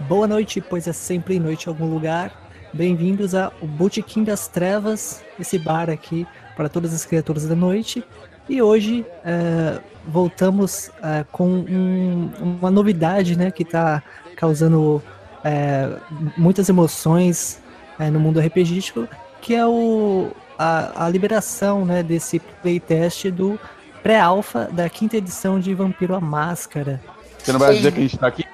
[0.00, 2.32] Boa noite, pois é sempre noite em algum lugar.
[2.72, 8.04] Bem-vindos ao Botequim das Trevas, esse bar aqui para todas as criaturas da noite.
[8.48, 12.30] E hoje é, voltamos é, com um,
[12.60, 14.02] uma novidade né, que está
[14.36, 15.00] causando
[15.44, 15.96] é,
[16.36, 17.62] muitas emoções
[17.98, 19.08] é, no mundo RPGístico,
[19.40, 23.58] que é o, a, a liberação né, desse playtest do
[24.02, 27.00] pré-alpha da quinta edição de Vampiro a Máscara.
[27.38, 28.53] Você não vai dizer que a gente está aqui?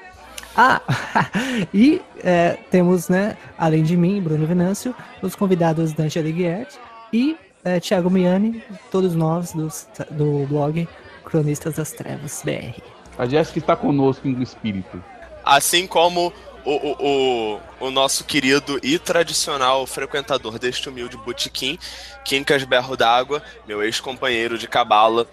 [0.57, 0.81] Ah,
[1.73, 6.69] e é, temos, né, além de mim, Bruno Venâncio, os convidados Dante Alighieri
[7.13, 10.89] e é, Thiago Miani, todos nós dos, do blog
[11.25, 12.83] Cronistas das Trevas BR.
[13.19, 15.03] A Jéssica está conosco em espírito.
[15.45, 16.33] Assim como
[16.65, 21.79] o, o, o, o, nosso querido e tradicional frequentador deste humilde botequim,
[22.25, 25.27] Quincas Berro d'Água, meu ex-companheiro de cabala,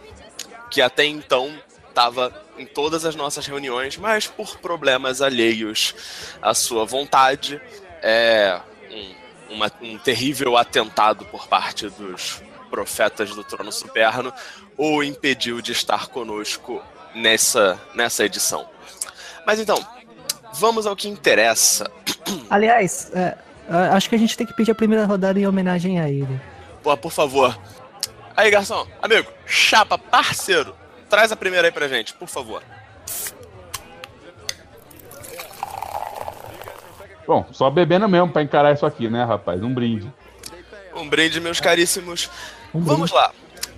[0.70, 1.52] que até então
[1.90, 5.94] estava em todas as nossas reuniões, mas por problemas alheios
[6.42, 7.62] à sua vontade,
[8.02, 8.60] é
[8.92, 14.34] um, uma, um terrível atentado por parte dos profetas do trono superno
[14.78, 16.82] o impediu de estar conosco
[17.16, 18.68] nessa, nessa edição.
[19.46, 19.84] Mas então,
[20.54, 21.90] vamos ao que interessa.
[22.50, 23.38] Aliás, é,
[23.92, 26.40] acho que a gente tem que pedir a primeira rodada em homenagem a ele.
[26.84, 27.58] Pô, por favor.
[28.36, 30.76] Aí, garçom, amigo, chapa, parceiro,
[31.10, 32.64] traz a primeira aí pra gente, por favor.
[37.26, 39.62] Bom, só bebendo mesmo pra encarar isso aqui, né, rapaz?
[39.62, 40.12] Um brinde.
[40.96, 42.30] Um brinde, meus caríssimos.
[42.74, 43.32] Um Vamos lá.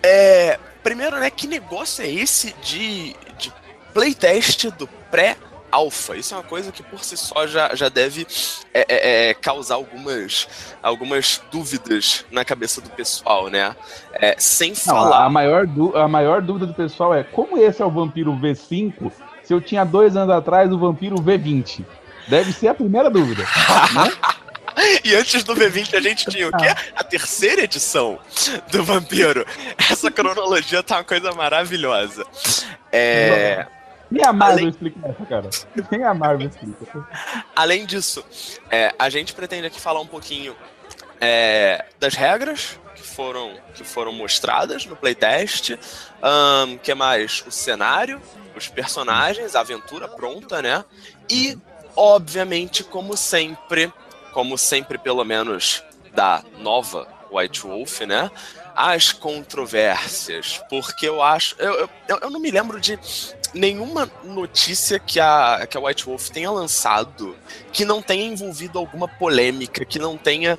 [0.04, 3.52] É, primeiro, né, que negócio é esse de, de
[3.94, 5.36] playtest do pré
[5.72, 6.16] alfa.
[6.16, 8.26] Isso é uma coisa que por si só já, já deve
[8.74, 10.48] é, é, é causar algumas,
[10.82, 13.76] algumas dúvidas na cabeça do pessoal, né?
[14.14, 15.26] É, sem falar.
[15.26, 19.12] a, maior a maior dúvida do pessoal é como esse é o vampiro V5
[19.44, 21.84] se eu tinha dois anos atrás o vampiro V20?
[22.28, 23.44] Deve ser a primeira dúvida.
[23.94, 24.12] né?
[25.04, 26.68] E antes do V20 a gente tinha o quê?
[26.96, 28.18] A terceira edição
[28.72, 29.46] do Vampiro.
[29.92, 32.26] Essa cronologia tá uma coisa maravilhosa.
[32.92, 33.68] É.
[34.12, 34.70] Nem a Marvel Além...
[34.70, 35.50] explica essa, cara.
[35.92, 37.08] Nem a Marvel explica.
[37.56, 38.24] Além disso,
[38.70, 40.56] é, a gente pretende aqui falar um pouquinho
[41.22, 45.72] é, das regras que foram, que foram mostradas no playtest.
[46.24, 47.44] Um, que mais?
[47.46, 48.22] O cenário,
[48.56, 50.84] os personagens, a aventura pronta, né?
[51.30, 51.58] E,
[51.96, 53.92] obviamente, como sempre,
[54.34, 55.84] como sempre, pelo menos
[56.14, 58.32] da nova White Wolf, né?
[58.80, 60.62] As controvérsias.
[60.70, 61.54] Porque eu acho.
[61.60, 62.98] Eu, eu, eu não me lembro de
[63.54, 67.36] nenhuma notícia que a, que a White Wolf tenha lançado
[67.74, 70.58] que não tenha envolvido alguma polêmica, que não tenha.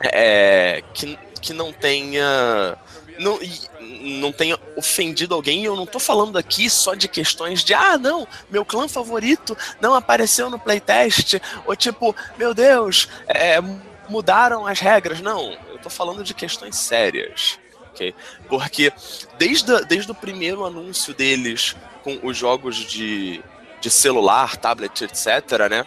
[0.00, 2.78] É, que, que não tenha.
[3.18, 3.40] Não,
[4.20, 7.98] não tenha ofendido alguém, e eu não tô falando aqui só de questões de ah,
[7.98, 13.58] não, meu clã favorito não apareceu no playtest, ou tipo, meu Deus, é,
[14.08, 15.20] mudaram as regras.
[15.20, 15.56] Não,
[15.88, 17.58] tô falando de questões sérias.
[18.48, 18.92] Porque
[19.38, 23.42] desde, desde o primeiro anúncio deles com os jogos de,
[23.80, 25.84] de celular, tablet, etc., né?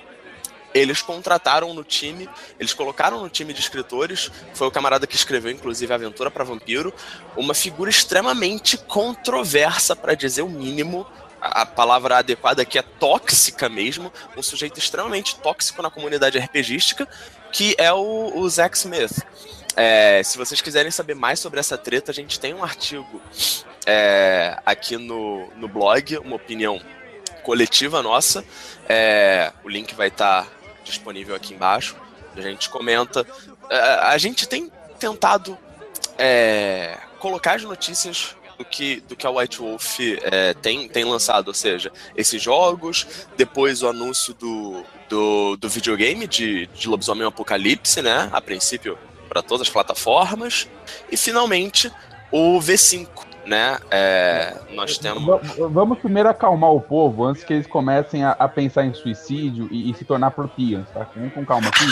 [0.73, 5.51] Eles contrataram no time, eles colocaram no time de escritores, foi o camarada que escreveu,
[5.51, 6.93] inclusive, Aventura para Vampiro,
[7.35, 11.05] uma figura extremamente controversa, para dizer o mínimo,
[11.41, 17.05] a palavra adequada aqui é tóxica mesmo, um sujeito extremamente tóxico na comunidade RPGística,
[17.51, 19.25] que é o, o Zack Smith.
[19.75, 23.21] É, se vocês quiserem saber mais sobre essa treta, a gente tem um artigo
[23.85, 26.81] é, aqui no, no blog, uma opinião
[27.43, 28.43] coletiva nossa.
[28.87, 30.51] É, o link vai estar tá
[30.83, 31.95] disponível aqui embaixo.
[32.35, 33.25] A gente comenta.
[33.69, 35.57] É, a gente tem tentado
[36.17, 41.47] é, colocar as notícias do que, do que a White Wolf é, tem, tem lançado,
[41.47, 48.01] ou seja, esses jogos, depois o anúncio do, do, do videogame de, de Lobisomem Apocalipse,
[48.01, 48.29] né?
[48.31, 48.97] A princípio
[49.31, 50.67] para todas as plataformas,
[51.09, 51.89] e finalmente
[52.29, 53.07] o V5,
[53.45, 53.77] né?
[53.89, 55.23] É, nós temos.
[55.55, 59.89] Vamos primeiro acalmar o povo antes que eles comecem a, a pensar em suicídio e,
[59.89, 61.07] e, se tornar propias, tá?
[61.15, 61.85] Vamos com calma aqui.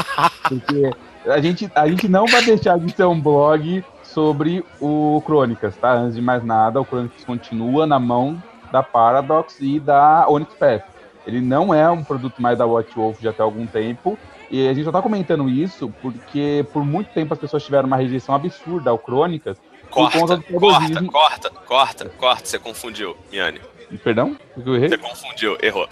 [0.48, 0.90] Porque
[1.26, 5.92] a gente, a gente não vai deixar de ser um blog sobre o Crônicas, tá?
[5.92, 8.42] Antes de mais nada, o Crônicas continua na mão
[8.72, 10.84] da Paradox e da Onyx Path.
[11.26, 14.18] Ele não é um produto mais da Watch Wolf já até algum tempo.
[14.50, 17.96] E a gente só tá comentando isso porque por muito tempo as pessoas tiveram uma
[17.96, 19.56] rejeição absurda ao Crônicas
[19.90, 23.60] Corta, corta, corta, corta, corta, você confundiu, Miane.
[24.02, 24.36] Perdão?
[24.56, 25.88] Você confundiu, errou.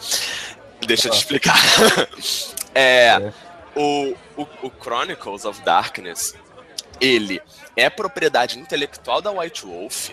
[0.86, 1.56] Deixa eu te explicar.
[2.74, 3.32] é, é.
[3.74, 6.34] O, o, o, Chronicles of Darkness,
[7.00, 7.40] ele
[7.76, 10.10] é propriedade intelectual da White Wolf,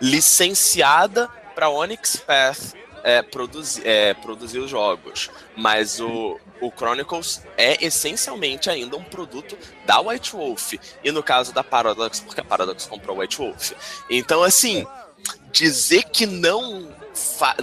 [0.00, 2.74] licenciada para Onyx Path
[3.08, 5.30] é, produzir, é, produzir os jogos.
[5.56, 9.56] Mas o, o Chronicles é essencialmente ainda um produto
[9.86, 10.74] da White Wolf.
[11.02, 13.72] E no caso da Paradox, porque a Paradox comprou a White Wolf.
[14.10, 14.86] Então, assim,
[15.50, 16.88] dizer que não,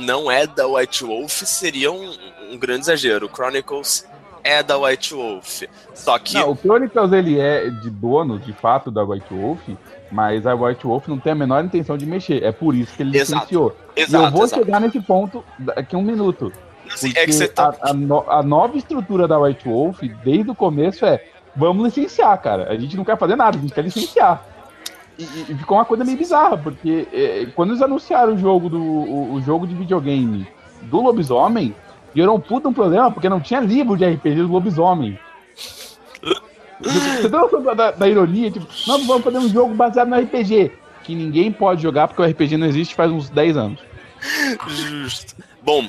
[0.01, 2.15] não é da White Wolf seria um,
[2.51, 3.27] um grande exagero.
[3.27, 4.07] O Chronicles
[4.43, 5.63] é da White Wolf.
[5.93, 6.33] Só que.
[6.33, 9.59] Não, o Chronicles ele é de dono, de fato, da White Wolf,
[10.11, 12.43] mas a White Wolf não tem a menor intenção de mexer.
[12.43, 13.75] É por isso que ele licenciou.
[13.95, 14.63] Exato, e eu vou exato.
[14.63, 16.51] chegar nesse ponto daqui a um minuto.
[16.91, 17.75] Assim, é que tá...
[17.81, 21.23] a, a, no, a nova estrutura da White Wolf, desde o começo, é
[21.55, 22.71] vamos licenciar, cara.
[22.71, 24.45] A gente não quer fazer nada, a gente quer licenciar.
[25.17, 28.81] E, e ficou uma coisa meio bizarra, porque é, quando eles anunciaram o jogo do
[28.81, 30.45] o, o, jogo de videogame
[30.83, 31.73] do lobisomem,
[32.13, 35.17] gerou um puta um problema, porque não tinha livro de RPG do lobisomem.
[36.81, 38.51] Você noção da, da, ironia?
[38.51, 40.71] Tipo, nós vamos fazer um jogo baseado no RPG,
[41.03, 43.79] que ninguém pode jogar porque o RPG não existe faz uns 10 anos.
[44.67, 45.35] Justo.
[45.61, 45.87] Bom.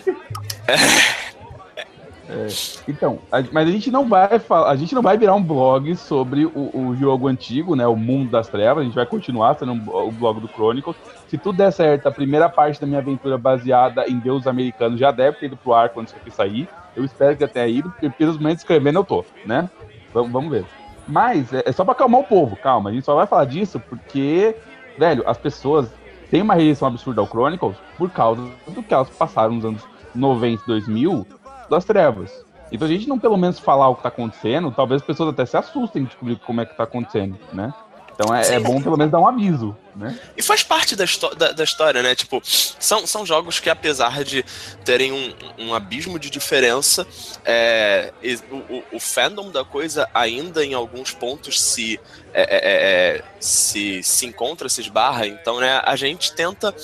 [2.29, 2.49] É,
[2.89, 5.95] então, a, mas a gente não vai falar, a gente não vai virar um blog
[5.95, 7.87] sobre o, o, jogo antigo, né?
[7.87, 8.83] O Mundo das Trevas.
[8.83, 10.97] A gente vai continuar sendo um, o blog do Chronicles.
[11.29, 15.13] Se tudo der certo, a primeira parte da minha aventura baseada em Deus americanos já
[15.13, 16.69] deve ter ido pro ar quando isso aqui sair.
[16.97, 19.71] Eu espero que já tenha ido, porque pelos momentos escrevendo eu tô, né?
[20.17, 20.65] Vamos, vamos ver.
[21.07, 22.89] Mas é, é só para acalmar o povo, calma.
[22.89, 24.57] A gente só vai falar disso porque,
[24.99, 25.93] velho, as pessoas
[26.31, 29.83] têm uma rejeição absurda ao Chronicles por causa do que elas passaram nos anos
[30.15, 31.27] 90, 2000
[31.69, 32.33] das trevas.
[32.73, 35.45] Então a gente não pelo menos falar o que tá acontecendo, talvez as pessoas até
[35.45, 37.73] se assustem de descobrir como é que tá acontecendo, né?
[38.17, 40.19] Então é, é, bom pelo menos dar um aviso, né?
[40.35, 41.05] E faz parte da,
[41.37, 42.15] da, da, história, né?
[42.15, 44.43] Tipo, são, são jogos que, apesar de
[44.87, 47.07] terem um, um abismo de diferença,
[47.45, 48.13] é,
[48.51, 52.01] o, o, o, fandom da coisa ainda em alguns pontos se,
[52.33, 55.27] é, é, é, é, se, se encontra, se esbarra.
[55.27, 56.75] Então, né, a gente tenta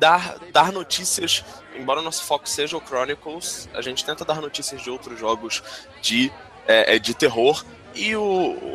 [0.00, 1.44] dar, dar notícias
[1.74, 5.62] embora o nosso foco seja o Chronicles, a gente tenta dar notícias de outros jogos
[6.02, 6.30] de,
[7.00, 7.64] de terror
[7.94, 8.22] e o,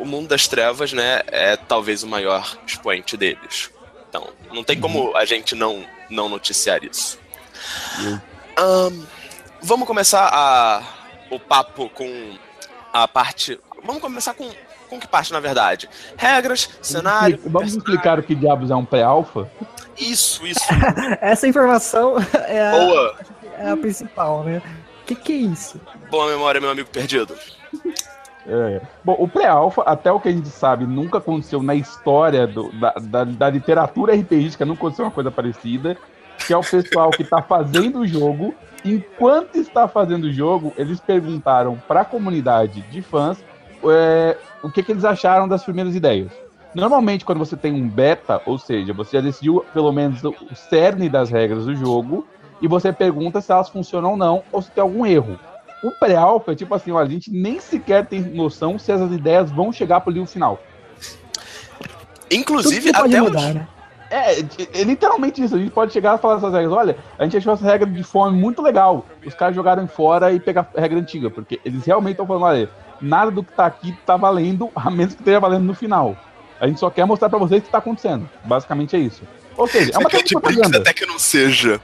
[0.00, 3.70] o Mundo das Trevas, né, é talvez o maior expoente deles.
[4.08, 7.18] Então, não tem como a gente não, não noticiar isso.
[8.58, 9.04] Um,
[9.60, 10.82] vamos começar a,
[11.30, 12.36] o papo com
[12.92, 13.58] a parte.
[13.84, 14.50] Vamos começar com,
[14.88, 15.88] com que parte, na verdade?
[16.16, 17.38] Regras, cenário.
[17.46, 19.50] Vamos explicar o que diabos é um pré-alpha?
[19.96, 20.64] Isso, isso.
[21.20, 22.16] Essa informação
[22.46, 23.16] é a, Boa.
[23.58, 24.62] é a principal, né?
[25.02, 25.80] O que, que é isso?
[26.10, 27.34] Boa memória, meu amigo perdido.
[28.48, 28.80] É.
[29.04, 32.94] Bom, o pré-alpha, até o que a gente sabe, nunca aconteceu na história do, da,
[32.98, 35.98] da, da, literatura RPGística, nunca aconteceu uma coisa parecida,
[36.46, 38.54] que é o pessoal que está fazendo o jogo.
[38.82, 43.44] Enquanto está fazendo o jogo, eles perguntaram para a comunidade de fãs
[43.84, 46.32] é, o que, que eles acharam das primeiras ideias.
[46.74, 51.08] Normalmente, quando você tem um beta, ou seja, você já decidiu pelo menos o cerne
[51.08, 52.26] das regras do jogo,
[52.62, 55.38] e você pergunta se elas funcionam ou não, ou se tem algum erro.
[55.82, 59.50] O pré-alpha é tipo assim, ó, a gente nem sequer tem noção se essas ideias
[59.50, 60.60] vão chegar pro livro final.
[62.30, 63.54] Inclusive, até mudar, hoje...
[63.54, 63.68] né?
[64.10, 65.54] É, é, literalmente isso.
[65.54, 66.72] A gente pode chegar e falar essas regras.
[66.72, 69.06] Olha, a gente achou essa regra de fome muito legal.
[69.24, 71.30] Os caras jogaram fora e pegar a regra antiga.
[71.30, 72.70] Porque eles realmente estão falando, olha,
[73.00, 76.16] nada do que tá aqui tá valendo, a menos que esteja valendo no final.
[76.60, 78.28] A gente só quer mostrar pra vocês o que tá acontecendo.
[78.44, 79.22] Basicamente é isso.
[79.56, 80.78] Ou seja, é uma de propaganda.
[80.78, 81.80] Até que não seja.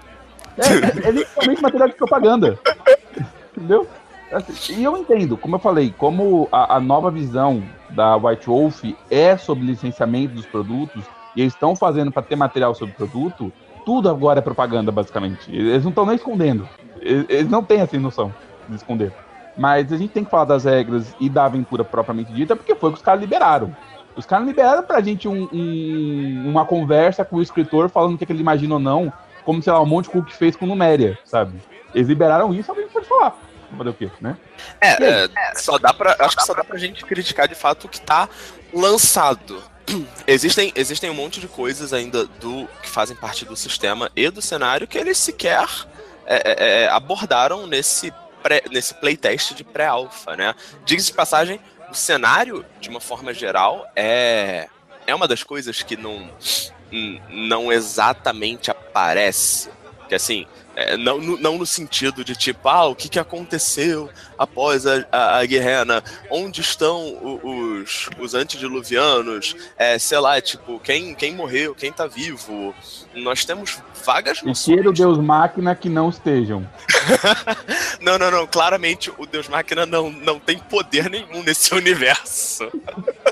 [0.56, 2.58] É, é, é literalmente material de propaganda.
[3.56, 3.86] Entendeu?
[4.32, 8.82] Assim, e eu entendo, como eu falei, como a, a, nova visão da White Wolf
[9.10, 11.04] é sobre licenciamento dos produtos,
[11.36, 13.52] e eles estão fazendo para ter material sobre o produto,
[13.84, 15.54] tudo agora é propaganda, basicamente.
[15.54, 16.68] Eles não estão nem escondendo.
[17.00, 18.34] Eles, não têm essa noção
[18.68, 19.12] de esconder.
[19.56, 22.88] Mas a gente tem que falar das regras e da aventura propriamente dita, porque foi
[22.88, 23.76] o que os caras liberaram.
[24.16, 28.26] Os caras liberaram pra gente um, um, uma conversa com o escritor falando o que,
[28.26, 29.12] que ele imagina ou não,
[29.44, 31.52] como, sei lá, um monte de Cook fez com Numéria, sabe?
[31.94, 33.38] Eles liberaram isso, alguém pode falar.
[33.76, 34.36] Fazer o quê, né?
[34.80, 36.16] É, é, só dá pra.
[36.20, 38.28] Acho que só dá pra gente criticar de fato o que tá
[38.72, 39.62] lançado.
[40.26, 44.40] Existem, existem um monte de coisas ainda do que fazem parte do sistema e do
[44.40, 45.68] cenário que eles sequer
[46.24, 48.10] é, é, é abordaram nesse,
[48.42, 50.54] pré, nesse playtest de pré-alpha, né?
[50.84, 51.60] Diga-se de passagem,
[51.90, 54.68] o cenário, de uma forma geral, é,
[55.06, 56.30] é uma das coisas que não,
[57.30, 59.70] não exatamente aparece.
[60.08, 60.46] Que assim,
[60.76, 65.06] é, não, no, não no sentido de tipo, ah, o que, que aconteceu após a,
[65.10, 66.02] a, a guerrena?
[66.30, 69.54] Onde estão os, os antediluvianos?
[69.76, 72.74] É, sei lá, tipo, quem, quem morreu, quem tá vivo?
[73.16, 74.84] Nós temos vagas noções.
[74.84, 76.66] E o Deus Máquina que não estejam.
[78.00, 78.46] não, não, não.
[78.46, 82.68] Claramente o Deus Máquina não, não tem poder nenhum nesse universo.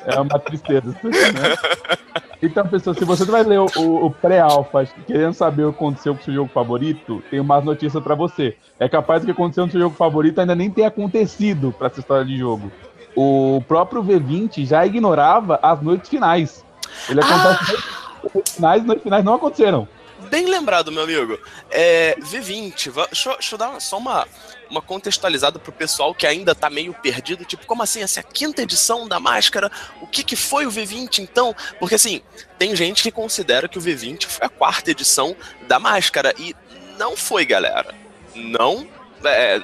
[0.07, 0.89] É uma tristeza.
[1.03, 1.99] Né?
[2.45, 6.13] Então, pessoal, se você vai ler o, o, o pré-alpha querendo saber o que aconteceu
[6.13, 8.57] com o seu jogo favorito, tem umas notícias para você.
[8.81, 11.87] É capaz que o que aconteceu no seu jogo favorito ainda nem tenha acontecido para
[11.87, 12.73] essa história de jogo.
[13.15, 16.65] O próprio V20 já ignorava as noites finais.
[17.09, 18.02] Ele acontece ah!
[18.35, 19.89] Noites finais, noites finais não aconteceram.
[20.31, 21.39] Bem lembrado, meu amigo.
[21.71, 24.27] É, V20, deixa, deixa eu dar só uma,
[24.71, 28.25] uma contextualizada pro pessoal que ainda tá meio perdido, tipo, como assim, essa é a
[28.25, 29.71] quinta edição da máscara?
[30.01, 31.55] O que que foi o V20 então?
[31.79, 32.23] Porque assim,
[32.59, 35.37] tem gente que considera que o V20 foi a quarta edição
[35.67, 36.55] da máscara e
[36.99, 37.95] não foi, galera.
[38.35, 38.87] Não,
[39.25, 39.61] é,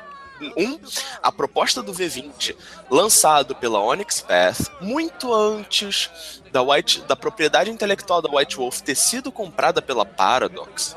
[0.57, 0.79] um,
[1.23, 2.57] a proposta do V20,
[2.91, 8.95] lançado pela Onyx Path, muito antes da, White, da propriedade intelectual da White Wolf ter
[8.95, 10.97] sido comprada pela Paradox,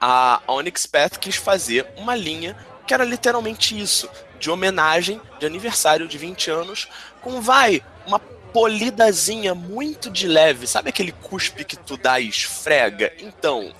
[0.00, 2.56] a Onyx Path quis fazer uma linha
[2.86, 6.88] que era literalmente isso, de homenagem de aniversário de 20 anos,
[7.20, 13.12] com vai, uma polidazinha muito de leve, sabe aquele cuspe que tu dá e esfrega?
[13.18, 13.72] Então,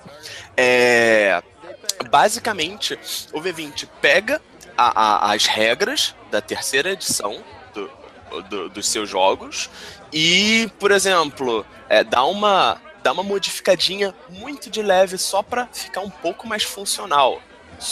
[0.57, 1.43] é.
[2.09, 2.97] Basicamente,
[3.31, 4.41] o V20 pega
[4.87, 7.37] a, a, as regras da terceira edição
[7.73, 7.89] do,
[8.43, 9.69] do, dos seus jogos
[10.11, 15.99] e, por exemplo, é, dá uma dá uma modificadinha muito de leve só para ficar
[15.99, 17.41] um pouco mais funcional.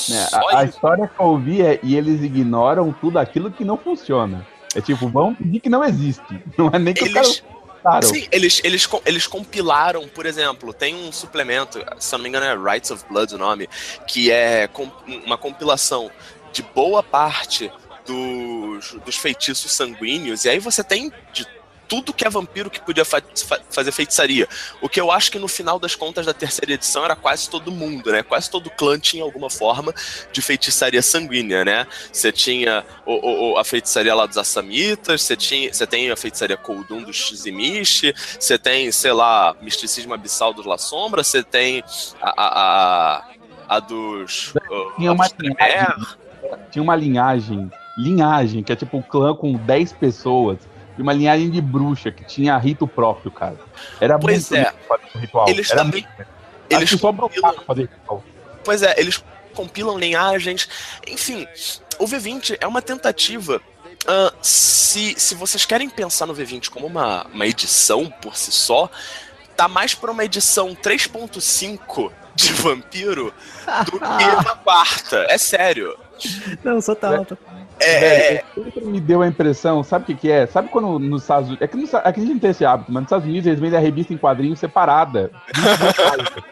[0.10, 3.78] É, a, a, história que eu ouvi é e eles ignoram tudo aquilo que não
[3.78, 4.48] funciona.
[4.74, 6.42] É tipo, vão pedir que não existe.
[6.58, 7.44] Não é nem que eles...
[7.82, 8.06] Claro.
[8.06, 12.46] Sim, eles, eles, eles compilaram, por exemplo, tem um suplemento, se eu não me engano
[12.46, 13.68] é Rights of Blood o nome,
[14.08, 14.70] que é
[15.26, 16.12] uma compilação
[16.52, 17.72] de boa parte
[18.06, 21.46] dos, dos feitiços sanguíneos, e aí você tem de
[21.92, 23.22] tudo que é vampiro que podia fa
[23.70, 24.48] fazer feitiçaria.
[24.82, 27.70] O que eu acho que no final das contas da terceira edição era quase todo
[27.70, 28.24] mundo, né?
[28.24, 29.94] Quase todo clã tinha alguma forma
[30.32, 31.86] de feitiçaria sanguínea, né?
[32.10, 36.56] Você tinha o, o, a feitiçaria lá dos Assamitas, você, tinha, você tem a feitiçaria
[36.56, 41.84] Koldun dos Shizimishi, você tem, sei lá, misticismo abissal dos La Sombra, você tem
[42.22, 43.26] a, a, a,
[43.68, 44.54] a dos.
[44.96, 46.08] Tinha uma, linhagem,
[46.70, 50.58] tinha uma linhagem, linhagem, que é tipo um clã com 10 pessoas
[50.96, 53.58] de uma linhagem de bruxa que tinha rito próprio, cara.
[54.00, 54.74] Era pois muito é.
[55.20, 55.50] ritual.
[55.50, 56.08] Eles Era também.
[56.18, 56.32] Muito...
[56.70, 57.54] Eles só compilam...
[57.66, 58.24] fazer ritual.
[58.64, 60.68] Pois é, eles compilam linhagens.
[61.08, 61.48] Enfim,
[62.00, 63.62] o V20 é uma tentativa.
[64.04, 68.90] Uh, se, se vocês querem pensar no V20 como uma, uma edição por si só,
[69.56, 73.34] tá mais para uma edição 3.5 de vampiro
[73.86, 75.26] do que uma quarta.
[75.30, 75.98] É sério.
[76.64, 77.26] Não, só tá.
[77.80, 77.88] É.
[77.88, 80.46] É, é, sempre me deu a impressão, sabe o que, que é?
[80.46, 81.64] Sabe quando nos Estados Unidos.
[81.64, 83.60] É que nos, aqui a gente não tem esse hábito, mas nos Estados Unidos eles
[83.60, 85.32] vendem a revista em quadrinhos separada.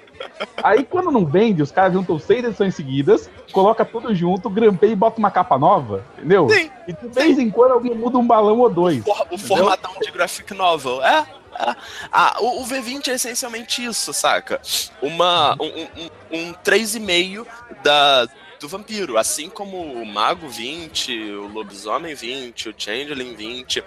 [0.64, 4.96] Aí quando não vende, os caras juntam seis edições seguidas, coloca tudo junto, grampeia e
[4.96, 6.50] bota uma capa nova, entendeu?
[6.50, 6.70] Sim.
[6.88, 9.04] E de vez em quando alguém muda um balão ou dois.
[9.06, 11.26] O, o formatão de graphic novel, é?
[11.60, 11.76] é.
[12.12, 14.60] Ah, o, o, V20 é essencialmente isso, saca?
[15.02, 17.46] Uma, um, um, um 3,5
[17.84, 18.28] da,
[18.60, 23.84] do vampiro, assim como o Mago 20, o Lobisomem 20, o Changeling 20.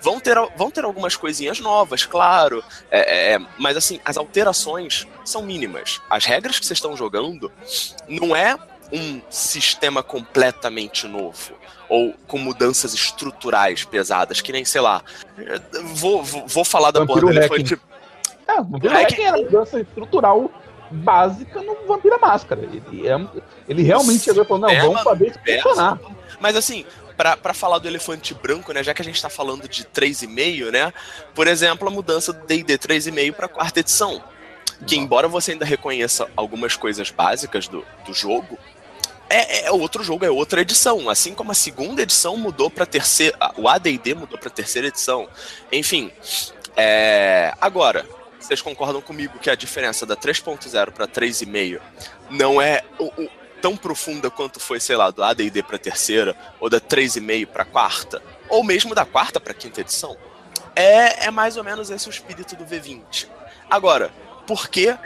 [0.00, 5.06] Vão ter, vão ter algumas coisinhas novas, claro, é, é, é, mas assim, as alterações
[5.24, 6.00] são mínimas.
[6.08, 7.52] As regras que vocês estão jogando
[8.08, 8.56] não é
[8.92, 11.54] um sistema completamente novo
[11.88, 15.02] ou com mudanças estruturais pesadas, que nem, sei lá,
[15.94, 17.78] vou, vou, vou falar da porra do elefante.
[18.46, 20.50] É, o Vampiro era mudança estrutural
[20.90, 22.62] básica no Vampira Máscara.
[22.62, 23.26] Ele, é,
[23.68, 25.98] ele realmente chegou e falou, não, é vamos fazer isso funcionar.
[26.40, 26.84] Mas assim,
[27.16, 30.92] para falar do elefante branco, né, já que a gente está falando de 3,5, né?
[31.34, 34.22] Por exemplo, a mudança do D&D 3,5 para quarta edição.
[34.86, 38.58] Que embora você ainda reconheça algumas coisas básicas do, do jogo,
[39.30, 41.08] é, é, outro jogo, é outra edição.
[41.08, 45.28] Assim como a segunda edição mudou para terceira, o AD&D mudou para terceira edição.
[45.72, 46.10] Enfim,
[46.76, 48.04] é, agora
[48.44, 51.80] vocês concordam comigo que a diferença da 3.0 para 3,5
[52.30, 53.28] não é o, o,
[53.60, 58.22] tão profunda quanto foi, sei lá, do AD&D para terceira ou da 3,5 para quarta,
[58.48, 60.16] ou mesmo da quarta para quinta edição?
[60.76, 63.28] É, é mais ou menos esse o espírito do V20.
[63.70, 64.10] Agora,
[64.46, 64.96] por que é,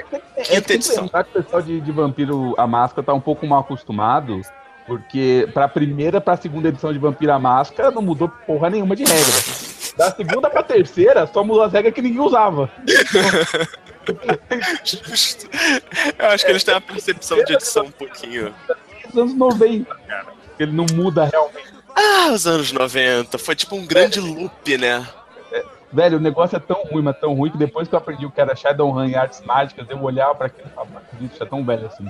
[0.42, 1.06] quinta é, edição?
[1.06, 4.40] o pessoal de, de Vampiro a Máscara tá um pouco mal acostumado,
[4.86, 8.68] porque para a primeira para a segunda edição de Vampiro a Máscara não mudou porra
[8.68, 9.77] nenhuma de regra.
[9.98, 12.70] Da segunda pra terceira, só mudou as regras que ninguém usava.
[14.84, 15.50] Justo.
[16.16, 18.54] Eu acho que eles têm uma percepção de edição um pouquinho.
[19.08, 20.26] Os anos 90, cara.
[20.58, 21.74] Ele não muda realmente.
[21.96, 23.38] Ah, os anos 90.
[23.38, 25.04] Foi tipo um grande loop, né?
[25.50, 28.24] É, velho, o negócio é tão ruim, mas tão ruim que depois que eu aprendi
[28.24, 31.46] o que era Shadowrun e artes mágicas, eu olhava pra aquilo e falava, isso é
[31.46, 32.06] tão velho assim.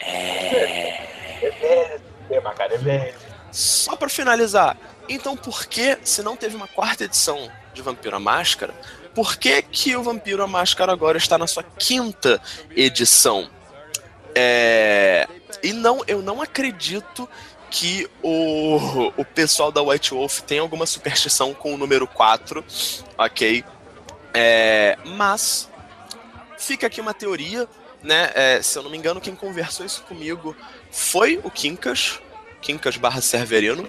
[0.00, 1.08] É.
[1.40, 3.14] É velho, é, cara, é velho.
[3.50, 4.76] Só pra finalizar,
[5.08, 8.74] Então por que, se não teve uma quarta edição de Vampiro à Máscara,
[9.14, 12.40] por que, que o Vampiro à Máscara agora está na sua quinta
[12.76, 13.50] edição?
[14.34, 15.26] É...
[15.62, 17.28] E não, eu não acredito
[17.70, 22.64] que o, o pessoal da White Wolf tem alguma superstição com o número 4,
[23.16, 23.64] ok?
[24.32, 25.68] É, mas
[26.58, 27.68] fica aqui uma teoria,
[28.02, 28.30] né?
[28.34, 30.56] É, se eu não me engano, quem conversou isso comigo
[30.90, 32.20] foi o Quincas,
[32.60, 33.88] Quincas barra Severino,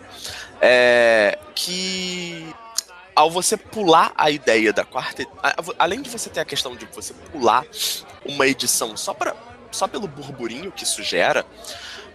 [0.62, 2.54] é, que
[3.16, 5.26] ao você pular a ideia da quarta,
[5.78, 7.66] além de você ter a questão de você pular
[8.26, 9.36] uma edição só para
[9.72, 11.46] só pelo burburinho que isso gera,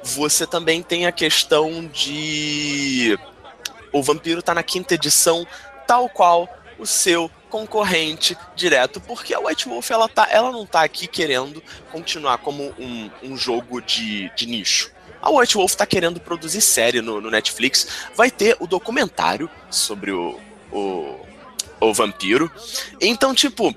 [0.02, 3.18] você também tem a questão de
[3.92, 5.46] o vampiro tá na quinta edição
[5.86, 6.48] tal qual
[6.78, 11.62] o seu concorrente direto, porque a White Wolf ela, tá, ela não tá aqui querendo
[11.92, 14.90] continuar como um, um jogo de, de nicho.
[15.23, 17.87] A White Wolf tá querendo produzir série no, no Netflix.
[18.16, 20.40] Vai ter o documentário sobre o,
[20.73, 21.20] o,
[21.78, 22.50] o vampiro.
[23.00, 23.73] Então, tipo,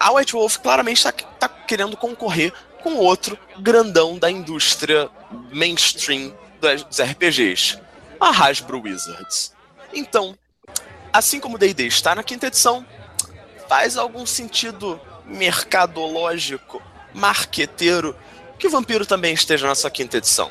[0.00, 2.52] a White Wolf claramente tá, tá querendo concorrer
[2.82, 5.08] com outro grandão da indústria
[5.52, 7.78] mainstream dos RPGs,
[8.18, 9.52] a Hasbro Wizards.
[9.92, 10.36] Então,
[11.12, 12.84] assim como D&D está na quinta edição,
[13.74, 16.80] faz algum sentido mercadológico,
[17.12, 18.14] marqueteiro,
[18.56, 20.48] que o Vampiro também esteja na sua quinta edição.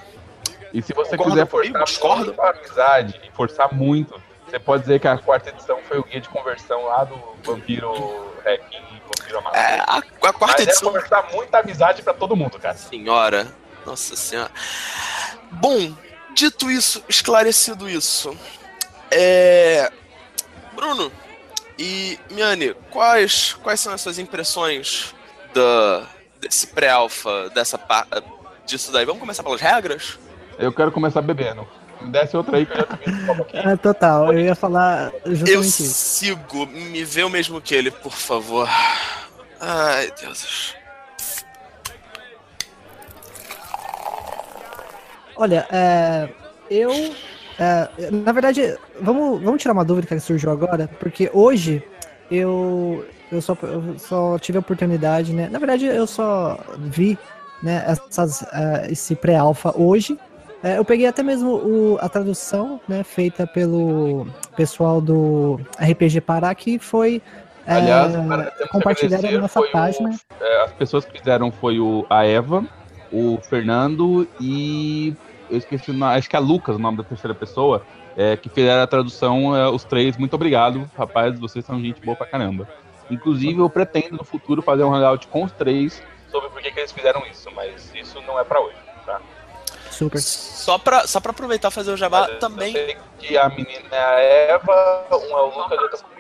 [0.74, 5.00] E se você Concorda quiser forçar muito a amizade e forçar muito, você pode dizer
[5.00, 8.84] que a quarta edição foi o guia de conversão lá do Vampiro Hacking
[9.54, 10.90] é, a, a quarta Mas edição.
[10.90, 12.76] É conversar muita amizade para todo mundo, cara.
[12.76, 13.48] Senhora.
[13.86, 14.52] Nossa senhora.
[15.50, 15.96] Bom,
[16.34, 18.38] dito isso, esclarecido isso.
[19.10, 19.92] É.
[20.76, 21.12] Bruno
[21.78, 25.14] e Miane, quais, quais são as suas impressões
[25.54, 26.08] da,
[26.40, 27.80] desse pré-alfa, dessa
[28.66, 29.06] disso daí?
[29.06, 30.20] Vamos começar pelas regras?
[30.58, 31.68] Eu quero começar bebendo.
[32.02, 33.58] Me desce outra aí que eu já tomei aqui.
[33.58, 38.12] É, total, eu ia falar justamente Eu sigo, me vê o mesmo que ele, por
[38.12, 38.68] favor.
[39.60, 40.76] Ai, Deus.
[45.36, 46.30] Olha, é,
[46.70, 46.92] eu.
[47.60, 51.84] É, na verdade, vamos, vamos tirar uma dúvida que surgiu agora, porque hoje
[52.30, 55.50] eu, eu, só, eu só tive a oportunidade, né?
[55.52, 57.18] Na verdade, eu só vi
[57.62, 60.18] né, essas, uh, esse pré-alpha hoje.
[60.64, 66.56] É, eu peguei até mesmo o, a tradução né, feita pelo pessoal do RPG Pará,
[66.56, 67.22] que foi
[67.68, 70.10] Aliás, é, compartilhada na nossa página.
[70.10, 72.66] O, é, as pessoas que fizeram foi o, a Eva,
[73.12, 75.14] o Fernando e
[75.54, 77.86] eu esqueci acho que é Lucas, o nome da terceira pessoa,
[78.18, 80.18] é, que fizeram a tradução, é, os três.
[80.18, 82.68] Muito obrigado, rapaz, vocês são gente boa pra caramba.
[83.10, 86.02] Inclusive, eu pretendo no futuro fazer um hangout com os três
[86.34, 89.22] sobre por que, que eles fizeram isso, mas isso não é para hoje, tá?
[89.92, 90.20] Super.
[90.20, 92.76] Só pra, só pra aproveitar e fazer o jabá mas, também.
[92.76, 94.20] Eu sei que a menina é a
[94.56, 96.14] Eva, um é o Lucas e outra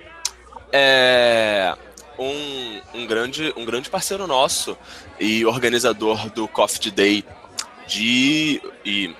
[0.75, 1.75] é
[2.17, 4.77] um, um, grande, um grande parceiro nosso
[5.19, 7.25] e organizador do Coffee Day
[7.87, 9.15] de, e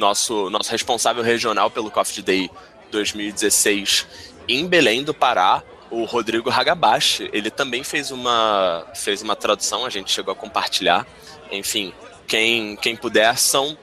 [0.00, 2.50] nosso, nosso responsável regional pelo Coffee Day
[2.90, 4.06] 2016
[4.48, 7.30] em Belém do Pará, o Rodrigo Hagabashi.
[7.32, 11.06] Ele também fez uma, fez uma tradução, a gente chegou a compartilhar.
[11.52, 11.92] Enfim,
[12.26, 13.78] quem, quem puder, são,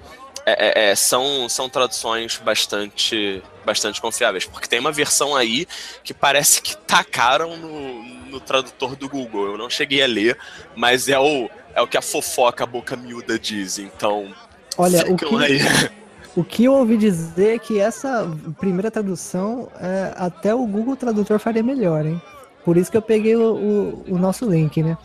[0.46, 5.68] é, é, é são, são traduções bastante bastante confiáveis, porque tem uma versão aí
[6.02, 9.46] que parece que tacaram no, no tradutor do Google.
[9.46, 10.38] Eu não cheguei a ler,
[10.74, 14.34] mas é o, é o que a fofoca a boca miúda diz, então.
[14.78, 15.60] Olha, o que, aí.
[16.38, 21.40] o que eu ouvi dizer é que essa primeira tradução, é, até o Google Tradutor
[21.40, 22.22] faria melhor, hein?
[22.64, 24.96] Por isso que eu peguei o, o, o nosso link, né?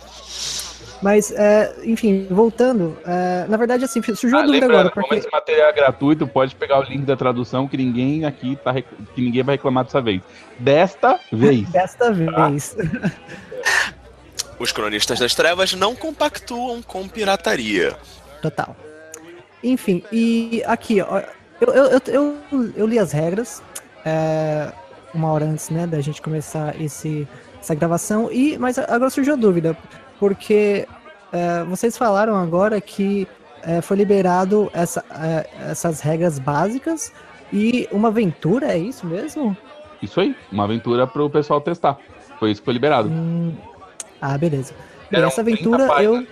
[1.01, 4.90] Mas, é, enfim, voltando, é, na verdade, assim, surgiu ah, dúvida agora.
[4.90, 5.09] Porque...
[5.09, 8.71] Como esse material é gratuito, pode pegar o link da tradução que ninguém aqui tá
[8.71, 8.85] rec...
[9.14, 10.21] que ninguém vai reclamar dessa vez.
[10.59, 11.66] Desta vez.
[11.73, 12.77] Desta vez.
[14.59, 17.97] Os cronistas das trevas não compactuam com pirataria.
[18.42, 18.77] Total.
[19.62, 21.22] Enfim, e aqui, ó,
[21.61, 23.62] eu, eu, eu, eu, li as regras
[24.05, 24.72] é,
[25.14, 27.29] uma hora antes né, da gente começar esse,
[27.61, 29.77] essa gravação, e mas agora surgiu a dúvida
[30.18, 30.87] porque
[31.33, 33.29] é, vocês falaram agora que
[33.62, 37.12] é, foi liberado essa, é, essas regras básicas
[37.53, 39.57] e uma aventura, é isso mesmo?
[40.01, 41.98] Isso aí, uma aventura para o pessoal testar.
[42.40, 43.09] Foi isso que foi liberado.
[43.09, 43.55] Hum,
[44.20, 44.75] ah, beleza.
[45.11, 46.27] E essa aventura eu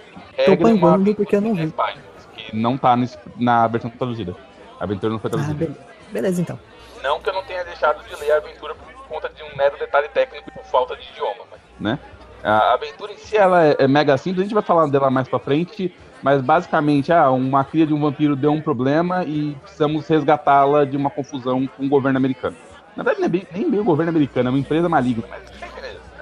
[0.45, 1.67] tô pangando porque eu não vi.
[1.67, 2.10] Que
[2.53, 4.35] não tá nesse, na versão traduzida.
[4.79, 5.65] A aventura não foi traduzida.
[5.65, 6.59] Ah, be beleza, então.
[7.03, 9.79] Não que eu não tenha deixado de ler a aventura por conta de um mero
[9.79, 11.99] detalhe técnico por falta de idioma, mas, né?
[12.43, 15.29] A aventura em si ela é, é mega simples, a gente vai falar dela mais
[15.29, 20.07] pra frente, mas basicamente, ah, uma cria de um vampiro deu um problema e precisamos
[20.07, 22.57] resgatá-la de uma confusão com o governo americano.
[22.97, 25.25] Na verdade, nem é nem bem o governo americano, é uma empresa maligna.
[25.29, 25.61] Mas...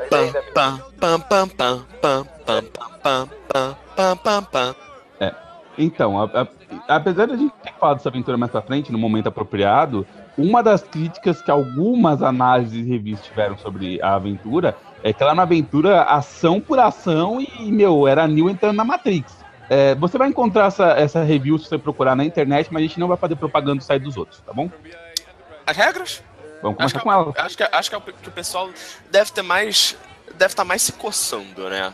[0.09, 1.49] Pam, pam, pam, pam,
[2.01, 2.64] pam, pam, pam,
[3.03, 4.75] pam, pam, pam, pam, pam.
[4.85, 4.88] É.
[5.79, 6.43] Então, a,
[6.88, 10.05] a, apesar de a gente ter falado dessa aventura mais pra frente, no momento apropriado,
[10.37, 15.33] uma das críticas que algumas análises e revistas tiveram sobre a aventura é que ela
[15.33, 19.37] é uma aventura ação por ação e, meu, era Neo entrando na Matrix.
[19.71, 22.99] É, você vai encontrar essa, essa review se você procurar na internet, mas a gente
[22.99, 24.71] não vai fazer propaganda do site dos outros, tá bom?
[25.67, 26.23] As regras?
[26.62, 27.33] Vamos começar acho com ela.
[27.37, 28.71] Acho, que, acho que, é o que o pessoal
[29.11, 29.97] deve ter mais.
[30.37, 31.93] Deve estar mais se coçando, né?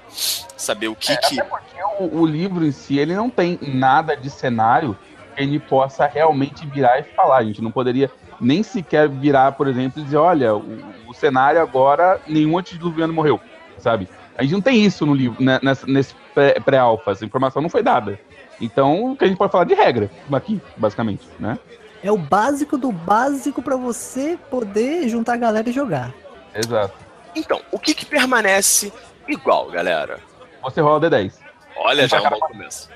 [0.56, 1.40] Saber o que É, que.
[1.40, 4.96] Até porque o, o livro em si, ele não tem nada de cenário
[5.34, 7.38] que ele possa realmente virar e falar.
[7.38, 11.60] A gente não poderia nem sequer virar, por exemplo, e dizer, olha, o, o cenário
[11.60, 13.40] agora, nenhum antediluviano morreu,
[13.78, 14.08] sabe?
[14.36, 17.68] A gente não tem isso no livro, né, nessa- nesse pré- pré-alfa, essa informação não
[17.70, 18.18] foi dada.
[18.60, 21.58] Então, o que a gente pode falar de regra aqui, basicamente, né?
[22.02, 26.12] É o básico do básico pra você poder juntar a galera e jogar.
[26.54, 26.94] Exato.
[27.34, 28.92] Então, o que que permanece
[29.26, 30.20] igual, galera?
[30.62, 31.34] Você rola D10.
[31.76, 32.88] Olha, já é um bom começo.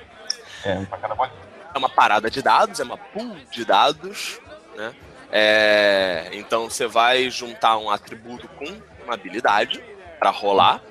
[0.63, 1.35] É, um pra cada bolinha.
[1.73, 4.39] É uma parada de dados, é uma pool de dados,
[4.75, 4.93] né?
[5.31, 8.65] É, então você vai juntar um atributo com
[9.03, 9.83] uma habilidade
[10.17, 10.81] para rolar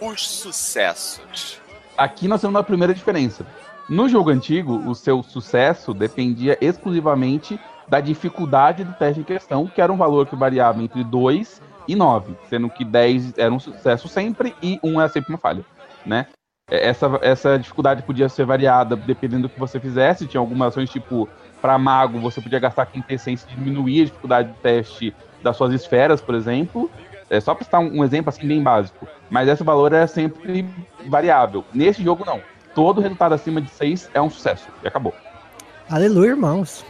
[0.00, 1.60] os sucessos.
[1.96, 3.46] Aqui nós temos uma primeira diferença.
[3.88, 9.82] No jogo antigo, o seu sucesso dependia exclusivamente da dificuldade do teste em questão, que
[9.82, 11.60] era um valor que variava entre 2
[11.92, 15.64] e 9, sendo que 10 era um sucesso sempre e 1 era sempre uma falha,
[16.04, 16.26] né?
[16.70, 20.88] É, Essa, essa dificuldade podia ser variada dependendo do que você fizesse, tinha algumas ações
[20.88, 21.28] tipo,
[21.60, 26.20] para mago, você podia gastar quintessência e diminuir a dificuldade do teste das suas esferas,
[26.20, 26.90] por exemplo,
[27.28, 29.06] é só para citar um, um exemplo assim bem básico.
[29.30, 30.68] Mas esse valor é sempre
[31.06, 31.64] variável.
[31.72, 32.42] Nesse jogo, não.
[32.74, 34.68] Todo resultado acima de 6 é um sucesso.
[34.82, 35.14] E acabou.
[35.88, 36.84] Aleluia, irmãos.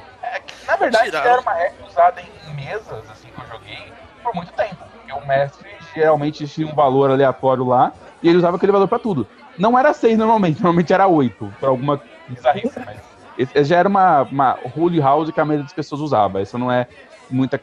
[0.66, 4.89] Na verdade, era uma regra usada em mesas, assim, que eu joguei, por muito tempo.
[5.10, 7.92] Porque o mestre geralmente tinha um valor aleatório lá,
[8.22, 9.26] e ele usava aquele valor pra tudo.
[9.58, 12.98] Não era 6 normalmente, normalmente era 8, por alguma bizarrice, mas...
[13.38, 16.42] Esse, já era uma, uma holy house que a maioria das pessoas usava.
[16.42, 16.86] Isso não é
[17.30, 17.58] muita,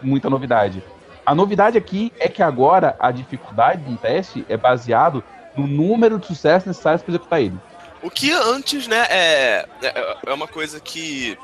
[0.00, 0.84] muita novidade.
[1.24, 5.24] A novidade aqui é que agora a dificuldade do teste é baseado
[5.56, 7.58] no número de sucessos necessários para executar ele.
[8.02, 11.36] O que antes, né, é, é, é uma coisa que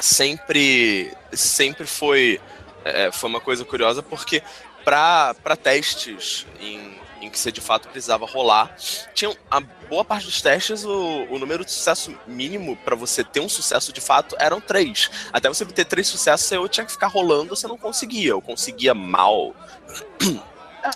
[0.00, 2.40] sempre, sempre foi,
[2.84, 4.42] é, foi uma coisa curiosa, porque
[4.84, 8.74] para testes em, em que você de fato precisava rolar,
[9.14, 13.40] tinha a boa parte dos testes, o, o número de sucesso mínimo para você ter
[13.40, 15.10] um sucesso de fato eram três.
[15.32, 18.30] Até você ter três sucessos, eu tinha que ficar rolando, você não conseguia.
[18.30, 19.54] Eu conseguia mal.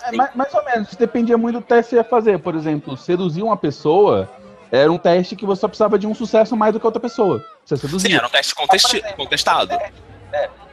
[0.03, 2.39] É, mais, mais ou menos, dependia muito do teste que você ia fazer.
[2.39, 4.29] Por exemplo, seduzir uma pessoa
[4.71, 7.45] era um teste que você só precisava de um sucesso mais do que outra pessoa.
[7.63, 8.09] Você seduzia.
[8.09, 9.73] Sim, era um teste contesti- contestado.
[9.73, 9.91] É,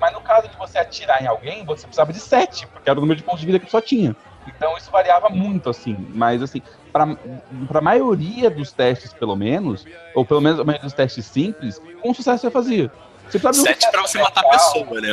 [0.00, 3.00] mas no caso de você atirar em alguém, você precisava de sete, porque era o
[3.00, 4.16] número de pontos de vida que só tinha.
[4.46, 5.96] Então isso variava muito, assim.
[6.10, 6.60] Mas, assim,
[6.92, 11.80] para a maioria dos testes, pelo menos, ou pelo menos a maioria dos testes simples,
[12.04, 12.90] um sucesso você fazia.
[13.28, 15.08] Você de Sete pra você matar a pessoa, né?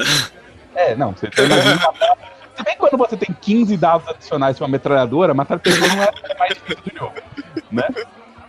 [0.76, 4.72] É, não, você tem Se bem que quando você tem 15 dados adicionais para uma
[4.72, 7.16] metralhadora, matar pessoas não é mais difícil do jogo,
[7.72, 7.84] né?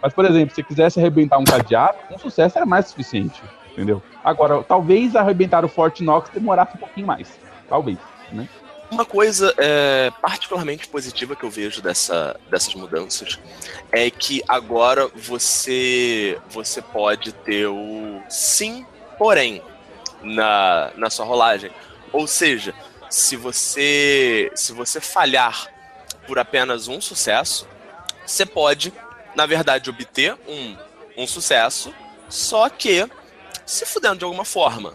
[0.02, 3.40] Mas, por exemplo, se quisesse arrebentar um cadeado, um sucesso era mais suficiente,
[3.72, 4.02] entendeu?
[4.22, 7.28] Agora, talvez arrebentar o Fort Knox demorasse um pouquinho mais.
[7.68, 7.98] Talvez,
[8.32, 8.48] né?
[8.90, 13.38] Uma coisa é, particularmente positiva que eu vejo dessa, dessas mudanças
[13.92, 18.84] é que agora você você pode ter o sim,
[19.16, 19.62] porém
[20.22, 21.70] na, na sua rolagem.
[22.12, 22.74] Ou seja,
[23.08, 25.68] se você se você falhar
[26.26, 27.68] por apenas um sucesso,
[28.26, 28.92] você pode,
[29.36, 30.76] na verdade, obter um,
[31.16, 31.94] um sucesso,
[32.28, 33.08] só que
[33.70, 34.92] se fudendo de alguma forma.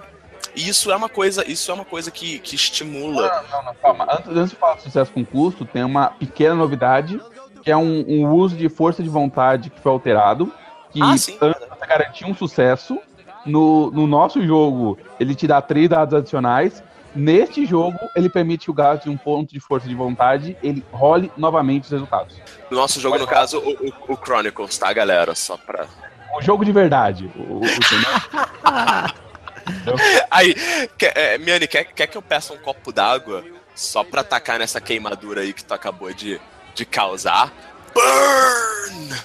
[0.56, 3.44] E isso é uma coisa, isso é uma coisa que, que estimula.
[3.52, 4.06] Não, não, não, calma.
[4.10, 7.20] Antes, antes de falar de sucesso com custo, tem uma pequena novidade,
[7.62, 10.52] que é um, um uso de força de vontade que foi alterado,
[10.92, 11.16] que Ah,
[11.86, 12.98] garantia um sucesso,
[13.46, 16.82] no, no nosso jogo ele te dá três dados adicionais,
[17.14, 20.84] neste jogo ele permite que o gasto de um ponto de força de vontade, ele
[20.92, 22.36] role novamente os resultados.
[22.72, 25.36] No nosso jogo, no caso, o, o- o Chronicles, tá, galera?
[25.36, 25.86] Só pra.
[26.38, 27.30] O jogo de verdade.
[27.36, 27.66] O, o, o-
[30.30, 30.54] Aí,
[30.98, 33.44] quer, é, Miane, quer, quer que eu peça um copo d'água
[33.74, 36.40] só pra atacar nessa queimadura aí que tu acabou de,
[36.74, 37.52] de causar?
[37.94, 39.16] Burn!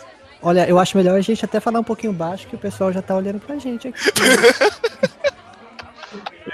[0.43, 3.03] Olha, eu acho melhor a gente até falar um pouquinho baixo que o pessoal já
[3.03, 4.01] tá olhando pra gente aqui.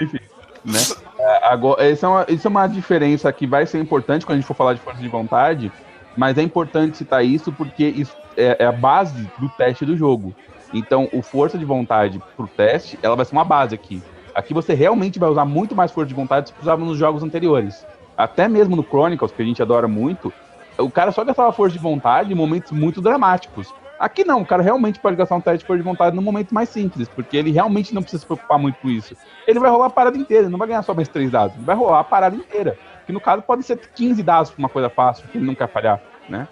[0.01, 0.19] Enfim,
[0.65, 0.79] né?
[1.19, 4.41] É, Agora, isso é, uma, isso é uma diferença que vai ser importante quando a
[4.41, 5.71] gente for falar de força de vontade,
[6.17, 10.33] mas é importante citar isso porque isso é, é a base do teste do jogo.
[10.73, 14.01] Então, o força de vontade pro teste, ela vai ser uma base aqui.
[14.33, 17.23] Aqui você realmente vai usar muito mais força de vontade do que usava nos jogos
[17.23, 17.85] anteriores.
[18.17, 20.33] Até mesmo no Chronicles, que a gente adora muito,
[20.77, 23.73] o cara só gastava força de vontade em momentos muito dramáticos.
[23.99, 26.53] Aqui não, o cara realmente pode gastar um teste de força de vontade no momento
[26.53, 29.15] mais simples, porque ele realmente não precisa se preocupar muito com isso.
[29.47, 31.75] Ele vai rolar a parada inteira, não vai ganhar só mais três dados, ele vai
[31.75, 32.77] rolar a parada inteira.
[33.07, 35.67] Que no caso pode ser 15 dados pra uma coisa fácil, que ele não quer
[35.67, 36.47] falhar, né?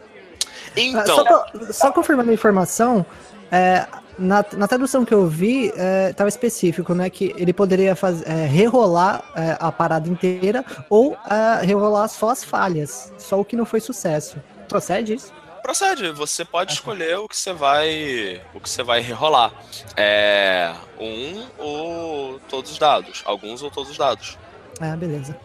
[0.75, 1.05] Então.
[1.05, 3.05] Só, só confirmando a informação,
[3.51, 3.85] é,
[4.17, 5.67] na, na tradução que eu vi,
[6.09, 7.09] estava é, específico, né?
[7.09, 12.43] Que ele poderia fazer, é, rerolar é, a parada inteira ou é, rerolar só as
[12.43, 14.37] falhas, só o que não foi sucesso.
[14.67, 15.33] Procede isso?
[15.61, 18.39] Procede, você pode escolher o que você vai.
[18.53, 19.51] o que você vai rerolar.
[19.97, 20.73] É.
[20.99, 23.23] Um ou todos os dados.
[23.25, 24.37] Alguns ou todos os dados.
[24.79, 25.35] Ah, beleza.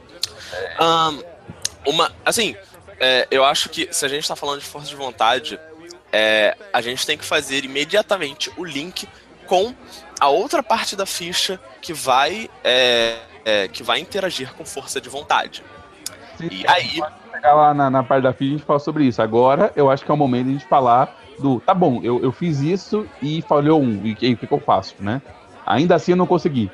[0.81, 1.23] Um,
[1.91, 2.13] uma.
[2.25, 2.57] Assim,
[2.99, 5.59] é, eu acho que se a gente está falando de força de vontade,
[6.13, 9.09] é, a gente tem que fazer imediatamente o link
[9.47, 9.75] com
[10.21, 15.09] a outra parte da ficha que vai, é, é, que vai interagir com força de
[15.09, 15.65] vontade.
[16.37, 17.01] Sim, e aí.
[17.33, 19.23] Chegar lá na, na, parte da ficha a gente fala sobre isso.
[19.23, 21.61] Agora eu acho que é o momento de a gente falar do.
[21.61, 24.05] Tá bom, eu, eu fiz isso e falhou um.
[24.05, 25.23] E o que, que eu faço, né?
[25.65, 26.71] Ainda assim eu não consegui.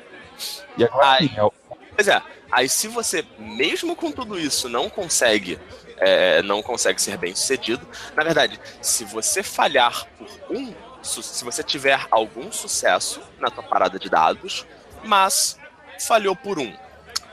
[0.77, 1.53] E agora aí, sim, é o...
[1.95, 2.21] Pois é.
[2.51, 5.59] Aí se você, mesmo com tudo isso, não consegue
[5.97, 7.85] é, não consegue ser bem sucedido.
[8.15, 13.97] Na verdade, se você falhar por um, se você tiver algum sucesso na tua parada
[13.97, 14.65] de dados,
[15.03, 15.57] mas
[15.99, 16.73] falhou por um,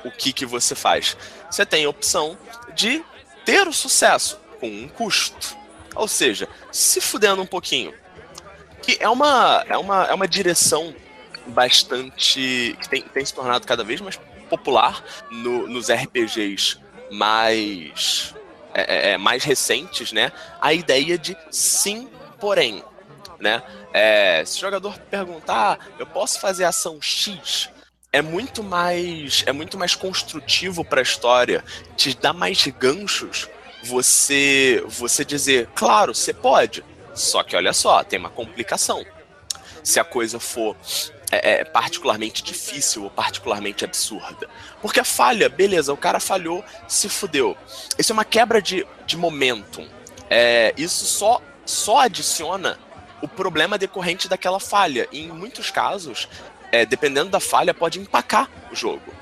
[0.05, 1.16] o que que você faz?
[1.50, 2.38] Você tem a opção
[2.74, 3.05] de
[3.44, 5.57] ter o sucesso com um custo.
[5.94, 7.94] Ou seja, se fudendo um pouquinho.
[8.83, 10.94] Que é uma, é uma, é uma direção
[11.46, 12.77] bastante.
[12.81, 16.78] que tem, tem se tornado cada vez mais popular no, nos RPGs
[17.11, 18.35] mais
[18.74, 22.09] é, é, é, mais recentes, né, a ideia de sim,
[22.40, 22.83] porém,
[23.38, 23.62] né?
[23.92, 27.70] É, se o jogador perguntar, eu posso fazer ação X?
[28.12, 31.64] É muito mais, é muito mais construtivo para a história,
[31.96, 33.48] te dá mais ganchos.
[33.85, 36.85] Você, você dizer, claro, você pode.
[37.14, 39.04] Só que olha só, tem uma complicação.
[39.83, 40.76] Se a coisa for
[41.42, 44.49] é, é, particularmente difícil ou particularmente absurda.
[44.81, 47.57] Porque a falha, beleza, o cara falhou, se fudeu.
[47.99, 49.87] Isso é uma quebra de, de momentum.
[50.29, 52.79] É, isso só, só adiciona
[53.23, 55.09] o problema decorrente daquela falha.
[55.11, 56.29] E em muitos casos,
[56.70, 59.14] é, dependendo da falha, pode empacar o jogo.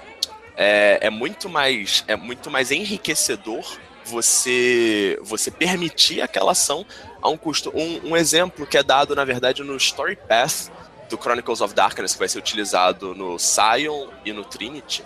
[0.56, 6.84] É, é, muito mais é muito mais enriquecedor você você permitir aquela ação
[7.22, 7.72] a um custo.
[7.74, 10.70] Um, um exemplo que é dado, na verdade, no Story Path
[11.12, 15.04] do Chronicles of Darkness, que vai ser utilizado no Scion e no Trinity.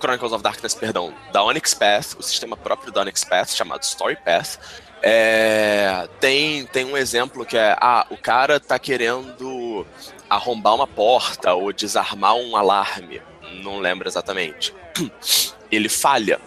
[0.00, 4.16] Chronicles of Darkness, perdão, da Onyx Path, o sistema próprio da Onyx Path, chamado Story
[4.24, 4.58] Path.
[5.02, 9.84] É, tem, tem um exemplo que é: ah, o cara tá querendo
[10.30, 13.20] arrombar uma porta ou desarmar um alarme.
[13.62, 14.72] Não lembro exatamente.
[15.70, 16.40] Ele falha.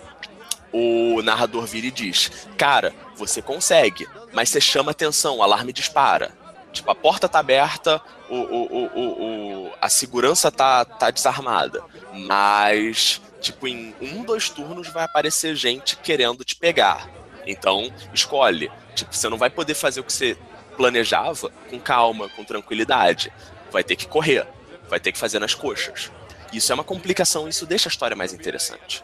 [0.73, 6.40] O narrador vira e diz: Cara, você consegue, mas você chama atenção, o alarme dispara.
[6.71, 11.83] Tipo, a porta tá aberta, o, o, o, o, a segurança tá, tá desarmada.
[12.13, 17.09] Mas, tipo, em um, dois turnos vai aparecer gente querendo te pegar.
[17.45, 18.71] Então, escolhe.
[18.95, 20.37] Tipo, você não vai poder fazer o que você
[20.77, 23.31] planejava com calma, com tranquilidade.
[23.71, 24.47] Vai ter que correr.
[24.89, 26.11] Vai ter que fazer nas coxas.
[26.53, 29.03] Isso é uma complicação, isso deixa a história mais interessante.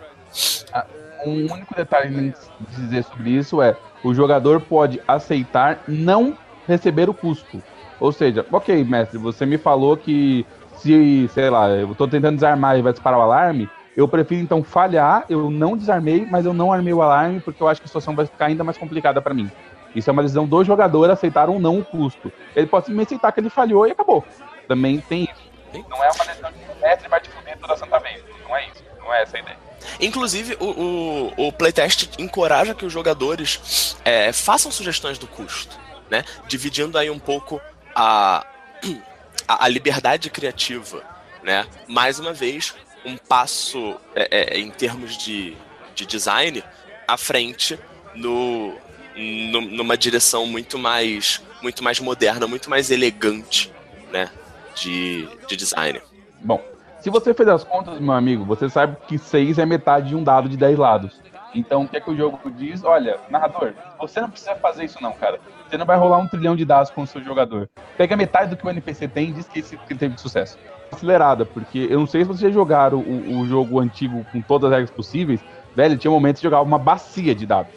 [0.74, 0.86] Ah,
[1.26, 7.14] um único detalhe a dizer sobre isso é: o jogador pode aceitar não receber o
[7.14, 7.62] custo.
[8.00, 10.46] Ou seja, ok, mestre, você me falou que
[10.78, 14.64] se, sei lá, eu tô tentando desarmar e vai disparar o alarme, eu prefiro então
[14.64, 17.88] falhar, eu não desarmei, mas eu não armei o alarme porque eu acho que a
[17.88, 19.50] situação vai ficar ainda mais complicada para mim.
[19.96, 22.32] Isso é uma decisão do jogador aceitar ou não o custo.
[22.56, 24.24] Ele pode simplesmente aceitar que ele falhou e acabou.
[24.68, 25.48] Também tem isso.
[25.90, 28.24] Não é uma decisão de o mestre vai te fuder toda santa vez.
[28.48, 28.84] Não é isso.
[29.00, 29.58] Não é essa a ideia.
[30.00, 36.24] Inclusive, o, o, o playtest encoraja que os jogadores é, façam sugestões do custo né?
[36.48, 37.62] Dividindo aí um pouco
[37.96, 38.46] a,
[39.48, 41.04] a, a liberdade criativa,
[41.44, 41.66] né?
[41.88, 45.56] Mais uma vez, um passo é, é, em termos de,
[45.96, 46.64] de design
[47.08, 47.80] à frente
[48.16, 48.74] no,
[49.16, 53.74] no, numa direção muito mais muito mais moderna, muito mais elegante,
[54.12, 54.30] né?
[54.76, 56.00] De, de design.
[56.40, 56.64] Bom,
[57.00, 60.24] se você fez as contas, meu amigo, você sabe que 6 é metade de um
[60.24, 61.20] dado de 10 lados.
[61.56, 62.84] Então, o que é que o jogo diz?
[62.84, 65.40] Olha, narrador, você não precisa fazer isso não, cara.
[65.70, 67.70] Você não vai rolar um trilhão de dados com o seu jogador.
[67.98, 70.22] Pega metade do que o NPC tem e diz que, esse, que ele teve de
[70.22, 70.58] sucesso.
[70.92, 74.72] Acelerada, porque eu não sei se vocês já jogaram o, o jogo antigo com todas
[74.72, 75.42] as regras possíveis.
[75.76, 77.74] Velho, tinha momentos de jogar uma bacia de dados.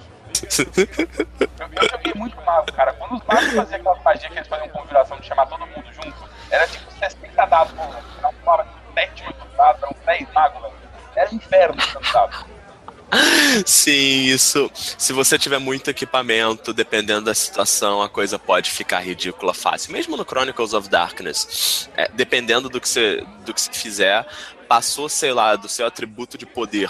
[0.59, 2.92] eu, eu joguei muito mago, cara.
[2.92, 6.31] Quando os magos faziam aquela magia que eles faziam conjuração de chamar todo mundo junto,
[6.50, 10.74] era tipo 60 dados por 7, 8 dados, eram 10 magos, velho.
[11.16, 12.46] Era inferno tanto dado.
[13.66, 14.70] Sim, isso.
[14.75, 19.92] Se você tiver muito equipamento, dependendo da situação, a coisa pode ficar ridícula fácil.
[19.92, 24.27] Mesmo no Chronicles of Darkness, é, dependendo do que, você, do que você fizer,
[24.68, 26.88] passou, sei lá, do seu atributo de poder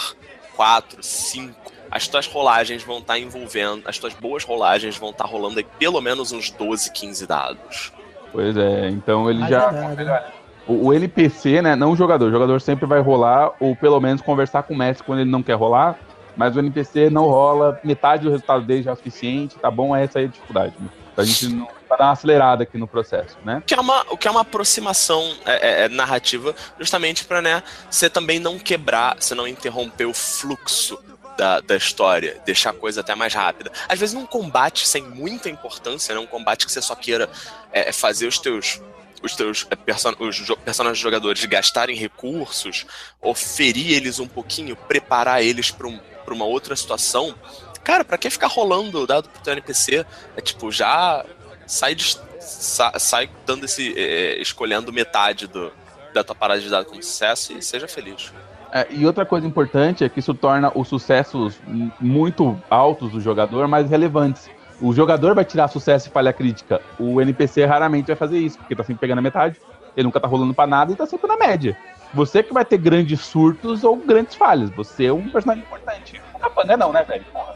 [0.54, 5.24] 4, 5, as tuas rolagens vão estar tá envolvendo, as tuas boas rolagens vão estar
[5.24, 7.92] tá rolando aí pelo menos uns 12, 15 dados.
[8.32, 10.30] Pois é, então ele já.
[10.68, 11.74] O, o, NPC, né?
[11.74, 12.28] Não o jogador.
[12.28, 15.42] O jogador sempre vai rolar, ou pelo menos conversar com o mestre quando ele não
[15.42, 15.98] quer rolar.
[16.36, 19.94] Mas o NPC não rola, metade do resultado dele já é suficiente, tá bom?
[19.94, 20.74] Essa é a dificuldade.
[20.78, 20.88] Né?
[21.14, 23.58] Pra gente não pra dar uma acelerada aqui no processo, né?
[23.58, 27.42] O que é uma, o que é uma aproximação é, é, é narrativa, justamente para
[27.42, 31.02] né, você também não quebrar, você não interromper o fluxo
[31.36, 33.72] da, da história, deixar a coisa até mais rápida.
[33.88, 37.28] Às vezes num combate sem muita importância, né, um combate que você só queira
[37.72, 38.80] é, é fazer os teus
[39.22, 42.86] os teus é, person os personagens jogadores gastarem recursos,
[43.20, 46.00] oferir eles um pouquinho, preparar eles para um,
[46.32, 47.34] uma outra situação.
[47.82, 50.04] Cara, para que ficar rolando dado pro teu NPC?
[50.36, 51.24] É tipo, já
[51.66, 53.94] sai, de, sa, sai dando esse.
[53.98, 55.72] É, escolhendo metade do,
[56.12, 58.32] da tua parada de dado como sucesso e seja feliz.
[58.72, 61.58] É, e outra coisa importante é que isso torna os sucessos
[62.00, 64.48] muito altos do jogador mais relevantes.
[64.80, 66.80] O jogador vai tirar sucesso e falha crítica.
[66.98, 69.60] O NPC raramente vai fazer isso, porque tá sempre pegando a metade,
[69.96, 71.76] ele nunca tá rolando para nada e tá sempre na média.
[72.12, 74.70] Você que vai ter grandes surtos ou grandes falhas.
[74.70, 76.20] Você é um personagem importante.
[76.34, 77.24] O capanga não, né, velho?
[77.32, 77.54] Porra.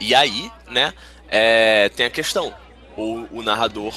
[0.00, 0.92] E aí, né,
[1.28, 2.54] é, tem a questão.
[2.96, 3.92] O, o narrador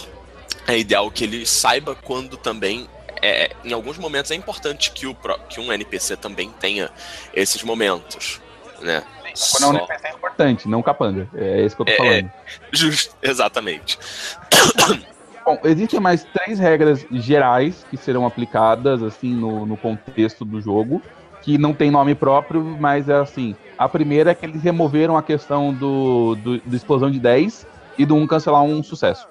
[0.68, 2.88] é ideal que ele saiba quando também
[3.22, 5.16] é, em alguns momentos é importante que, o,
[5.50, 6.90] que um NPC também tenha
[7.34, 8.42] esses momentos,
[8.82, 9.04] né?
[9.52, 11.28] Quando é um NPC é importante, não capanga.
[11.36, 12.32] É isso que eu tô é, falando.
[12.72, 14.00] Justo, exatamente.
[15.48, 21.02] Bom, existem mais três regras gerais que serão aplicadas, assim, no, no contexto do jogo,
[21.42, 23.56] que não tem nome próprio, mas é assim.
[23.78, 27.66] A primeira é que eles removeram a questão do, do, do explosão de 10
[27.98, 29.26] e do 1 cancelar um sucesso.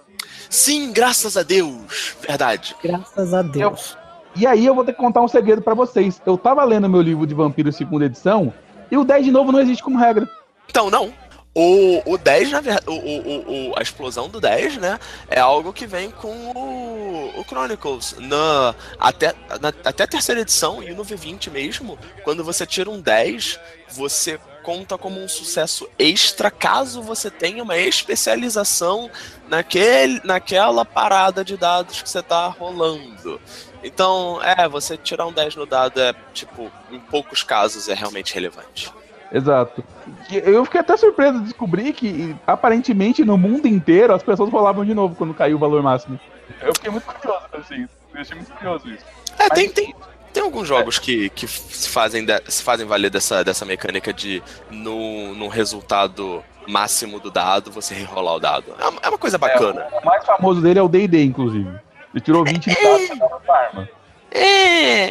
[0.48, 2.16] Sim, graças a Deus.
[2.26, 2.74] Verdade.
[2.82, 3.98] Graças a Deus.
[4.34, 6.22] Eu, e aí eu vou ter que contar um segredo para vocês.
[6.24, 8.54] Eu tava lendo meu livro de vampiro segunda edição
[8.90, 10.26] e o 10 de novo não existe como regra.
[10.66, 11.12] Então, não.
[11.58, 15.00] O, o 10, na verdade, o, o, o, a explosão do 10, né?
[15.26, 18.14] É algo que vem com o, o Chronicles.
[18.18, 23.00] Na, até, na, até a terceira edição e no V20 mesmo, quando você tira um
[23.00, 29.10] 10, você conta como um sucesso extra caso você tenha uma especialização
[29.48, 33.40] naquele, naquela parada de dados que você tá rolando.
[33.82, 38.34] Então, é, você tirar um 10 no dado é, tipo, em poucos casos é realmente
[38.34, 38.92] relevante.
[39.32, 39.84] Exato.
[40.30, 44.94] Eu fiquei até surpreso de descobrir que, aparentemente, no mundo inteiro, as pessoas rolavam de
[44.94, 46.18] novo quando caiu o valor máximo.
[46.60, 47.88] Eu fiquei muito curioso, assim.
[48.14, 49.04] Eu achei muito curioso isso.
[49.38, 49.94] É, Mas, tem, tem,
[50.32, 54.42] tem alguns jogos que, que se, fazem de, se fazem valer dessa, dessa mecânica de
[54.70, 58.74] no, no resultado máximo do dado você rerolar o dado.
[58.78, 59.86] É, é uma coisa bacana.
[59.92, 61.68] É, o mais famoso dele é o DD, inclusive.
[62.14, 63.88] Ele tirou 20 de dado pra arma.
[64.30, 64.42] É,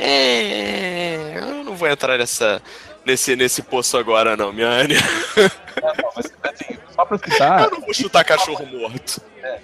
[0.09, 2.61] é, eu não vou entrar nessa,
[3.05, 4.69] nesse, nesse poço agora, não, minha.
[4.69, 7.63] Não, não, mas assim, só pra citar.
[7.65, 9.21] Eu não vou chutar cachorro morto.
[9.43, 9.59] É.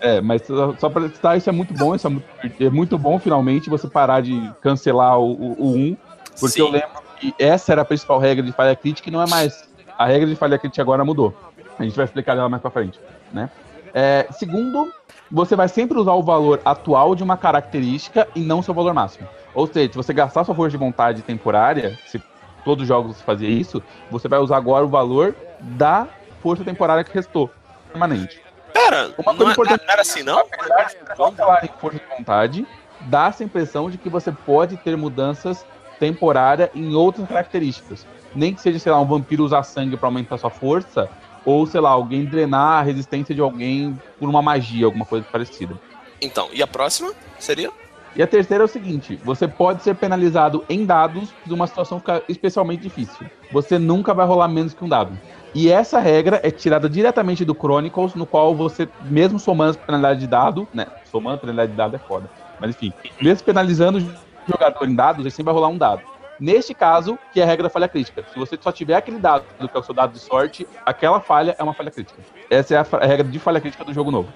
[0.00, 0.42] É, mas
[0.78, 2.26] só pra citar, isso é muito bom, isso é muito,
[2.58, 5.96] é muito bom finalmente você parar de cancelar o, o, o 1,
[6.40, 6.60] porque Sim.
[6.62, 9.68] eu lembro que essa era a principal regra de falha crítica e não é mais.
[9.98, 11.36] A regra de falha crítica agora mudou.
[11.78, 12.98] A gente vai explicar ela mais pra frente,
[13.30, 13.50] né?
[13.92, 14.90] É, segundo,
[15.30, 19.28] você vai sempre usar o valor atual de uma característica e não seu valor máximo.
[19.52, 22.22] Ou seja, se você gastar sua força de vontade temporária, se
[22.60, 26.06] todos os jogos fazia isso, você vai usar agora o valor da
[26.42, 27.50] força temporária que restou,
[27.90, 28.40] permanente.
[28.72, 30.38] Pera, uma coisa não, é- importante, não era assim, não?
[30.38, 32.66] Apesar falar em força de vontade,
[33.02, 35.64] dá essa impressão de que você pode ter mudanças
[35.98, 38.06] temporárias em outras características.
[38.34, 41.08] Nem que seja, sei lá, um vampiro usar sangue para aumentar sua força,
[41.44, 45.74] ou, sei lá, alguém drenar a resistência de alguém por uma magia, alguma coisa parecida.
[46.20, 47.70] Então, e a próxima seria?
[48.14, 51.98] E a terceira é o seguinte: você pode ser penalizado em dados se uma situação
[51.98, 53.26] ficar especialmente difícil.
[53.52, 55.16] Você nunca vai rolar menos que um dado.
[55.54, 60.20] E essa regra é tirada diretamente do Chronicles, no qual você, mesmo somando a penalidade
[60.20, 60.86] de dado, né?
[61.10, 62.30] Somando a penalidade de dado é foda.
[62.60, 66.02] Mas enfim, mesmo penalizando o jogador em dados, ele sempre vai rolar um dado.
[66.38, 68.24] Neste caso, que é a regra da falha crítica.
[68.32, 71.54] Se você só tiver aquele dado, que é o seu dado de sorte, aquela falha
[71.58, 72.18] é uma falha crítica.
[72.48, 74.32] Essa é a, regra de falha crítica do jogo novo.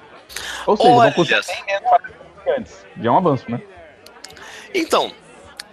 [0.66, 1.06] Ou seja, Olha.
[1.06, 2.86] não consegue nem menos falha crítica antes.
[3.00, 3.60] Já é um avanço, né?
[4.74, 5.12] Então,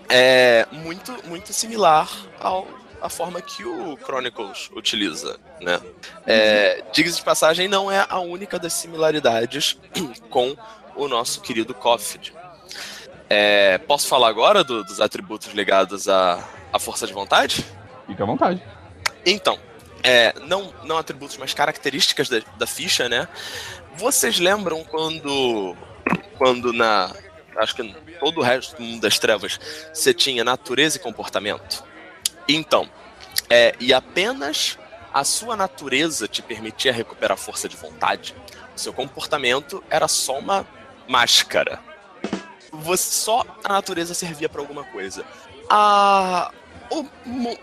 [0.09, 2.09] é muito, muito similar
[2.39, 2.67] ao
[3.01, 5.82] a forma que o Chronicles utiliza, né?
[6.28, 9.76] É, Diga-se de passagem, não é a única das similaridades
[10.30, 10.55] com
[10.95, 12.32] o nosso querido Coffid.
[13.28, 17.65] É, posso falar agora do, dos atributos ligados à, à força de vontade?
[18.05, 18.61] Fica à vontade.
[19.26, 19.57] Então,
[20.03, 23.28] é, não, não atributos, mas características da, da ficha, né?
[23.95, 25.76] Vocês lembram quando,
[26.38, 27.14] quando na.
[27.58, 29.60] Acho que todo o resto do mundo das trevas
[29.93, 31.84] você tinha natureza e comportamento?
[32.47, 32.89] Então,
[33.49, 34.78] é, e apenas
[35.14, 38.36] a sua natureza te permitia recuperar força de vontade.
[38.76, 40.66] O seu comportamento era só uma
[41.08, 41.80] máscara.
[42.72, 45.26] Você, só a natureza servia para alguma coisa.
[45.70, 46.52] A,
[46.89, 47.06] o,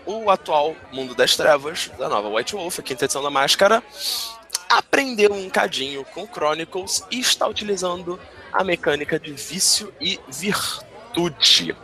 [0.05, 3.83] o, atual mundo das trevas, da nova White Wolf, a quinta edição da máscara,
[4.69, 8.19] aprendeu um cadinho com Chronicles e está utilizando
[8.53, 11.75] a mecânica de vício e virtude.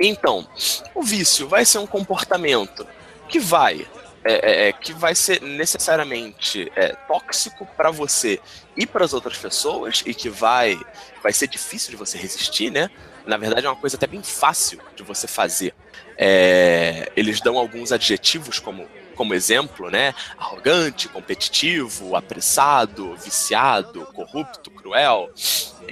[0.00, 0.48] Então,
[0.94, 2.86] o vício vai ser um comportamento
[3.28, 3.86] que vai
[4.24, 8.40] é, é, é que vai ser necessariamente é, tóxico para você
[8.76, 10.80] e para as outras pessoas e que vai
[11.22, 12.90] vai ser difícil de você resistir, né?
[13.24, 15.74] Na verdade, é uma coisa até bem fácil de você fazer.
[16.16, 20.14] É, eles dão alguns adjetivos como como exemplo, né?
[20.38, 25.30] Arrogante, competitivo, apressado, viciado, corrupto, cruel,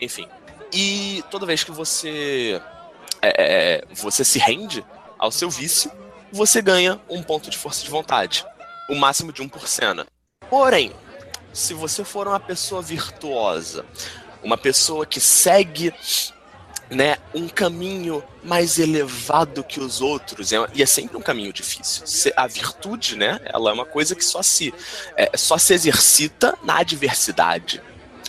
[0.00, 0.28] enfim.
[0.72, 2.60] E toda vez que você
[3.22, 4.84] é, é, você se rende
[5.18, 5.90] ao seu vício,
[6.30, 8.44] você ganha um ponto de força de vontade,
[8.90, 10.06] o máximo de um por cena.
[10.50, 10.92] Porém,
[11.52, 13.86] se você for uma pessoa virtuosa,
[14.42, 15.94] uma pessoa que segue
[16.90, 22.32] né, um caminho mais elevado que os outros, é, e é sempre um caminho difícil.
[22.36, 24.72] A virtude, né, ela é uma coisa que só se,
[25.16, 27.82] é, só se exercita na adversidade,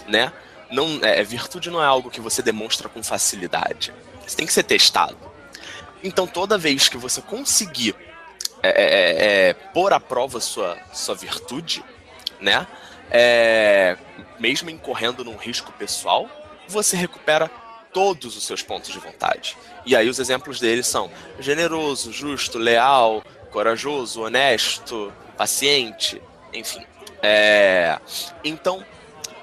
[0.08, 0.32] né?
[0.72, 3.94] Não, é, virtude não é algo que você demonstra com facilidade.
[4.26, 5.18] Você tem que ser testado.
[6.04, 7.96] Então, toda vez que você conseguir
[8.64, 11.84] é, é, é, é pôr à prova sua, sua virtude,
[12.40, 12.66] né?
[13.12, 13.96] É,
[14.40, 16.28] mesmo incorrendo num risco pessoal,
[16.68, 17.50] você recupera
[17.96, 19.58] todos os seus pontos de vontade.
[19.86, 26.22] E aí os exemplos deles são generoso, justo, leal, corajoso, honesto, paciente,
[26.54, 26.86] enfim.
[27.24, 27.98] É...
[28.44, 28.84] Então,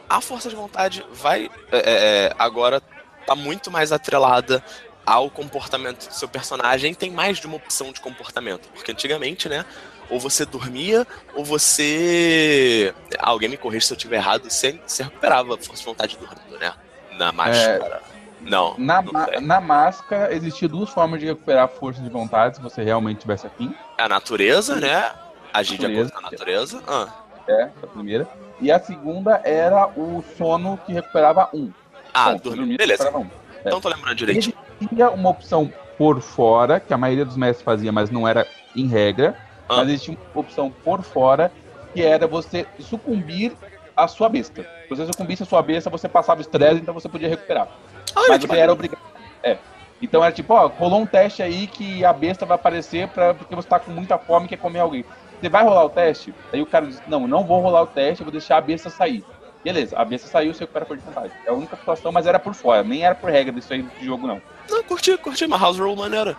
[0.06, 1.82] a força de vontade vai é, é,
[2.26, 2.82] é agora
[3.24, 4.62] tá muito mais atrelada
[5.06, 6.92] ao comportamento do seu personagem.
[6.92, 9.64] Tem mais de uma opção de comportamento, porque antigamente, né?
[10.10, 12.92] Ou você dormia, ou você.
[13.18, 16.58] Alguém me corrija se eu estiver errado, você, você recuperava a força de vontade dormindo,
[16.58, 16.74] né?
[17.16, 18.02] Na máscara.
[18.08, 18.11] É...
[18.42, 18.74] Não.
[18.78, 22.82] Na, não na máscara existia duas formas de recuperar a força de vontade se você
[22.82, 23.74] realmente tivesse afim.
[23.98, 25.12] A natureza, né?
[25.52, 26.82] Agir de acordo com a natureza.
[26.86, 27.08] Ah.
[27.46, 28.28] É, a primeira.
[28.60, 31.72] E a segunda era o sono que recuperava um.
[32.14, 32.76] Ah, Bom, dormir.
[32.76, 33.10] Beleza.
[33.16, 33.22] Um.
[33.22, 33.28] É.
[33.66, 34.52] Então tô lembrando direito.
[34.80, 38.86] Existia uma opção por fora, que a maioria dos mestres fazia, mas não era em
[38.86, 39.36] regra.
[39.68, 39.78] Ah.
[39.78, 41.50] Mas existia uma opção por fora,
[41.92, 43.52] que era você sucumbir
[43.96, 44.62] à sua besta.
[44.62, 47.68] Se você sucumbisse à sua besta, você passava estresse, então você podia recuperar.
[48.14, 49.00] Olha, mas você era obrigado.
[49.42, 49.58] É.
[50.00, 53.54] Então era tipo, ó, rolou um teste aí que a besta vai aparecer pra, porque
[53.54, 55.04] você tá com muita fome e quer comer alguém.
[55.40, 56.34] Você vai rolar o teste?
[56.52, 58.90] Aí o cara diz, não, não vou rolar o teste, eu vou deixar a besta
[58.90, 59.24] sair.
[59.64, 61.32] Beleza, a besta saiu, você recupera por de vontade.
[61.46, 64.04] É a única situação, mas era por fora, nem era por regra disso aí de
[64.04, 64.42] jogo, não.
[64.68, 66.36] Não, curti, curti, uma house rule maneira.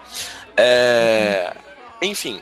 [0.57, 1.53] É...
[2.01, 2.41] Enfim.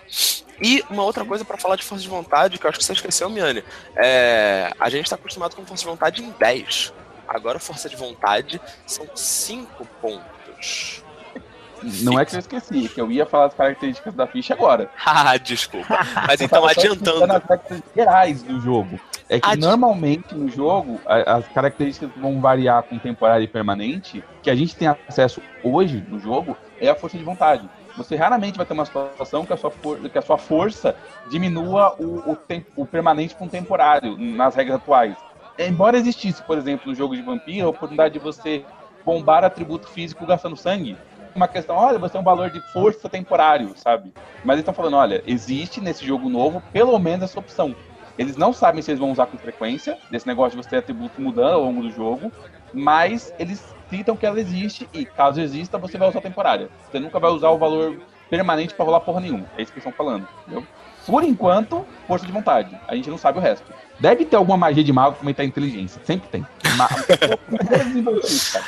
[0.60, 2.94] E uma outra coisa para falar de força de vontade, que eu acho que você
[2.94, 3.64] esqueceu, Miane.
[3.96, 4.72] É...
[4.80, 6.94] A gente tá acostumado com força de vontade em 10.
[7.34, 11.02] Agora, força de vontade são 5 pontos.
[12.04, 14.90] Não é que eu esqueci, que eu ia falar as características da ficha agora.
[15.04, 15.98] ah, desculpa.
[16.28, 17.32] Mas então, adiantando.
[17.32, 19.00] As características gerais do jogo.
[19.30, 19.62] É que Adi...
[19.62, 24.90] normalmente no jogo, as características vão variar com temporário e permanente, que a gente tem
[24.90, 27.68] acesso hoje no jogo, é a força de vontade.
[27.96, 30.96] Você raramente vai ter uma situação que a sua, for que a sua força
[31.30, 32.38] diminua o, o,
[32.76, 35.16] o permanente com o temporário, nas regras atuais
[35.68, 38.68] embora existisse, por exemplo, no jogo de vampiro, a oportunidade de você
[39.04, 41.02] bombar atributo físico gastando sangue,
[41.36, 44.14] uma questão, olha, você tem um valor de força temporário, sabe?
[44.44, 47.78] Mas eles estão falando, olha, existe nesse jogo novo pelo menos essa opção.
[48.18, 51.22] Eles não sabem se eles vão usar com frequência, desse negócio de você ter atributo
[51.22, 52.34] mudando ao longo do jogo,
[52.72, 56.72] mas eles citam que ela existe e, caso exista, você vai usar temporária.
[56.90, 59.52] Você nunca vai usar o valor permanente para rolar porra nenhuma.
[59.56, 60.68] É isso que eles estão falando, entendeu?
[61.06, 62.76] Por enquanto, força de vontade.
[62.88, 63.66] A gente não sabe o resto.
[64.00, 66.02] Deve ter alguma magia de mago para aumentar a inteligência.
[66.06, 66.46] Sempre tem.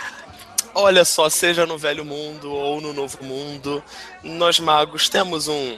[0.75, 3.83] Olha só, seja no velho mundo ou no novo mundo,
[4.23, 5.77] nós magos temos um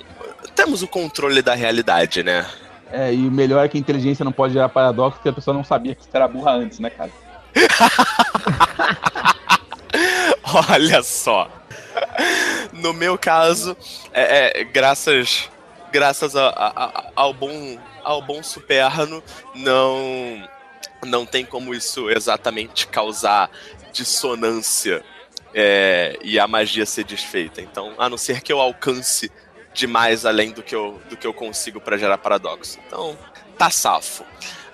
[0.56, 2.46] temos o controle da realidade, né?
[2.92, 5.54] É, e o melhor é que a inteligência não pode gerar paradoxo, porque a pessoa
[5.54, 7.12] não sabia que você era burra antes, né, cara?
[10.70, 11.50] Olha só.
[12.72, 13.76] No meu caso,
[14.14, 15.50] é, é graças
[15.96, 19.24] graças a, a, ao bom ao bom superno,
[19.54, 20.46] não
[21.06, 23.50] não tem como isso exatamente causar
[23.94, 25.02] dissonância
[25.54, 27.62] é, e a magia ser desfeita.
[27.62, 29.32] Então, a não ser que eu alcance
[29.74, 32.78] demais além do que eu, do que eu consigo para gerar paradoxo.
[32.86, 33.18] Então,
[33.58, 34.26] tá safo.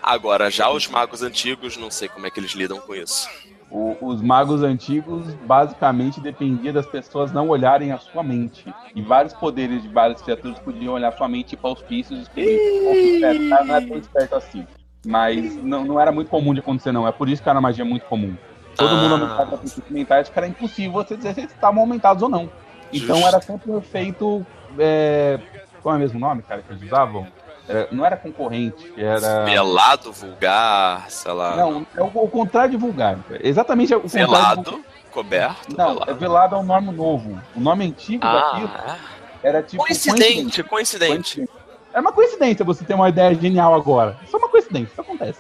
[0.02, 3.30] Agora, já os magos antigos, não sei como é que eles lidam com isso.
[3.72, 8.74] O, os magos antigos basicamente dependia das pessoas não olharem a sua mente.
[8.94, 13.50] E vários poderes de várias criaturas podiam olhar a sua mente para auspícios e descobrir
[13.50, 14.68] não é tão esperto assim.
[15.06, 17.08] Mas não, não era muito comum de acontecer, não.
[17.08, 18.36] É por isso que a magia é muito comum.
[18.76, 18.98] Todo ah.
[18.98, 22.50] mundo aumentava princípios mentais, que era impossível você dizer se eles estavam aumentados ou não.
[22.92, 23.28] Então Justo.
[23.28, 24.46] era sempre feito.
[24.78, 25.40] É...
[25.82, 27.26] Qual é o mesmo nome, cara, que eles usavam?
[27.72, 29.46] Era, não era concorrente, era.
[29.46, 31.56] Velado, vulgar, sei lá.
[31.56, 33.18] Não, é o, o contrário de vulgar.
[33.42, 34.28] Exatamente o contrário.
[34.30, 35.76] Velado, coberto.
[35.78, 36.12] Não, velado.
[36.12, 37.42] É velado é um nome novo.
[37.56, 38.98] O nome antigo ah, daquilo é?
[39.44, 39.84] era tipo.
[39.84, 41.14] Coincidente, coincidente.
[41.14, 41.50] coincidente.
[41.94, 44.18] É uma coincidência você ter uma ideia genial agora.
[44.24, 45.40] Isso é uma coincidência, isso acontece.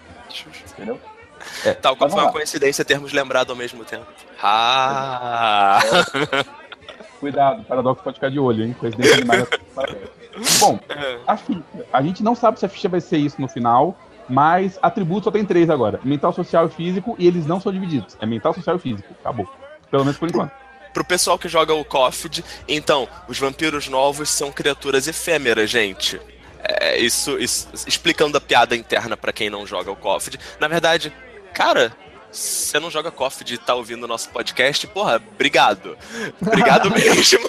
[0.74, 1.00] Entendeu?
[1.66, 4.06] É, Tal como foi uma coincidência termos lembrado ao mesmo tempo.
[4.42, 5.80] Ah!
[6.14, 6.62] É.
[7.20, 8.76] Cuidado, o paradoxo pode ficar de olho, hein?
[8.78, 9.48] Coincidência demais.
[10.60, 10.80] Bom,
[11.28, 11.62] a ficha.
[11.92, 13.98] A gente não sabe se a ficha vai ser isso no final,
[14.30, 18.18] mas atributos só tem três agora: mental, social e físico, e eles não são divididos.
[18.20, 19.10] É mental, social e físico.
[19.20, 19.48] Acabou.
[19.90, 20.52] Pelo menos por enquanto.
[20.94, 26.20] Pro pessoal que joga o COFD, então, os vampiros novos são criaturas efêmeras, gente.
[26.64, 30.38] É, isso, isso, explicando a piada interna para quem não joga o COFD.
[30.60, 31.14] Na verdade,
[31.54, 31.96] cara,
[32.32, 35.98] você não joga COFD e tá ouvindo o nosso podcast, porra, obrigado.
[36.42, 37.40] Obrigado mesmo.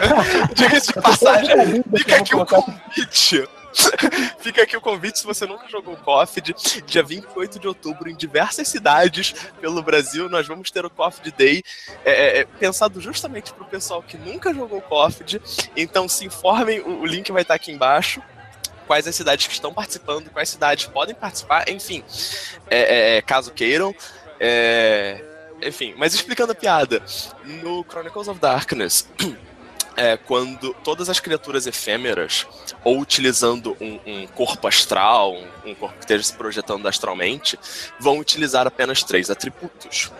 [0.54, 3.48] Diga-se de passagem, fica aqui o convite.
[4.40, 6.54] Fica aqui o convite se você nunca jogou COFD.
[6.86, 11.62] Dia 28 de outubro, em diversas cidades pelo Brasil, nós vamos ter o COFD Day
[12.02, 15.40] é, é, é pensado justamente para o pessoal que nunca jogou COFD.
[15.76, 18.22] Então se informem, o, o link vai estar aqui embaixo
[18.86, 22.04] quais as cidades que estão participando, quais cidades podem participar, enfim,
[22.70, 23.94] é, é, caso queiram.
[24.38, 25.22] É,
[25.62, 27.02] enfim, mas explicando a piada,
[27.44, 29.08] no Chronicles of Darkness,
[29.96, 32.46] é, quando todas as criaturas efêmeras,
[32.84, 37.58] ou utilizando um, um corpo astral, um, um, corpo que esteja se projetando astralmente,
[37.98, 40.12] vão utilizar apenas três atributos,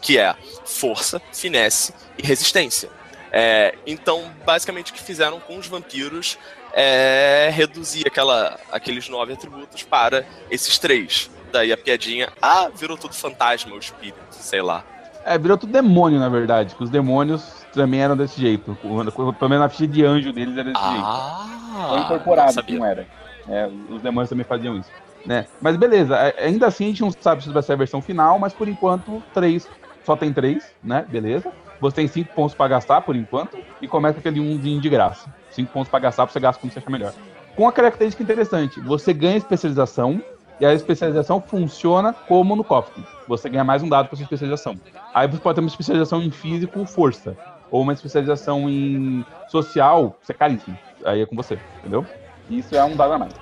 [0.00, 2.90] que é força, finesse e resistência.
[3.34, 6.38] É, então, basicamente, o que fizeram com os vampiros
[6.74, 13.14] é reduzir aquela, aqueles nove atributos para esses três daí a piadinha, ah, virou tudo
[13.14, 14.84] fantasma, o espírito, sei lá.
[15.24, 18.76] É, virou tudo demônio, na verdade, que os demônios também eram desse jeito.
[18.82, 21.88] Pelo menos na ficha de anjo deles era desse ah, jeito.
[21.88, 23.06] Foi incorporado, não era.
[23.48, 24.90] É, os demônios também faziam isso.
[25.24, 25.46] Né?
[25.60, 28.40] Mas beleza, é, ainda assim a gente não sabe se vai ser a versão final,
[28.40, 29.68] mas por enquanto, três,
[30.04, 31.06] só tem três, né?
[31.08, 31.52] Beleza.
[31.80, 35.32] Você tem cinco pontos para gastar por enquanto, e começa aquele umzinho de graça.
[35.50, 37.12] Cinco pontos para gastar, pra você gastar como você achar melhor.
[37.56, 40.22] Com uma característica interessante, você ganha especialização
[40.62, 43.02] e a especialização funciona como no COFT.
[43.26, 44.78] Você ganha mais um dado para sua especialização.
[45.12, 47.36] Aí você pode ter uma especialização em físico, força.
[47.68, 50.78] Ou uma especialização em social, você é caríssimo.
[51.04, 52.06] Aí é com você, entendeu?
[52.48, 53.32] Isso é um dado a mais.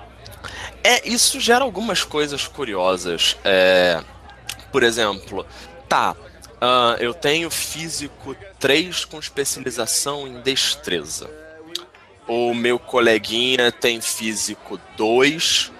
[0.83, 3.37] É, isso gera algumas coisas curiosas.
[3.45, 4.01] É,
[4.71, 5.45] por exemplo,
[5.87, 11.29] tá, uh, eu tenho físico 3 com especialização em destreza.
[12.27, 15.71] O meu coleguinha tem físico 2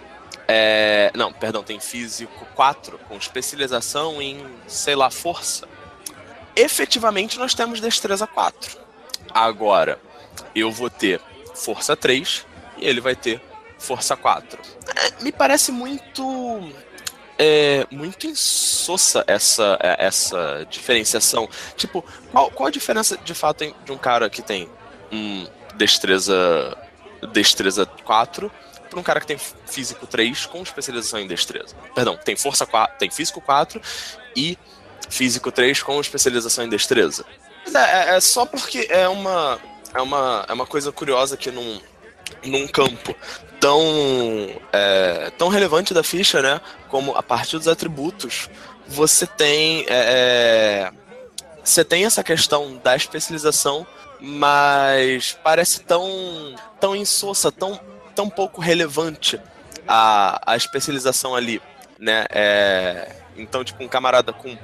[0.48, 5.68] é, não, perdão, tem físico 4 com especialização em, sei lá, força.
[6.56, 8.78] Efetivamente nós temos destreza 4.
[9.34, 10.00] Agora,
[10.56, 11.22] eu vou ter
[11.56, 12.46] força 3
[12.78, 13.42] e ele vai ter
[13.78, 14.60] força 4.
[14.96, 16.74] É, me parece muito
[17.38, 21.50] é muito insossa essa, é, essa diferenciação.
[21.76, 24.70] Tipo, qual, qual a diferença de fato de um cara que tem
[25.12, 26.78] um destreza
[27.34, 28.52] destreza 4
[28.92, 31.74] para um cara que tem físico 3 com especialização em destreza.
[31.96, 33.82] Perdão, tem força 4, tem físico 4
[34.36, 34.58] e
[35.10, 37.26] físico 3 com especialização em destreza.
[37.74, 39.60] É, é, é, só porque é uma,
[39.94, 41.80] é uma, é uma coisa curiosa que num,
[42.44, 43.16] num campo
[43.62, 43.82] tão,
[44.74, 46.60] é, tão relevante da ficha, né?
[46.90, 48.50] Como a partir dos atributos,
[48.88, 50.92] você tem, é, é
[51.64, 53.88] você tem essa questão da especialização,
[54.20, 57.80] mas parece tão, tão insossa, tão
[58.12, 59.40] tão pouco relevante
[59.88, 61.62] a, a especialização ali,
[62.00, 62.26] né?
[62.30, 64.58] É, então, tipo, um camarada com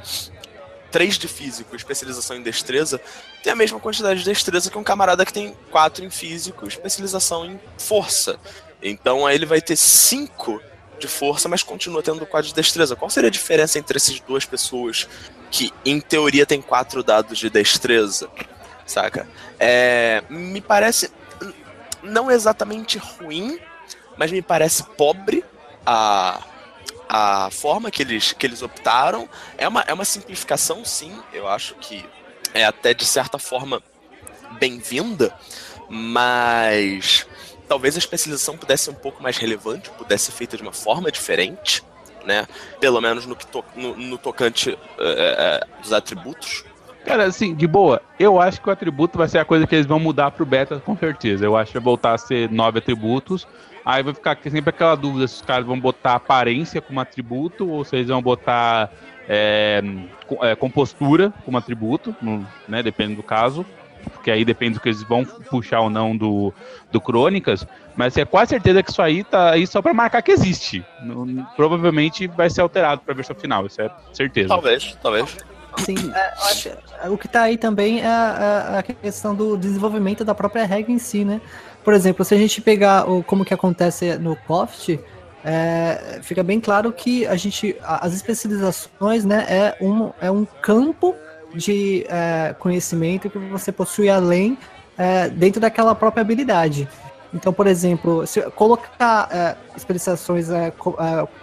[0.91, 2.99] 3 de físico especialização em destreza
[3.43, 7.45] tem a mesma quantidade de destreza que um camarada que tem 4 em físico especialização
[7.45, 8.39] em força.
[8.81, 10.61] Então aí ele vai ter 5
[10.99, 12.95] de força, mas continua tendo 4 de destreza.
[12.95, 15.07] Qual seria a diferença entre essas duas pessoas
[15.51, 18.29] que, em teoria, tem 4 dados de destreza?
[18.85, 19.27] Saca?
[19.59, 21.11] É, me parece
[22.07, 23.59] não exatamente ruim,
[24.17, 25.43] mas me parece pobre
[25.85, 26.41] a,
[27.07, 29.29] a forma que eles, que eles optaram.
[29.57, 31.21] É uma, é uma simplificação, sim.
[31.31, 32.05] Eu acho que
[32.53, 33.81] é até de certa forma
[34.59, 35.33] bem-vinda,
[35.89, 37.27] mas
[37.67, 41.11] talvez a especialização pudesse ser um pouco mais relevante, pudesse ser feita de uma forma
[41.11, 41.83] diferente,
[42.25, 42.47] né?
[42.79, 46.65] Pelo menos no, que to no, no tocante uh, dos atributos.
[47.07, 49.85] Cara, assim, de boa, eu acho que o atributo vai ser a coisa que eles
[49.85, 51.45] vão mudar pro beta com certeza.
[51.45, 53.47] Eu acho que vai voltar a ser nove atributos.
[53.85, 57.85] Aí vai ficar sempre aquela dúvida se os caras vão botar aparência como atributo ou
[57.85, 58.91] se eles vão botar
[59.29, 59.81] é,
[60.41, 62.13] é, compostura como atributo,
[62.67, 62.83] né?
[62.83, 63.65] Depende do caso
[64.09, 66.53] porque aí depende do que eles vão puxar ou não do,
[66.91, 70.31] do Crônicas, mas é quase certeza que isso aí tá aí só para marcar que
[70.31, 70.85] existe.
[71.55, 74.49] provavelmente vai ser alterado para a versão final, isso é certeza.
[74.49, 75.37] Talvez, talvez.
[75.83, 76.69] Sim, é, acho,
[77.09, 80.99] o que está aí também é a, a, questão do desenvolvimento da própria regra em
[80.99, 81.41] si, né?
[81.83, 84.99] Por exemplo, se a gente pegar o, como que acontece no Coft,
[85.43, 91.15] é, fica bem claro que a gente, as especializações, né, é um, é um campo
[91.53, 94.57] de é, conhecimento que você possui além
[94.97, 96.87] é, dentro daquela própria habilidade.
[97.33, 100.73] Então, por exemplo, se colocar é, especializações é, é,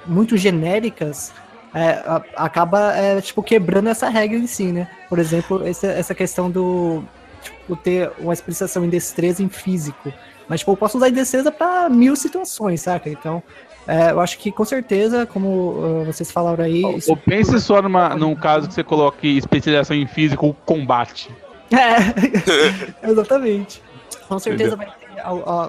[0.07, 1.33] muito genéricas
[1.75, 2.03] é,
[2.37, 4.89] acaba tipo quebrando essa regra em si, né?
[5.09, 7.03] Por exemplo, essa, essa questão do
[7.43, 10.13] tipo, ter uma especialização em destreza em físico.
[10.49, 13.11] Mas tipo, eu posso usar em destreza para mil situações, saca?
[13.11, 13.43] Então,
[13.87, 16.85] é, eu acho que com certeza, como uh, vocês falaram aí.
[16.85, 21.31] Ou, ou pense só numa, num caso que você coloque especialização em físico ou combate.
[21.73, 23.83] É, exatamente.
[24.29, 25.04] Com certeza vai ter,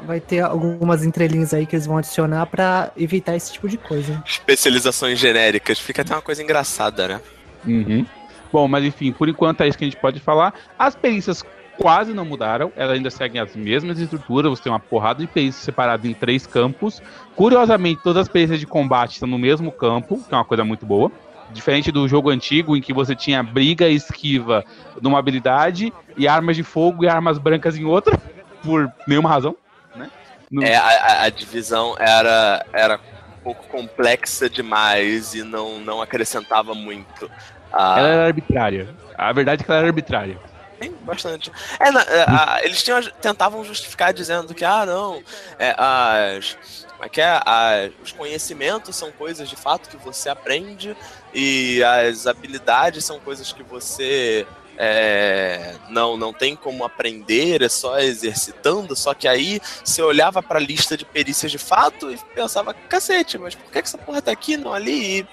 [0.06, 4.22] vai ter, algumas entrelinhas aí que eles vão adicionar para evitar esse tipo de coisa.
[4.26, 7.22] Especializações genéricas, fica até uma coisa engraçada, né?
[7.66, 8.06] Uhum.
[8.52, 10.54] Bom, mas enfim, por enquanto é isso que a gente pode falar.
[10.78, 11.44] As perícias
[11.78, 15.64] quase não mudaram, elas ainda seguem as mesmas estruturas, você tem uma porrada de perícias
[15.64, 17.02] separadas em três campos.
[17.36, 20.86] Curiosamente, todas as perícias de combate estão no mesmo campo, que é uma coisa muito
[20.86, 21.12] boa.
[21.52, 24.64] Diferente do jogo antigo, em que você tinha briga e esquiva
[25.02, 28.20] numa habilidade, e armas de fogo e armas brancas em outra,
[28.66, 29.56] por nenhuma razão.
[29.96, 30.10] Né?
[30.52, 30.64] No...
[30.64, 33.00] É, a, a, divisão era, era
[33.40, 37.30] um pouco complexa demais e não, não acrescentava muito.
[37.72, 38.00] A...
[38.00, 38.96] Ela era arbitrária.
[39.18, 40.38] A verdade é que ela era arbitrária.
[40.80, 41.52] Tem bastante.
[41.80, 45.24] É, na, é, a, eles tinham, tentavam justificar dizendo que, ah, não,
[45.58, 50.96] é, as, é que é, a, os conhecimentos são coisas de fato que você aprende
[51.34, 54.46] e as habilidades são coisas que você
[54.78, 58.96] é, não não tem como aprender, é só exercitando.
[58.96, 63.38] Só que aí você olhava para a lista de perícias de fato e pensava, cacete,
[63.38, 65.20] mas por que essa porra tá aqui, não ali?
[65.20, 65.28] E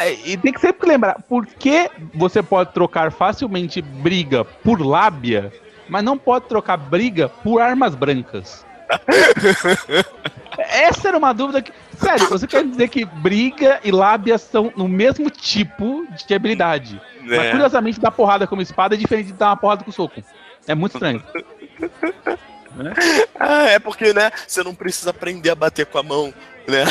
[0.00, 5.52] é, e tem que sempre lembrar, por que você pode trocar facilmente briga por lábia,
[5.88, 8.64] mas não pode trocar briga por armas brancas?
[10.58, 11.72] Essa era uma dúvida que.
[11.98, 17.00] Sério, você quer dizer que briga e lábia são no mesmo tipo de habilidade.
[17.22, 17.36] É.
[17.36, 20.22] Mas curiosamente, dar porrada como espada é diferente de dar uma porrada com soco.
[20.66, 21.22] É muito estranho.
[22.76, 22.94] né?
[23.38, 26.32] ah, é porque, né, você não precisa aprender a bater com a mão,
[26.66, 26.84] né?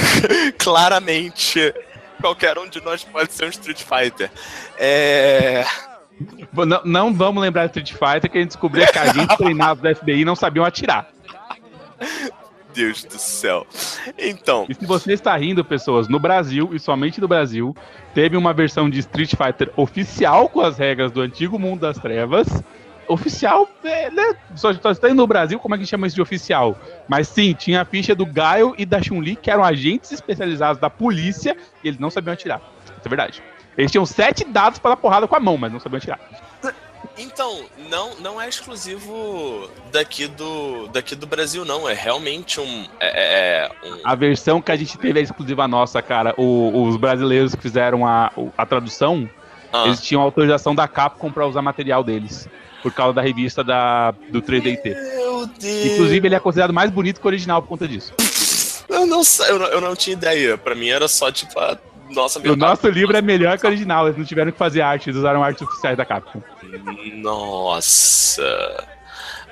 [0.58, 1.74] Claramente
[2.20, 4.30] qualquer um de nós pode ser um Street Fighter.
[4.78, 5.64] É.
[6.52, 9.82] Não, não vamos lembrar de Street Fighter que a gente descobriu que a gente treinava
[9.82, 11.08] do FBI não sabiam atirar.
[12.76, 13.66] Deus do céu.
[14.18, 14.66] Então.
[14.68, 17.74] E se você está rindo, pessoas, no Brasil, e somente no Brasil,
[18.14, 22.46] teve uma versão de Street Fighter oficial com as regras do antigo mundo das trevas
[23.08, 24.34] oficial, é, né?
[24.56, 26.76] Só, está no Brasil, como é que chama isso de oficial?
[27.08, 30.90] Mas sim, tinha a ficha do Gaio e da Chun-Li, que eram agentes especializados da
[30.90, 32.60] polícia, e eles não sabiam atirar.
[32.84, 33.42] Isso é verdade.
[33.78, 36.18] Eles tinham sete dados para dar porrada com a mão, mas não sabiam atirar.
[37.18, 41.88] Então, não, não é exclusivo daqui do, daqui do Brasil, não.
[41.88, 44.00] É realmente um, é, é um...
[44.04, 46.34] A versão que a gente teve é exclusiva nossa, cara.
[46.36, 49.28] O, os brasileiros que fizeram a, a tradução,
[49.72, 49.86] ah.
[49.86, 52.48] eles tinham autorização da Capcom para usar material deles
[52.82, 54.84] por causa da revista da, do 3DT.
[54.84, 55.86] Meu Deus!
[55.86, 58.12] Inclusive, ele é considerado mais bonito que o original por conta disso.
[58.88, 60.56] Eu não sei, eu não, eu não tinha ideia.
[60.56, 61.76] Pra mim era só tipo a
[62.10, 65.10] nossa O nosso livro é melhor que o original, eles não tiveram que fazer arte,
[65.10, 66.42] eles usaram artes oficiais da Capcom.
[67.16, 68.86] Nossa.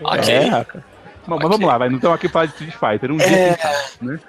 [0.03, 0.35] Ok.
[0.35, 0.51] É,
[1.27, 1.49] Bom, okay.
[1.49, 1.89] mas vamos lá, vai.
[1.89, 3.11] não estamos aqui para Street Fighter.
[3.11, 3.59] Um dia é...
[4.03, 4.21] né?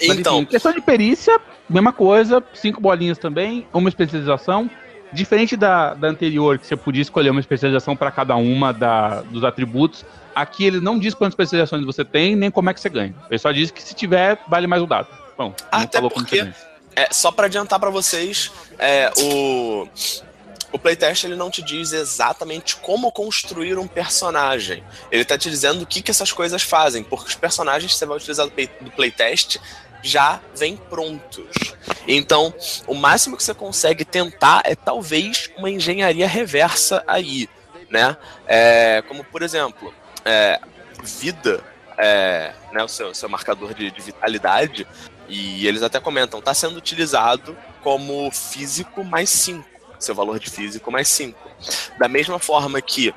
[0.00, 0.34] Então.
[0.34, 1.38] Mas, enfim, questão de perícia,
[1.68, 4.70] mesma coisa, cinco bolinhas também, uma especialização.
[5.12, 9.42] Diferente da, da anterior, que você podia escolher uma especialização para cada uma da, dos
[9.42, 13.12] atributos, aqui ele não diz quantas especializações você tem, nem como é que você ganha.
[13.28, 15.08] Ele só diz que se tiver, vale mais o dado.
[15.36, 16.48] Bom, Até porque,
[16.94, 19.88] é, só para adiantar para vocês, é, o,
[20.72, 24.84] o playtest ele não te diz exatamente como construir um personagem.
[25.10, 28.06] Ele tá te dizendo o que, que essas coisas fazem, porque os personagens que você
[28.06, 29.58] vai utilizar do playtest
[30.02, 31.74] já vêm prontos.
[32.06, 32.54] Então,
[32.86, 37.48] o máximo que você consegue tentar é talvez uma engenharia reversa aí.
[37.90, 38.16] né?
[38.46, 39.92] É, como, por exemplo,
[40.24, 40.60] é,
[41.02, 41.62] vida,
[41.98, 44.86] é, né, o seu, seu marcador de, de vitalidade,
[45.30, 49.64] e eles até comentam, está sendo utilizado como físico mais 5,
[49.98, 51.38] seu valor de físico mais 5.
[51.98, 53.14] Da mesma forma que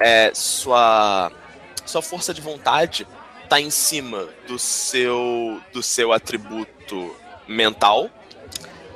[0.00, 1.30] é, sua,
[1.86, 3.06] sua força de vontade
[3.44, 7.14] está em cima do seu, do seu atributo
[7.46, 8.10] mental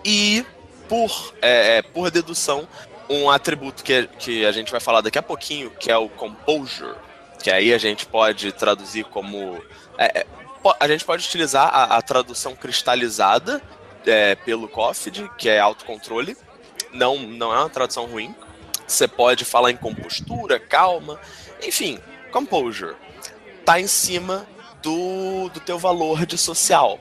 [0.04, 0.44] e
[0.88, 2.66] por, é, é, por dedução
[3.08, 6.94] um atributo que, que a gente vai falar daqui a pouquinho, que é o Composure,
[7.42, 9.62] que aí a gente pode traduzir como.
[9.96, 10.26] É, é
[10.78, 13.62] a gente pode utilizar a, a tradução cristalizada
[14.06, 16.36] é, pelo COFID, que é autocontrole.
[16.92, 18.34] Não, não é uma tradução ruim.
[18.86, 21.20] Você pode falar em compostura, calma,
[21.62, 21.98] enfim,
[22.30, 22.96] composure.
[23.64, 24.46] Tá em cima
[24.82, 26.98] do, do teu valor de social.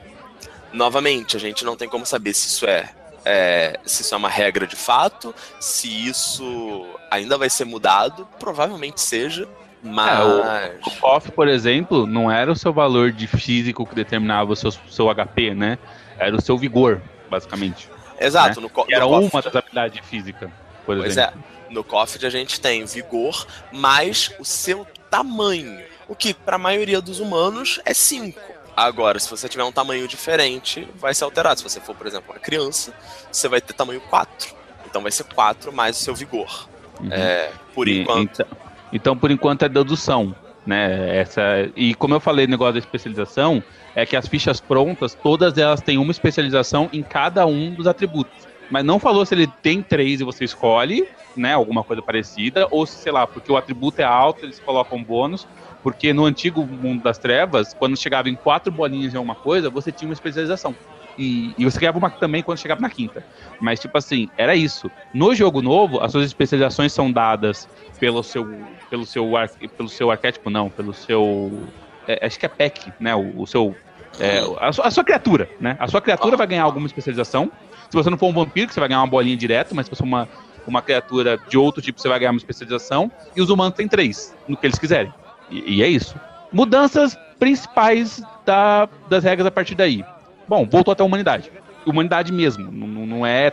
[0.72, 2.94] Novamente, a gente não tem como saber se isso é
[3.24, 9.02] é, se isso é uma regra de fato, se isso ainda vai ser mudado, provavelmente
[9.02, 9.46] seja.
[9.82, 10.20] Mas.
[10.20, 14.52] É, o, o KOF, por exemplo, não era o seu valor de físico que determinava
[14.52, 15.78] o seu, seu HP, né?
[16.18, 17.00] Era o seu vigor,
[17.30, 17.88] basicamente.
[18.18, 18.60] Exato.
[18.60, 18.68] Né?
[18.74, 20.50] No, era no uma das habilidades físicas,
[20.84, 21.42] por pois exemplo.
[21.54, 21.72] é.
[21.72, 25.82] No KOF a gente tem vigor mais o seu tamanho.
[26.08, 28.40] O que, para a maioria dos humanos, é 5.
[28.74, 31.58] Agora, se você tiver um tamanho diferente, vai ser alterado.
[31.58, 32.94] Se você for, por exemplo, uma criança,
[33.30, 34.54] você vai ter tamanho 4.
[34.86, 36.68] Então vai ser 4 mais o seu vigor.
[37.00, 37.12] Uhum.
[37.12, 38.40] É, por e, enquanto.
[38.40, 40.34] Então, então, por enquanto é dedução.
[40.66, 43.62] Né, essa, e como eu falei no negócio da especialização,
[43.94, 48.46] é que as fichas prontas, todas elas têm uma especialização em cada um dos atributos.
[48.70, 52.84] Mas não falou se ele tem três e você escolhe, né, alguma coisa parecida, ou
[52.84, 55.48] se, sei lá, porque o atributo é alto, eles colocam bônus,
[55.82, 59.90] porque no antigo mundo das trevas, quando chegava em quatro bolinhas em alguma coisa, você
[59.90, 60.74] tinha uma especialização.
[61.16, 63.24] E, e, você ganhava uma também quando chegava na quinta.
[63.60, 64.88] Mas, tipo assim, era isso.
[65.12, 67.68] No jogo novo, as suas especializações são dadas
[67.98, 68.46] pelo seu,
[68.90, 71.68] pelo seu, ar, pelo seu arquétipo, não, pelo seu.
[72.06, 73.14] É, acho que é PEC, né?
[73.14, 73.74] O, o seu.
[74.18, 75.76] É, a, sua, a, sua, criatura, né?
[75.78, 77.50] A sua criatura vai ganhar alguma especialização.
[77.90, 79.98] Se você não for um vampiro, você vai ganhar uma bolinha direto, mas se você
[79.98, 80.28] for uma,
[80.66, 83.10] uma criatura de outro tipo, você vai ganhar uma especialização.
[83.36, 85.12] E os humanos têm três, no que eles quiserem.
[85.50, 86.18] E, e é isso.
[86.52, 90.04] Mudanças principais da, das regras a partir daí.
[90.48, 91.52] Bom, voltou até a humanidade.
[91.86, 92.70] Humanidade mesmo.
[92.72, 93.52] Não, não é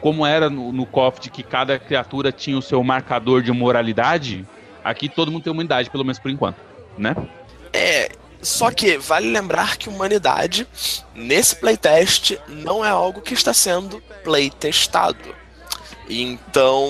[0.00, 0.88] como era no, no
[1.20, 4.46] de que cada criatura tinha o seu marcador de moralidade.
[4.84, 6.56] Aqui todo mundo tem humanidade, pelo menos por enquanto,
[6.96, 7.14] né?
[7.72, 10.66] É, só que vale lembrar que humanidade,
[11.14, 15.34] nesse playtest, não é algo que está sendo playtestado.
[16.08, 16.88] Então,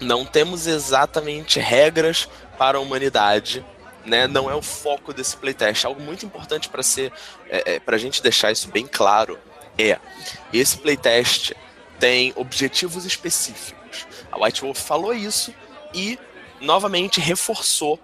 [0.00, 3.64] não temos exatamente regras para a humanidade.
[4.06, 5.84] Né, não é o foco desse playtest.
[5.84, 7.12] Algo muito importante para ser,
[7.50, 9.38] é, é, para a gente deixar isso bem claro
[9.78, 9.98] é
[10.52, 11.52] esse playtest
[11.98, 14.06] tem objetivos específicos.
[14.30, 15.54] A White Wolf falou isso
[15.94, 16.18] e
[16.60, 17.98] novamente reforçou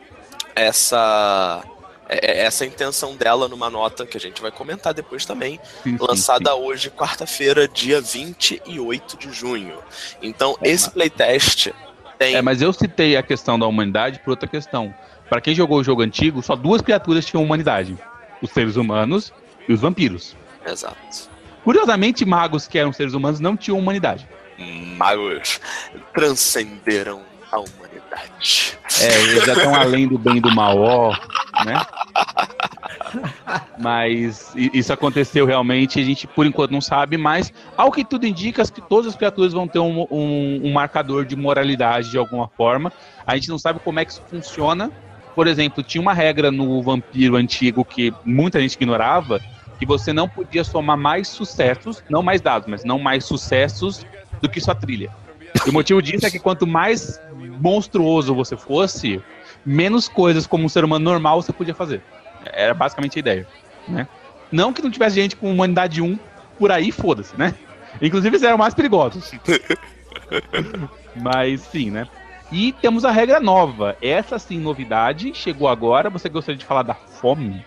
[0.55, 1.62] essa
[2.09, 5.97] é, é, essa intenção dela numa nota que a gente vai comentar depois também, sim,
[5.99, 6.62] lançada sim, sim.
[6.62, 9.78] hoje, quarta-feira, dia 28 de junho.
[10.22, 11.70] Então, esse playtest
[12.18, 12.36] tem.
[12.36, 14.95] É, mas eu citei a questão da humanidade por outra questão.
[15.28, 17.97] Para quem jogou o jogo antigo, só duas criaturas tinham humanidade:
[18.42, 19.32] os seres humanos
[19.66, 20.36] e os vampiros.
[20.66, 21.34] Exato.
[21.64, 24.28] Curiosamente, magos que eram seres humanos não tinham humanidade.
[24.96, 25.60] Magos
[26.12, 28.78] transcenderam a humanidade.
[29.00, 31.16] É, eles já estão além do bem e do mal, ó,
[31.64, 31.80] né?
[33.78, 38.64] Mas isso aconteceu realmente, a gente por enquanto não sabe, mas ao que tudo indica,
[38.64, 42.92] que todas as criaturas vão ter um, um, um marcador de moralidade de alguma forma.
[43.26, 44.90] A gente não sabe como é que isso funciona.
[45.34, 49.40] Por exemplo, tinha uma regra no vampiro antigo que muita gente ignorava,
[49.79, 54.07] que você não podia somar mais sucessos, não mais dados, mas não mais sucessos
[54.41, 55.11] do que sua trilha.
[55.66, 57.20] E o motivo disso é que quanto mais
[57.61, 59.22] monstruoso você fosse,
[59.64, 62.03] menos coisas como um ser humano normal você podia fazer.
[62.45, 63.47] Era basicamente a ideia,
[63.89, 64.09] né?
[64.51, 66.18] Não que não tivesse gente com humanidade 1
[66.59, 67.55] por aí, foda-se, né?
[68.01, 69.33] Inclusive eles eram mais perigosos.
[71.16, 72.07] Mas sim, né?
[72.53, 73.97] E temos a regra nova.
[74.03, 76.11] Essa sim, novidade, chegou agora.
[76.11, 77.64] Você gostaria de falar da fome?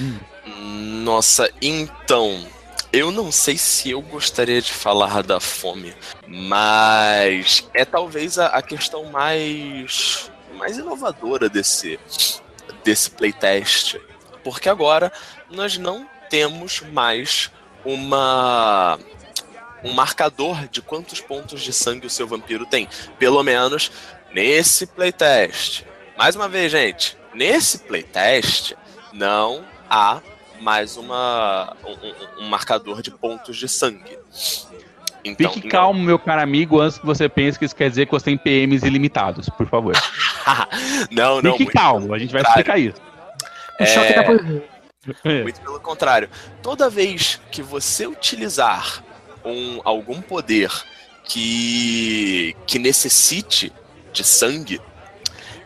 [0.00, 0.18] Hum.
[0.46, 2.46] Nossa, então.
[2.92, 5.94] Eu não sei se eu gostaria de falar da fome,
[6.26, 11.98] mas é talvez a, a questão mais, mais inovadora desse,
[12.82, 13.96] desse playtest.
[14.42, 15.12] Porque agora
[15.50, 17.50] nós não temos mais
[17.84, 18.98] uma
[19.84, 22.88] um marcador de quantos pontos de sangue o seu vampiro tem.
[23.18, 23.90] Pelo menos
[24.32, 25.84] nesse playtest.
[26.16, 28.72] Mais uma vez, gente, nesse playtest
[29.12, 30.20] não há
[30.60, 34.18] mais uma, um, um marcador de pontos de sangue.
[35.24, 38.12] Então, Fique calmo, meu caro amigo, antes que você pense que isso quer dizer que
[38.12, 39.94] você tem PMs ilimitados, por favor.
[41.10, 41.56] não, não.
[41.56, 43.00] Fique calmo, a gente vai explicar isso.
[43.80, 43.86] O é...
[43.86, 44.62] choque.
[45.24, 45.42] É.
[45.42, 46.28] Muito pelo contrário.
[46.62, 49.02] Toda vez que você utilizar
[49.44, 50.70] um, algum poder
[51.24, 53.72] que, que necessite
[54.12, 54.80] de sangue,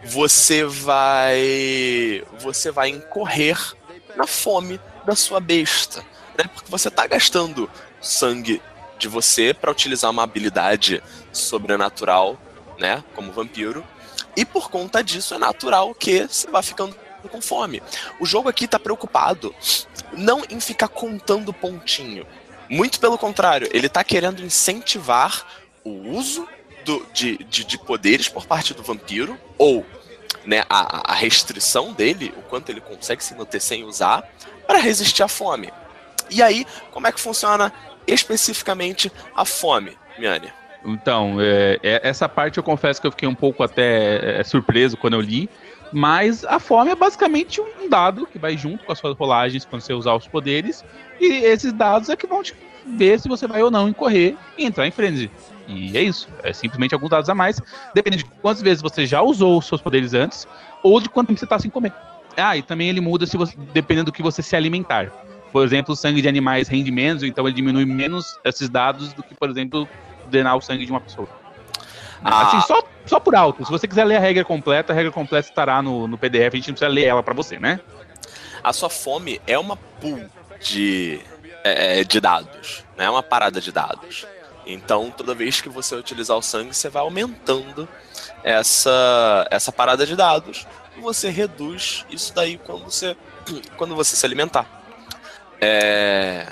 [0.04, 3.58] você vai você vai incorrer
[4.16, 6.04] na fome da sua besta,
[6.38, 6.44] né?
[6.54, 8.62] Porque você está gastando sangue
[8.98, 11.02] de você para utilizar uma habilidade
[11.32, 12.38] sobrenatural,
[12.78, 13.84] né, como vampiro.
[14.36, 16.94] E por conta disso é natural que você vá ficando
[17.30, 17.82] com fome.
[18.18, 19.54] O jogo aqui está preocupado
[20.12, 22.26] não em ficar contando pontinho.
[22.68, 25.44] Muito pelo contrário, ele está querendo incentivar
[25.84, 26.46] o uso
[26.84, 29.84] do, de, de, de, poderes por parte do vampiro, ou
[30.44, 34.28] né, a, a restrição dele, o quanto ele consegue se manter sem usar,
[34.66, 35.72] para resistir à fome.
[36.30, 37.72] E aí, como é que funciona
[38.06, 40.52] especificamente a fome, Miane?
[40.84, 44.96] Então, é, é, essa parte eu confesso que eu fiquei um pouco até é, surpreso
[44.96, 45.50] quando eu li,
[45.92, 49.82] mas a fome é basicamente um dado que vai junto com as suas rolagens quando
[49.82, 50.84] você usar os poderes,
[51.20, 52.54] e esses dados é que vão te
[52.86, 55.30] ver se você vai ou não incorrer e entrar em frenzy.
[55.70, 57.60] E é isso, é simplesmente alguns dados a mais,
[57.94, 60.46] dependendo de quantas vezes você já usou os seus poderes antes,
[60.82, 61.92] ou de quanto tempo você está sem comer.
[62.36, 65.10] Ah, e também ele muda se você, dependendo do que você se alimentar.
[65.52, 69.22] Por exemplo, o sangue de animais rende menos, então ele diminui menos esses dados do
[69.22, 69.88] que, por exemplo,
[70.28, 71.28] drenar o sangue de uma pessoa.
[72.24, 72.46] Ah.
[72.46, 73.64] Assim, só, só por alto.
[73.64, 76.56] Se você quiser ler a regra completa, a regra completa estará no, no PDF, a
[76.56, 77.80] gente não precisa ler ela para você, né?
[78.62, 80.22] A sua fome é uma pool
[80.60, 81.20] de,
[81.64, 84.26] é, é, de dados, não é uma parada de dados.
[84.72, 87.88] Então, toda vez que você utilizar o sangue, você vai aumentando
[88.42, 90.66] essa, essa parada de dados
[90.96, 93.16] e você reduz isso daí quando você,
[93.76, 94.66] quando você se alimentar.
[95.60, 96.46] É...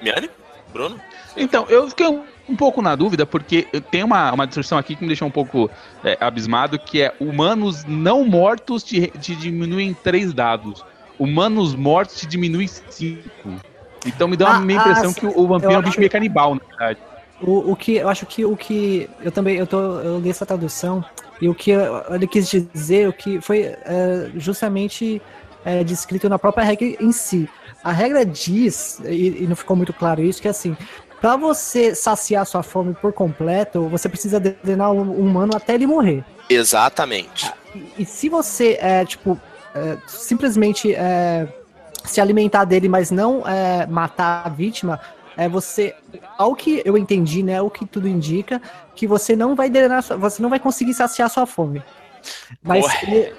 [0.00, 0.30] Miane?
[0.72, 1.00] Bruno?
[1.36, 5.08] Então, eu fiquei um, pouco na dúvida, porque tem uma, uma descrição aqui que me
[5.08, 5.70] deixou um pouco
[6.02, 10.84] é, abismado, que é humanos não mortos te, te diminuem três dados.
[11.18, 13.60] Humanos mortos te diminuem cinco.
[14.06, 16.10] Então me dá uma ah, impressão ah, que o, o vampiro é um bicho meio
[16.10, 17.09] canibal, na verdade.
[17.42, 20.44] O, o que eu acho que o que eu também eu tô eu li essa
[20.44, 21.04] tradução
[21.40, 25.22] e o que ele quis dizer o que foi é, justamente
[25.64, 27.48] é, descrito na própria regra em si
[27.82, 30.76] a regra diz, e, e não ficou muito claro isso, que é assim,
[31.20, 36.24] para você saciar sua fome por completo, você precisa drenar o humano até ele morrer.
[36.48, 37.50] Exatamente.
[37.74, 39.40] E, e se você, é, tipo,
[39.74, 41.48] é, simplesmente é,
[42.04, 45.00] se alimentar dele, mas não é, matar a vítima,
[45.36, 45.94] é você,
[46.36, 48.60] ao que eu entendi, né, o que tudo indica,
[48.94, 51.82] que você não vai drenar, você não vai conseguir saciar sua fome.
[52.62, 52.84] Mas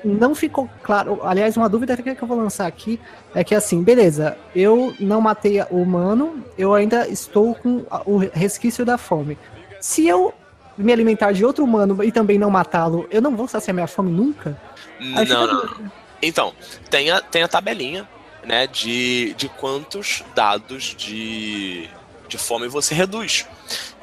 [0.04, 1.20] não ficou claro.
[1.24, 3.00] Aliás, uma dúvida que eu vou lançar aqui
[3.36, 8.84] é que assim, beleza, eu não matei o humano, eu ainda estou com o resquício
[8.84, 9.38] da fome.
[9.80, 10.34] Se eu
[10.78, 14.12] me alimentar de outro humano e também não matá-lo, eu não vou saciar minha fome
[14.12, 14.60] nunca?
[15.00, 15.92] Não, não.
[16.22, 16.54] Então,
[16.90, 18.08] tem a, tem a tabelinha,
[18.44, 21.90] né, de, de quantos dados de,
[22.28, 23.46] de fome você reduz.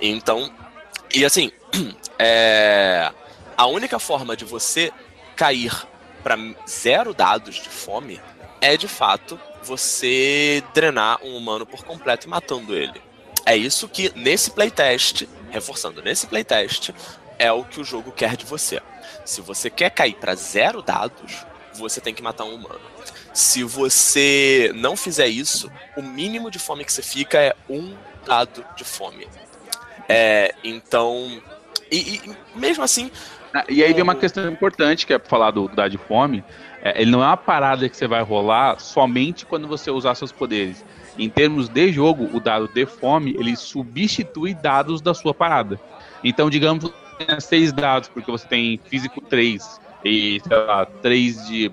[0.00, 0.52] Então,
[1.14, 1.50] e assim,
[2.18, 3.10] é
[3.56, 4.92] a única forma de você
[5.34, 5.72] cair
[6.22, 6.36] para
[6.68, 8.20] zero dados de fome
[8.60, 13.02] é de fato você drenar um humano por completo e matando ele.
[13.44, 16.90] É isso que nesse playtest, reforçando, nesse playtest,
[17.38, 18.80] é o que o jogo quer de você.
[19.24, 22.80] Se você quer cair para zero dados, você tem que matar um humano.
[23.32, 27.94] Se você não fizer isso, o mínimo de fome que você fica é um
[28.26, 29.26] dado de fome.
[30.08, 31.40] É, então,
[31.90, 33.10] e, e mesmo assim,
[33.52, 36.44] ah, e aí vem uma questão importante que é falar do dado de fome.
[36.82, 40.32] É, ele não é uma parada que você vai rolar somente quando você usar seus
[40.32, 40.84] poderes.
[41.18, 45.80] Em termos de jogo, o dado de fome ele substitui dados da sua parada.
[46.22, 51.46] Então, digamos que tem seis dados, porque você tem físico 3 e, sei lá, 3
[51.46, 51.72] de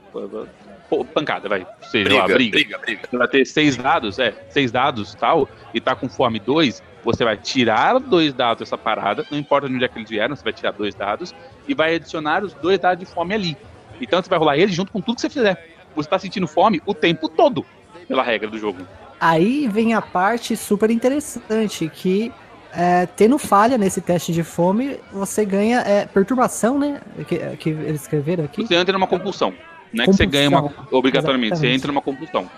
[1.04, 1.66] pancada, vai.
[1.82, 2.52] Seja briga, lá, briga.
[2.52, 3.02] briga, briga.
[3.10, 7.24] Você vai ter seis dados, é, seis dados tal, e tá com fome 2, você
[7.24, 10.44] vai tirar dois dados dessa parada, não importa de onde é que eles vieram, você
[10.44, 11.36] vai tirar dois dados
[11.68, 13.58] e vai adicionar os dois dados de fome ali.
[14.00, 15.70] Então você vai rolar eles junto com tudo que você fizer.
[15.96, 17.66] Você está sentindo fome o tempo todo,
[18.08, 18.86] pela regra do jogo.
[19.20, 22.32] Aí vem a parte super interessante, que
[22.74, 27.00] é, tendo falha nesse teste de fome, você ganha é, perturbação, né?
[27.28, 28.68] Que, que eles escreveram aqui.
[28.68, 29.54] Você entra numa compulsão.
[29.92, 31.72] Não é que você ganha uma, obrigatoriamente, Exatamente.
[31.72, 32.50] você entra numa compulsão.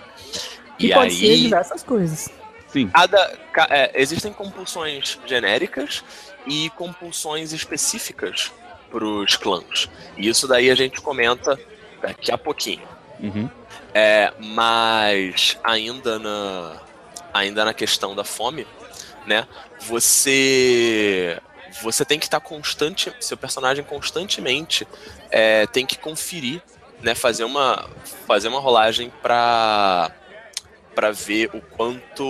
[0.80, 1.16] E, e pode aí...
[1.16, 2.30] ser diversas coisas.
[2.68, 2.90] Sim.
[2.90, 3.38] Cada,
[3.70, 6.04] é, existem compulsões genéricas
[6.46, 8.52] e compulsões específicas
[8.90, 9.90] para os clãs.
[10.18, 11.60] E isso daí a gente comenta
[12.02, 12.88] daqui a pouquinho.
[13.20, 13.50] Uhum.
[13.94, 16.78] É, mas ainda na,
[17.34, 18.68] ainda na questão da fome,
[19.26, 19.48] né?
[19.82, 21.40] Você
[21.82, 24.88] você tem que estar tá constante, seu personagem constantemente
[25.30, 26.62] é, tem que conferir,
[27.02, 27.16] né?
[27.16, 27.90] Fazer uma
[28.26, 30.12] fazer uma rolagem para
[30.96, 32.26] para ver o quanto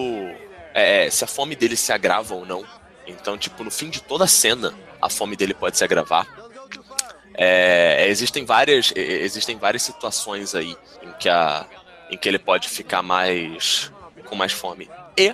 [0.73, 2.65] é, se a fome dele se agrava ou não.
[3.05, 6.27] Então, tipo, no fim de toda a cena, a fome dele pode se agravar.
[7.33, 11.65] É, existem várias existem várias situações aí em que a
[12.09, 13.91] em que ele pode ficar mais
[14.25, 14.89] com mais fome.
[15.17, 15.33] E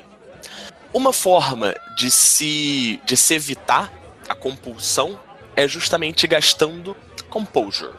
[0.94, 3.92] uma forma de se, de se evitar
[4.30, 5.20] a compulsão
[5.56, 6.96] é justamente gastando
[7.30, 7.94] composure.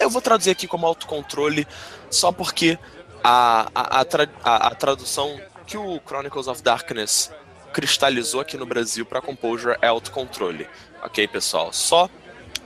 [0.00, 1.66] Eu vou traduzir aqui como autocontrole
[2.10, 2.78] só porque
[3.22, 7.30] a, a, a, tra, a, a tradução que o Chronicles of Darkness
[7.72, 10.66] cristalizou aqui no Brasil para composure é autocontrole.
[11.02, 11.72] Ok, pessoal?
[11.72, 12.08] Só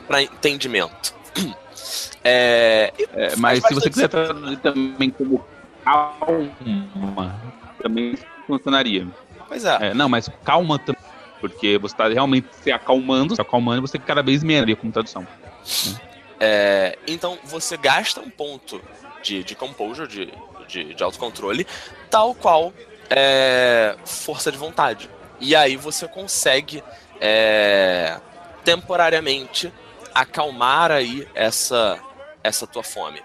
[0.06, 1.14] para entendimento.
[2.26, 5.44] É, é, mas se você quiser traduzir também como
[5.84, 7.38] calma,
[7.82, 8.16] também
[8.46, 9.06] funcionaria.
[9.46, 9.90] Pois é.
[9.90, 11.02] é não, mas calma também.
[11.40, 15.26] Porque você está realmente se acalmando, se acalmando, você cada vez menos como tradução.
[16.40, 18.80] É, então você gasta um ponto
[19.22, 20.32] de, de composure, de,
[20.66, 21.66] de, de autocontrole,
[22.10, 22.72] tal qual
[23.10, 25.10] é, força de vontade.
[25.40, 26.82] E aí você consegue
[27.20, 28.18] é,
[28.64, 29.72] temporariamente
[30.14, 31.98] acalmar aí essa,
[32.42, 33.22] essa tua fome.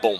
[0.00, 0.18] Bom,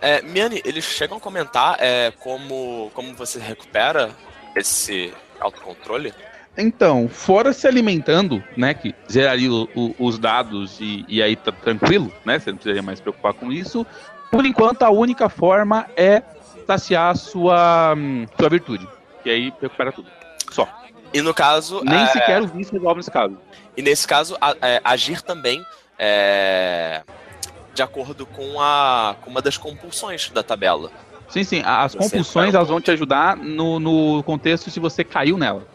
[0.00, 4.10] é, Miane, eles chegam a comentar é, como, como você recupera
[4.56, 6.12] esse autocontrole?
[6.56, 11.50] Então, fora se alimentando, né, que geraria o, o, os dados e, e, aí tá
[11.50, 13.86] tranquilo, né, você não precisaria mais se preocupar com isso.
[14.30, 16.22] Por enquanto, a única forma é
[16.66, 18.86] saciar sua, hum, sua virtude.
[19.24, 20.08] E aí recupera tudo.
[20.50, 20.68] Só.
[21.12, 21.82] E no caso.
[21.84, 22.06] Nem é...
[22.06, 23.38] sequer o vício resolve nesse caso.
[23.76, 25.64] E nesse caso, a, é, agir também
[25.98, 27.02] é,
[27.74, 30.90] de acordo com, a, com uma das compulsões da tabela.
[31.28, 31.62] Sim, sim.
[31.64, 35.66] As você compulsões elas vão te ajudar no, no contexto se você caiu nela.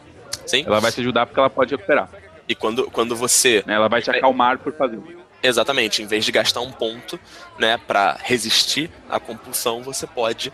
[0.48, 0.64] Sim.
[0.66, 2.08] Ela vai te ajudar porque ela pode recuperar.
[2.48, 3.62] E quando, quando você.
[3.66, 4.98] Né, ela vai te acalmar por fazer.
[5.42, 6.02] Exatamente.
[6.02, 7.20] Em vez de gastar um ponto,
[7.58, 10.52] né, para resistir à compulsão, você pode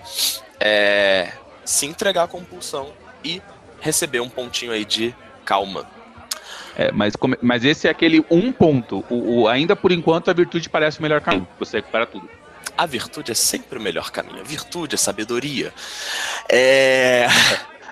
[0.61, 1.33] é,
[1.65, 2.93] se entregar à compulsão
[3.25, 3.41] e
[3.81, 5.15] receber um pontinho aí de
[5.45, 5.87] calma.
[6.77, 9.05] É, mas, mas esse é aquele um ponto.
[9.09, 11.47] O, o, ainda por enquanto a virtude parece o melhor caminho.
[11.59, 12.29] Você recupera tudo.
[12.77, 14.41] A virtude é sempre o melhor caminho.
[14.41, 15.73] A virtude é sabedoria.
[16.49, 17.27] É.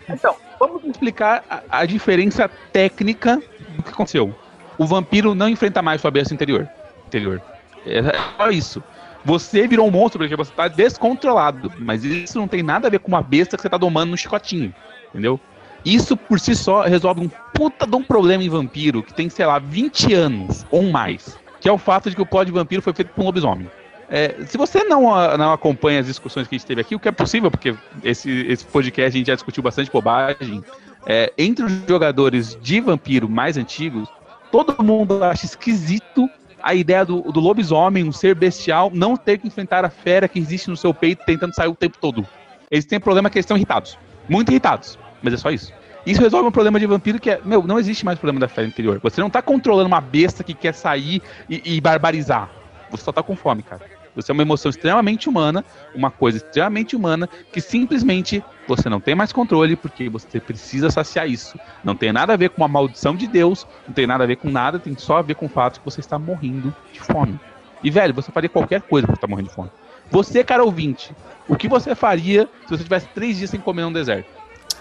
[0.08, 0.36] Então,
[0.68, 3.42] vamos explicar a, a diferença técnica
[3.76, 4.34] do que aconteceu.
[4.78, 6.68] O vampiro não enfrenta mais sua besta interior.
[7.06, 7.42] interior.
[7.86, 8.02] É
[8.36, 8.82] só isso.
[9.24, 11.72] Você virou um monstro porque você está descontrolado.
[11.78, 14.16] Mas isso não tem nada a ver com uma besta que você está domando no
[14.16, 14.74] chicotinho.
[15.10, 15.38] Entendeu?
[15.84, 19.46] Isso por si só resolve um puta de um problema em vampiro que tem, sei
[19.46, 21.38] lá, 20 anos ou mais.
[21.60, 23.68] Que é o fato de que o plot de vampiro foi feito por um lobisomem.
[24.14, 25.04] É, se você não,
[25.38, 28.30] não acompanha as discussões que a gente teve aqui, o que é possível, porque esse,
[28.46, 30.62] esse podcast a gente já discutiu bastante bobagem,
[31.06, 34.06] é, entre os jogadores de vampiro mais antigos,
[34.50, 36.28] todo mundo acha esquisito
[36.62, 40.38] a ideia do, do lobisomem, um ser bestial, não ter que enfrentar a fera que
[40.38, 42.26] existe no seu peito tentando sair o tempo todo.
[42.70, 43.96] Eles têm problema que eles estão irritados.
[44.28, 44.98] Muito irritados.
[45.22, 45.72] Mas é só isso.
[46.04, 48.62] Isso resolve um problema de vampiro que é, meu, não existe mais problema da fé
[48.62, 49.00] interior.
[49.02, 52.50] Você não tá controlando uma besta que quer sair e, e barbarizar.
[52.90, 54.01] Você só tá com fome, cara.
[54.14, 59.14] Você é uma emoção extremamente humana, uma coisa extremamente humana, que simplesmente você não tem
[59.14, 61.58] mais controle porque você precisa saciar isso.
[61.82, 64.36] Não tem nada a ver com uma maldição de Deus, não tem nada a ver
[64.36, 67.38] com nada, tem só a ver com o fato que você está morrendo de fome.
[67.82, 69.70] E, velho, você faria qualquer coisa pra estar morrendo de fome.
[70.10, 71.10] Você, cara ouvinte,
[71.48, 74.28] o que você faria se você tivesse três dias sem comer no deserto?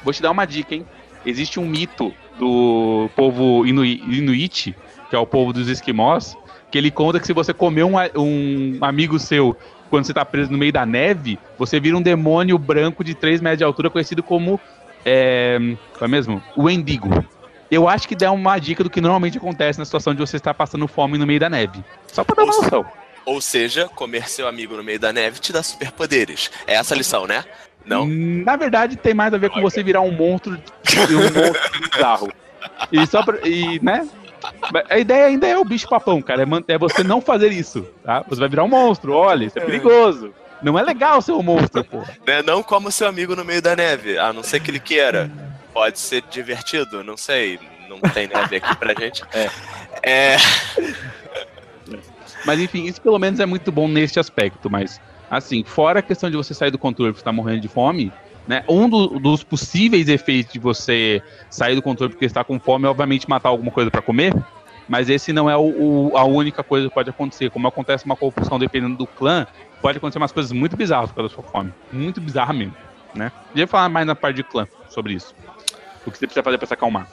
[0.03, 0.85] Vou te dar uma dica, hein?
[1.25, 4.75] Existe um mito do povo Inuit,
[5.09, 6.35] que é o povo dos esquimós,
[6.71, 9.55] que ele conta que se você comer um, um amigo seu
[9.91, 13.41] quando você está preso no meio da neve, você vira um demônio branco de 3
[13.41, 14.59] metros de altura, conhecido como.
[15.05, 15.59] É,
[15.99, 16.41] é mesmo?
[16.55, 17.09] O Endigo.
[17.69, 20.53] Eu acho que dá uma dica do que normalmente acontece na situação de você estar
[20.53, 21.83] passando fome no meio da neve.
[22.07, 22.85] Só pra dar uma noção.
[23.25, 26.49] Ou seja, comer seu amigo no meio da neve te dá superpoderes.
[26.65, 27.43] É essa a lição, né?
[27.85, 28.07] Não?
[28.07, 32.31] Na verdade, tem mais a ver com você virar um monstro, um monstro bizarro.
[32.91, 34.07] E só pra, e, né?
[34.89, 36.43] A ideia ainda é o bicho papão, cara.
[36.43, 38.23] É, é você não fazer isso, tá?
[38.27, 40.33] Você vai virar um monstro, olha, isso é perigoso.
[40.61, 42.15] Não é legal ser um monstro, porra.
[42.25, 45.31] Né, não como seu amigo no meio da neve, a não ser que ele queira.
[45.73, 47.59] Pode ser divertido, não sei.
[47.89, 49.23] Não tem neve aqui pra gente.
[49.33, 49.49] É.
[50.03, 50.37] é...
[52.45, 54.99] Mas enfim, isso pelo menos é muito bom neste aspecto, mas
[55.31, 58.11] Assim, fora a questão de você sair do controle porque está morrendo de fome,
[58.47, 58.63] né?
[58.67, 62.89] Um do, dos possíveis efeitos de você sair do controle porque está com fome é,
[62.89, 64.33] obviamente, matar alguma coisa para comer.
[64.89, 67.49] Mas esse não é o, o, a única coisa que pode acontecer.
[67.49, 69.47] Como acontece uma corrupção dependendo do clã,
[69.81, 71.73] pode acontecer umas coisas muito bizarras por causa da sua fome.
[71.91, 72.75] Muito bizarra mesmo,
[73.15, 73.31] né?
[73.49, 75.33] Devia falar mais na parte de clã sobre isso.
[76.05, 77.07] o que você precisa fazer para se acalmar.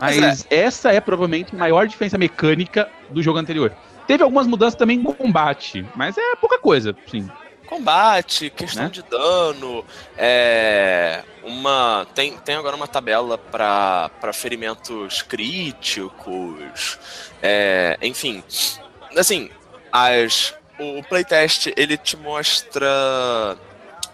[0.00, 0.56] Mas é.
[0.64, 3.72] essa é provavelmente a maior diferença mecânica do jogo anterior.
[4.06, 7.28] Teve algumas mudanças também em combate, mas é pouca coisa, sim.
[7.68, 8.88] Combate, questão né?
[8.88, 9.84] de dano,
[10.16, 16.98] é, uma tem, tem agora uma tabela para ferimentos críticos,
[17.42, 18.42] é, enfim,
[19.14, 19.50] assim,
[19.92, 22.88] as, o playtest ele te mostra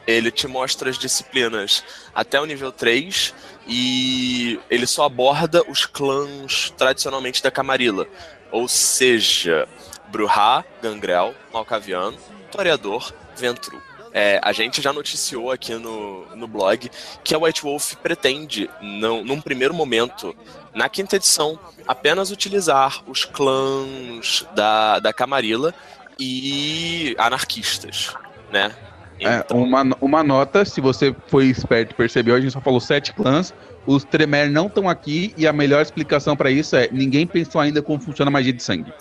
[0.04, 3.32] ele te mostra as disciplinas até o nível 3
[3.68, 8.06] e ele só aborda os clãs tradicionalmente da Camarilla.
[8.50, 9.66] Ou seja,
[10.08, 12.18] Bruhá, Gangrel, Malcaviano,
[12.50, 13.80] Toreador, Ventru.
[14.16, 16.88] É, a gente já noticiou aqui no, no blog
[17.24, 20.36] que a White Wolf pretende, não, num primeiro momento,
[20.72, 25.74] na quinta edição, apenas utilizar os clãs da, da Camarilla
[26.16, 28.14] e anarquistas,
[28.52, 28.72] né?
[29.18, 29.58] É, então...
[29.58, 33.12] É, uma, uma nota, se você foi esperto e percebeu, a gente só falou sete
[33.12, 33.52] clãs,
[33.84, 37.82] os Tremer não estão aqui e a melhor explicação para isso é ninguém pensou ainda
[37.82, 38.92] como funciona a magia de sangue.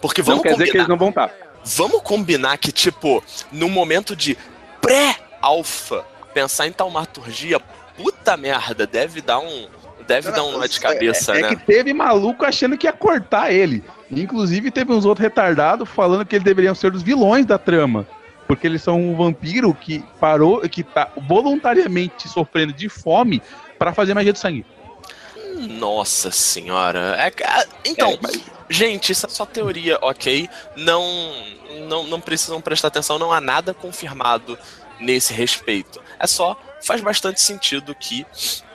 [0.00, 1.32] Porque vamos não quer combinar, dizer que eles não vão estar.
[1.76, 4.38] Vamos combinar que, tipo, no momento de
[4.80, 7.60] pré-alfa, pensar em taumaturgia,
[7.96, 9.68] puta merda, deve dar um.
[10.06, 11.48] Deve dar um nó de cabeça, é, né?
[11.48, 13.84] É que teve maluco achando que ia cortar ele.
[14.10, 18.06] Inclusive, teve uns outros retardados falando que eles deveriam ser os vilões da trama.
[18.46, 23.42] Porque eles são um vampiro que parou, que tá voluntariamente sofrendo de fome
[23.78, 24.64] para fazer magia de sangue.
[25.58, 27.14] Nossa senhora.
[27.18, 27.30] É,
[27.84, 28.57] então, é, mas...
[28.68, 30.48] gente, isso é só teoria, ok?
[30.76, 31.04] Não,
[31.86, 34.58] não, não precisam prestar atenção, não há nada confirmado
[35.00, 36.00] nesse respeito.
[36.18, 38.26] É só, faz bastante sentido que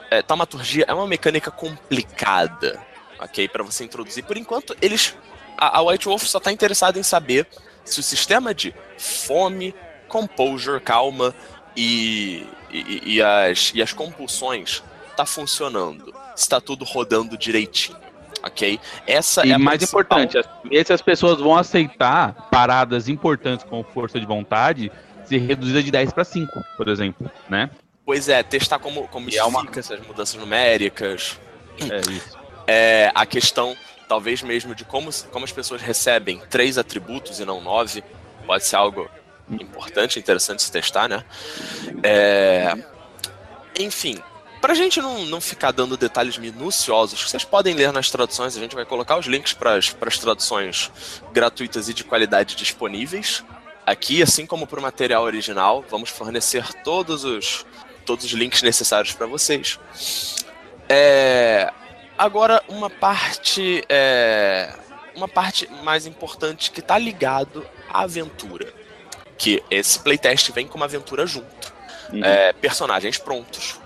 [0.09, 2.79] é, taumaturgia é uma mecânica complicada,
[3.19, 3.47] ok?
[3.47, 4.23] Para você introduzir.
[4.23, 5.15] Por enquanto, eles.
[5.57, 7.47] A, a White Wolf só está interessada em saber
[7.83, 9.73] se o sistema de fome,
[10.07, 11.35] composure, calma
[11.75, 17.97] e, e, e as, e as compulsões está funcionando, está tudo rodando direitinho.
[18.43, 18.79] Ok?
[19.07, 20.01] Essa e é a mais principal...
[20.01, 20.37] importante,
[20.69, 24.91] essas pessoas vão aceitar paradas importantes com força de vontade
[25.25, 27.69] ser reduzida de 10 para 5, por exemplo, né?
[28.05, 29.61] Pois é, testar como, como isso é uma...
[29.61, 31.39] fica, essas mudanças numéricas.
[31.79, 32.37] É isso.
[32.67, 33.75] É, a questão,
[34.07, 38.03] talvez mesmo, de como, como as pessoas recebem três atributos e não nove,
[38.45, 39.09] pode ser algo
[39.49, 41.23] importante, interessante se testar, né?
[42.03, 42.73] É...
[43.79, 44.21] Enfim,
[44.63, 48.73] Pra gente não, não ficar dando detalhes minuciosos, vocês podem ler nas traduções, a gente
[48.73, 50.89] vai colocar os links para as traduções
[51.33, 53.43] gratuitas e de qualidade disponíveis.
[53.85, 57.65] Aqui, assim como para o material original, vamos fornecer todos os,
[58.05, 59.77] todos os links necessários para vocês.
[60.87, 61.69] É,
[62.17, 64.73] agora, uma parte, é,
[65.13, 68.73] uma parte mais importante que está ligado à aventura.
[69.37, 71.73] Que esse playtest vem com uma aventura junto.
[72.13, 72.23] Uhum.
[72.23, 73.82] É, personagens prontos.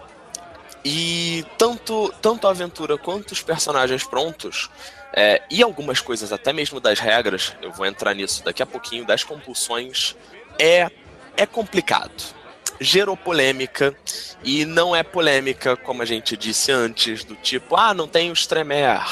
[0.90, 4.70] E tanto, tanto a aventura quanto os personagens prontos,
[5.12, 9.04] é, e algumas coisas até mesmo das regras, eu vou entrar nisso daqui a pouquinho,
[9.04, 10.16] das compulsões,
[10.58, 10.90] é,
[11.36, 12.34] é complicado.
[12.80, 13.94] Gerou polêmica,
[14.42, 18.48] e não é polêmica, como a gente disse antes, do tipo, ah, não tem os
[18.48, 19.04] tremer,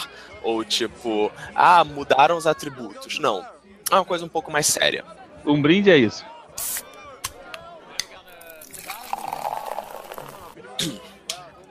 [0.44, 3.20] ou tipo, ah, mudaram os atributos.
[3.20, 3.46] Não.
[3.92, 5.04] É uma coisa um pouco mais séria.
[5.46, 6.24] Um brinde é isso.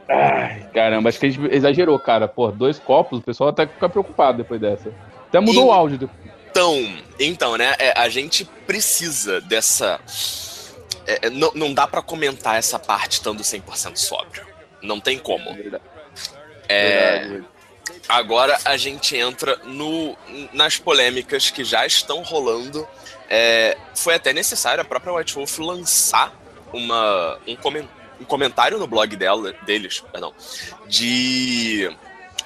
[0.09, 2.29] Ai, caramba, acho que a gente exagerou, cara.
[2.29, 4.93] Pô, dois copos, o pessoal até fica preocupado depois dessa.
[5.29, 5.69] Até mudou e...
[5.69, 6.11] o áudio.
[6.51, 7.75] Então, então, né?
[7.79, 9.99] É, a gente precisa dessa.
[11.07, 14.47] É, é não, não dá para comentar essa parte estando 100% sóbrio.
[14.83, 15.57] Não tem como.
[16.69, 17.41] É,
[18.09, 20.17] agora a gente entra no,
[20.53, 22.87] nas polêmicas que já estão rolando.
[23.29, 26.33] É, foi até necessário a própria White Wolf lançar
[26.73, 30.33] uma, um comentário um comentário no blog dela, deles, perdão,
[30.87, 31.91] de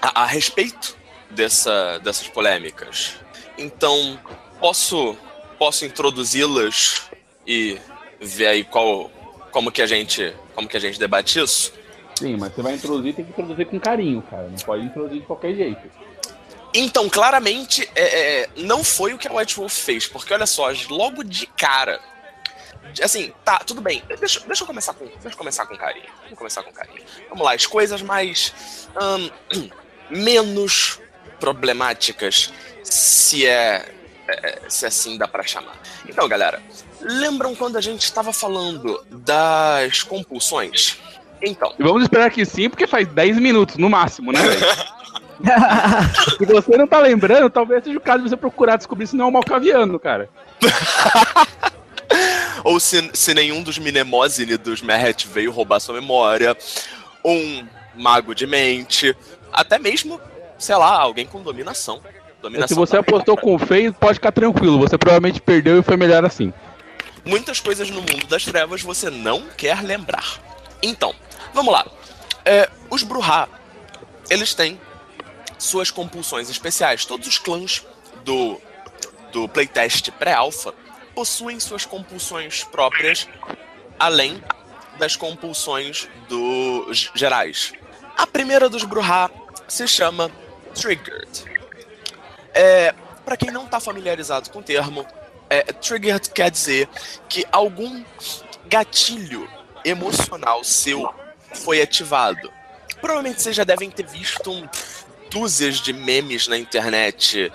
[0.00, 0.96] a, a respeito
[1.30, 3.16] dessa, dessas polêmicas.
[3.56, 4.18] Então,
[4.60, 5.16] posso
[5.58, 7.10] posso introduzi-las
[7.46, 7.78] e
[8.20, 9.10] ver aí qual
[9.50, 11.72] como que a gente como que a gente debate isso?
[12.16, 14.48] Sim, mas você vai introduzir, tem que introduzir com carinho, cara.
[14.48, 15.80] Não pode introduzir de qualquer jeito.
[16.74, 20.68] Então, claramente, é, é, não foi o que a White Wolf fez, porque olha só,
[20.90, 22.00] logo de cara,
[23.02, 24.02] Assim, tá, tudo bem.
[24.18, 25.04] Deixa, deixa, eu começar com.
[25.06, 26.06] Deixa eu começar com carinho.
[26.22, 27.02] Vamos começar com carinho.
[27.28, 28.88] Vamos lá, as coisas mais.
[29.00, 29.68] Um,
[30.10, 30.98] menos
[31.38, 32.52] problemáticas,
[32.82, 33.92] se é,
[34.26, 35.76] é, se assim dá para chamar.
[36.08, 36.62] Então, galera,
[37.00, 40.98] lembram quando a gente estava falando das compulsões?
[41.40, 41.72] Então.
[41.78, 44.40] Vamos esperar que sim, porque faz 10 minutos no máximo, né?
[46.36, 49.26] se você não tá lembrando, talvez seja o caso de você procurar descobrir se não
[49.26, 50.28] é um malcaviano, cara.
[52.64, 56.56] Ou se, se nenhum dos Mnemosine dos Meret veio roubar sua memória.
[57.24, 59.16] Um mago de mente,
[59.52, 60.20] até mesmo,
[60.58, 62.00] sei lá, alguém com dominação.
[62.40, 64.78] dominação Se você apostou com o feio, pode ficar tranquilo.
[64.78, 66.52] Você provavelmente perdeu e foi melhor assim.
[67.24, 70.40] Muitas coisas no mundo das trevas você não quer lembrar.
[70.82, 71.14] Então,
[71.52, 71.86] vamos lá.
[72.44, 73.48] É, os Bruhá,
[74.30, 74.80] eles têm
[75.58, 77.04] suas compulsões especiais.
[77.04, 77.84] Todos os clãs
[78.24, 78.60] do,
[79.32, 80.72] do playtest pré-alpha
[81.18, 83.26] possuem suas compulsões próprias,
[83.98, 84.40] além
[85.00, 87.72] das compulsões dos gerais.
[88.16, 89.28] A primeira dos Bruhá
[89.66, 90.30] se chama
[90.80, 91.44] Triggered.
[92.54, 95.04] É, Para quem não está familiarizado com o termo,
[95.50, 96.88] é, Triggered quer dizer
[97.28, 98.04] que algum
[98.66, 99.50] gatilho
[99.84, 101.12] emocional seu
[101.52, 102.48] foi ativado.
[103.00, 104.68] Provavelmente vocês já devem ter visto um,
[105.32, 107.52] dúzias de memes na internet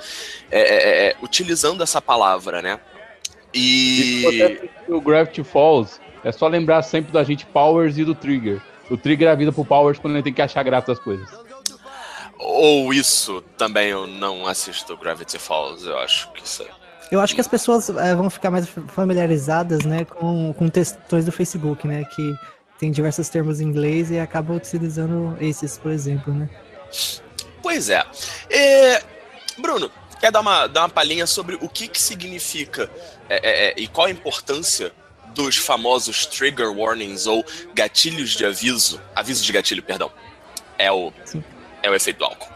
[0.52, 2.78] é, é, é utilizando essa palavra, né?
[3.54, 4.70] E.
[4.88, 8.62] o Gravity Falls, é só lembrar sempre do agente Powers e do Trigger.
[8.90, 11.28] O Trigger avisa pro Powers quando ele tem que achar graça das coisas.
[12.40, 16.66] Ou isso também eu não assisto Gravity Falls, eu acho que isso
[17.12, 21.32] Eu acho que as pessoas é, vão ficar mais familiarizadas, né, com, com textões do
[21.32, 22.36] Facebook, né, que
[22.78, 26.50] tem diversos termos em inglês e acabam utilizando esses, por exemplo, né.
[27.62, 28.04] Pois é.
[28.50, 29.00] E,
[29.62, 29.90] Bruno,
[30.24, 32.90] quer dar uma, dar uma palhinha sobre o que, que significa
[33.30, 34.94] é, é, é, e qual a importância
[35.36, 37.44] dos famosos trigger warnings ou
[37.76, 39.02] gatilhos de aviso?
[39.14, 40.10] Aviso de gatilho, perdão.
[40.78, 41.12] É o,
[41.82, 42.54] é o efeito do álcool.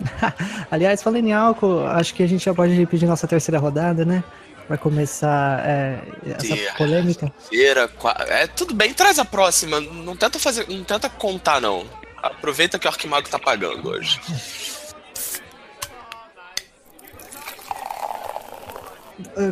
[0.70, 4.24] Aliás, falando em álcool, acho que a gente já pode pedir nossa terceira rodada, né?
[4.66, 7.30] Vai começar é, essa polêmica.
[7.50, 7.90] Terceira,
[8.28, 9.80] é, tudo bem, traz a próxima.
[9.82, 11.84] Não tenta fazer, não tenta contar não.
[12.22, 14.18] Aproveita que o Arquimago tá pagando hoje.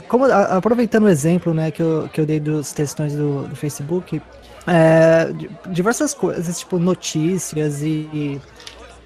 [0.09, 4.21] como, aproveitando o exemplo né, que, eu, que eu dei dos textões do, do Facebook,
[4.67, 5.29] é,
[5.69, 8.41] diversas coisas, tipo notícias e,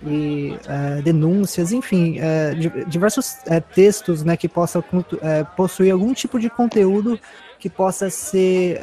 [0.05, 2.55] e é, denúncias, enfim, é,
[2.87, 3.37] diversos
[3.75, 4.83] textos né, que possam
[5.57, 7.19] possuir algum tipo de conteúdo
[7.59, 8.81] que possa ser.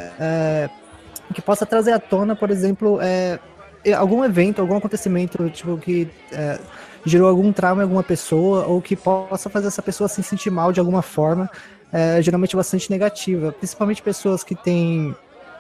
[1.34, 3.00] que possa trazer à tona, por exemplo,
[3.98, 6.10] algum evento, algum acontecimento tipo, que
[7.06, 10.72] gerou algum trauma em alguma pessoa ou que possa fazer essa pessoa se sentir mal
[10.72, 11.50] de alguma forma,
[11.94, 13.52] é, geralmente bastante negativa.
[13.52, 15.16] Principalmente pessoas que têm,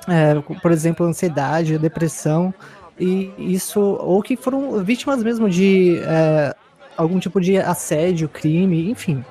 [0.07, 2.53] é, por exemplo, ansiedade, depressão,
[2.99, 6.55] e isso, ou que foram vítimas mesmo de é,
[6.95, 9.23] algum tipo de assédio, crime, enfim.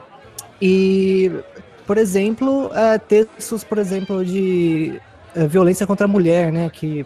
[0.60, 1.32] E,
[1.86, 5.00] por exemplo, é, textos, por exemplo, de
[5.34, 7.04] é, violência contra a mulher, né, que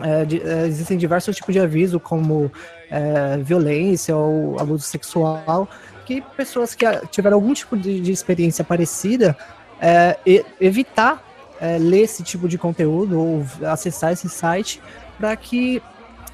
[0.00, 2.50] é, de, é, existem diversos tipos de aviso, como
[2.90, 5.68] é, violência ou abuso sexual,
[6.06, 9.36] que pessoas que tiveram algum tipo de, de experiência parecida
[9.80, 10.18] é,
[10.60, 11.22] evitar
[11.60, 14.80] é, ler esse tipo de conteúdo ou acessar esse site
[15.18, 15.82] para que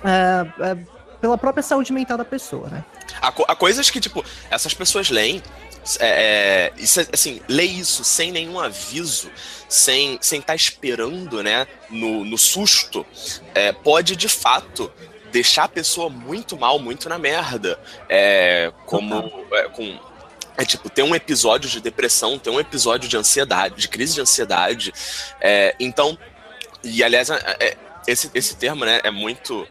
[0.05, 0.77] é,
[1.21, 2.85] pela própria saúde mental da pessoa, né?
[3.21, 5.43] Há, há coisas que tipo essas pessoas leem
[6.01, 9.31] é, é, isso, assim, ler isso sem nenhum aviso,
[9.69, 13.05] sem sem estar tá esperando, né, no, no susto,
[13.55, 14.91] é, pode de fato
[15.35, 17.77] deixar a pessoa muito mal, muito na merda.
[18.09, 19.99] É, como é, com
[20.57, 24.21] é tipo, tem um episódio de depressão, tem um episódio de ansiedade, de crise de
[24.21, 24.93] ansiedade.
[25.41, 26.17] É, então,
[26.85, 29.67] e aliás, é, é esse, esse termo né, é muito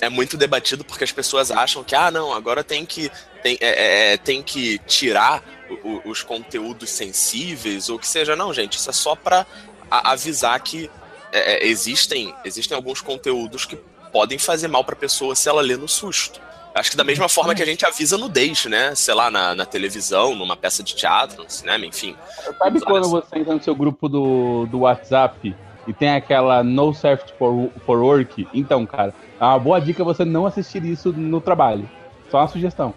[0.00, 3.10] é muito debatido porque as pessoas acham que, ah, não, agora tem que,
[3.42, 5.42] tem, é, é, tem que tirar
[5.84, 8.34] o, os conteúdos sensíveis, ou que seja.
[8.34, 9.46] Não, gente, isso é só para
[9.90, 10.90] avisar que
[11.32, 13.78] é, existem, existem alguns conteúdos que
[14.16, 16.40] podem fazer mal para a pessoa se ela lê no susto.
[16.74, 18.94] Acho que da mesma forma que a gente avisa no deixe, né?
[18.94, 22.16] Sei lá, na, na, televisão, numa peça de teatro, no cinema, enfim.
[22.58, 25.54] Sabe quando você entra no seu grupo do, do WhatsApp
[25.86, 28.48] e tem aquela No Soft for, for Work?
[28.54, 31.86] Então, cara, é uma boa dica você não assistir isso no trabalho.
[32.30, 32.94] Só uma sugestão.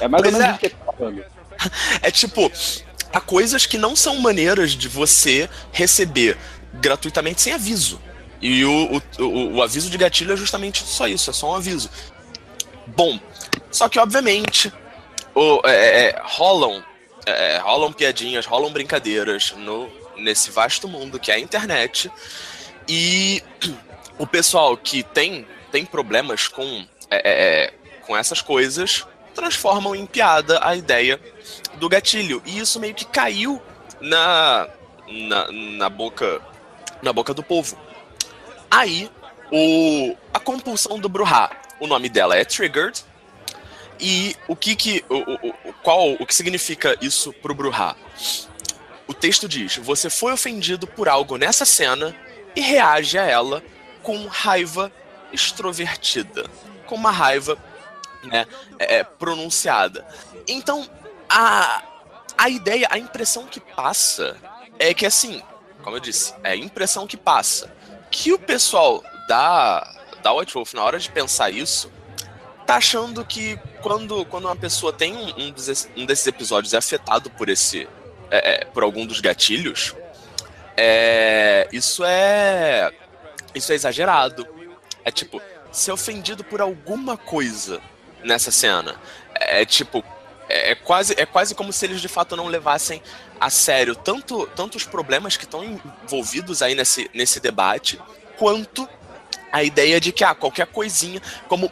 [0.00, 0.50] É mais pois ou menos é.
[0.50, 1.24] isso que ele tá falando.
[2.00, 2.50] É tipo,
[3.12, 6.38] há coisas que não são maneiras de você receber
[6.72, 8.00] gratuitamente sem aviso.
[8.44, 11.88] E o, o, o, aviso de gatilho é justamente só isso, é só um aviso.
[12.88, 13.18] Bom,
[13.70, 14.70] só que obviamente
[15.34, 16.84] o, é, é, rolam,
[17.24, 22.12] é, rolam piadinhas, rolam brincadeiras no, nesse vasto mundo que é a internet.
[22.86, 23.42] E
[24.18, 30.04] o pessoal que tem tem problemas com, é, é, é, com essas coisas transformam em
[30.04, 31.18] piada a ideia
[31.76, 32.42] do gatilho.
[32.44, 33.60] E isso meio que caiu
[34.02, 34.68] na,
[35.08, 36.42] na, na boca
[37.02, 37.76] na boca do povo.
[38.70, 39.10] Aí,
[39.50, 41.50] o, a compulsão do Bruhá,
[41.80, 43.04] o nome dela é Triggered.
[44.00, 47.94] E o que que o, o, qual o que significa isso pro Bruhá?
[49.06, 52.14] O texto diz: "Você foi ofendido por algo nessa cena
[52.56, 53.62] e reage a ela
[54.02, 54.92] com raiva
[55.32, 56.44] extrovertida,
[56.86, 57.56] com uma raiva
[58.22, 58.46] né,
[58.78, 60.06] é, é, pronunciada.
[60.46, 60.88] Então,
[61.28, 61.82] a,
[62.36, 64.36] a ideia, a impressão que passa
[64.78, 65.42] é que, assim,
[65.82, 67.72] como eu disse, é a impressão que passa
[68.14, 69.92] que o pessoal da,
[70.22, 71.90] da White Wolf, na hora de pensar isso,
[72.64, 76.76] tá achando que quando, quando uma pessoa tem um, um, desses, um desses episódios é
[76.76, 77.88] afetado por esse.
[78.30, 79.94] É, é, por algum dos gatilhos,
[80.76, 82.92] é, isso é.
[83.52, 84.46] Isso é exagerado.
[85.04, 85.42] É tipo,
[85.72, 87.80] ser ofendido por alguma coisa
[88.22, 88.94] nessa cena.
[89.34, 90.04] É tipo.
[90.48, 93.02] É, é quase, é quase como se eles de fato não levassem
[93.40, 98.00] a sério tanto, tanto os problemas que estão envolvidos aí nesse, nesse debate,
[98.38, 98.88] quanto
[99.52, 101.70] a ideia de que ah, qualquer coisinha, como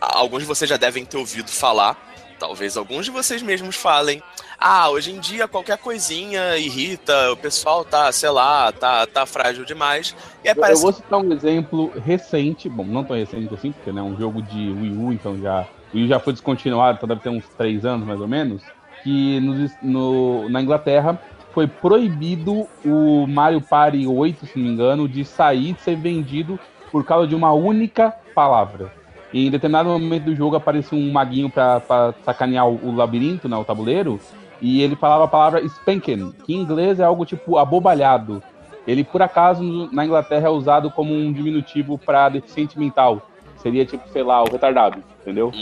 [0.00, 1.96] alguns de vocês já devem ter ouvido falar,
[2.38, 4.22] talvez alguns de vocês mesmos falem.
[4.58, 9.64] Ah, hoje em dia qualquer coisinha irrita, o pessoal tá, sei lá, tá, tá frágil
[9.64, 10.14] demais.
[10.44, 10.80] E parece...
[10.80, 14.16] Eu vou citar um exemplo recente, bom, não tão recente assim, porque é né, um
[14.16, 15.66] jogo de Wii U, então já.
[15.94, 18.62] U já foi descontinuado, então deve ter uns três anos mais ou menos.
[19.02, 21.20] Que no, no, na Inglaterra
[21.52, 26.58] foi proibido o Mario Party 8, se não me engano, de sair de ser vendido
[26.90, 28.92] por causa de uma única palavra.
[29.32, 33.56] E em determinado momento do jogo apareceu um maguinho para sacanear o, o, labirinto, né,
[33.56, 34.18] o tabuleiro,
[34.60, 38.42] e ele falava a palavra spanking, que em inglês é algo tipo abobalhado.
[38.86, 43.20] Ele, por acaso, na Inglaterra é usado como um diminutivo para deficiente mental.
[43.56, 45.52] Seria tipo, sei lá, o retardado, entendeu?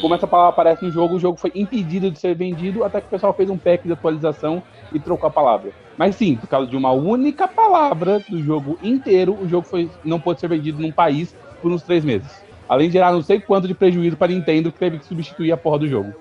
[0.00, 3.08] Como essa palavra aparece no jogo, o jogo foi impedido de ser vendido até que
[3.08, 4.62] o pessoal fez um pack de atualização
[4.92, 5.72] e trocou a palavra.
[5.98, 10.20] Mas sim, por causa de uma única palavra do jogo inteiro, o jogo foi, não
[10.20, 12.30] pôde ser vendido num país por uns três meses.
[12.68, 15.50] Além de gerar não sei quanto de prejuízo para a Nintendo, que teve que substituir
[15.52, 16.14] a porra do jogo.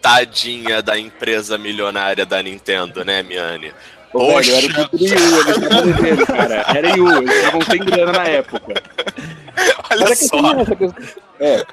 [0.00, 3.72] Tadinha da empresa milionária da Nintendo, né, Miane?
[4.12, 4.52] Ô, Poxa.
[4.52, 6.64] Velho, era o Yu, eles cara.
[6.74, 8.82] Era Yu, eles estavam sem grana na época.
[9.90, 10.38] Olha mas só.
[10.38, 11.06] A questão, é essa,
[11.40, 11.64] é,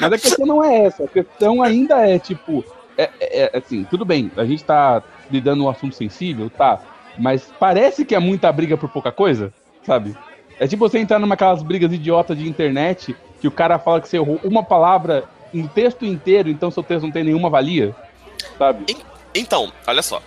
[0.00, 1.04] mas a questão não é essa.
[1.04, 2.64] A questão ainda é, tipo,
[2.96, 6.80] é, é, é assim, tudo bem, a gente tá lidando um assunto sensível, tá?
[7.18, 9.52] Mas parece que é muita briga por pouca coisa,
[9.82, 10.16] sabe?
[10.58, 14.08] É tipo você entrar numa aquelas brigas idiotas de internet que o cara fala que
[14.08, 17.94] você errou uma palavra no texto inteiro, então seu texto não tem nenhuma valia,
[18.58, 18.96] sabe?
[19.34, 20.22] Então, olha só.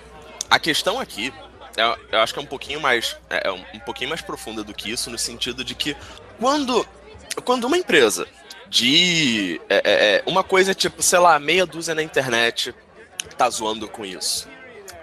[0.49, 1.33] A questão aqui,
[1.77, 4.73] eu, eu acho que é um pouquinho mais, é, é um pouquinho mais profunda do
[4.73, 5.95] que isso, no sentido de que
[6.39, 6.85] quando,
[7.43, 8.27] quando uma empresa
[8.69, 12.73] de é, é, é uma coisa tipo, sei lá, meia dúzia na internet
[13.37, 14.47] tá zoando com isso.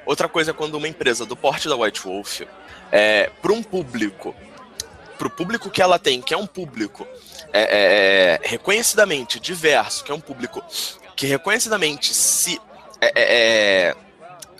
[0.04, 2.40] Outra coisa é quando uma empresa do porte da White Wolf,
[2.90, 4.34] é, para um público,
[5.16, 7.06] para o público que ela tem, que é um público
[7.52, 10.62] é, é, é, reconhecidamente diverso, que é um público
[11.14, 12.60] que reconhecidamente se,
[13.00, 13.96] é, é,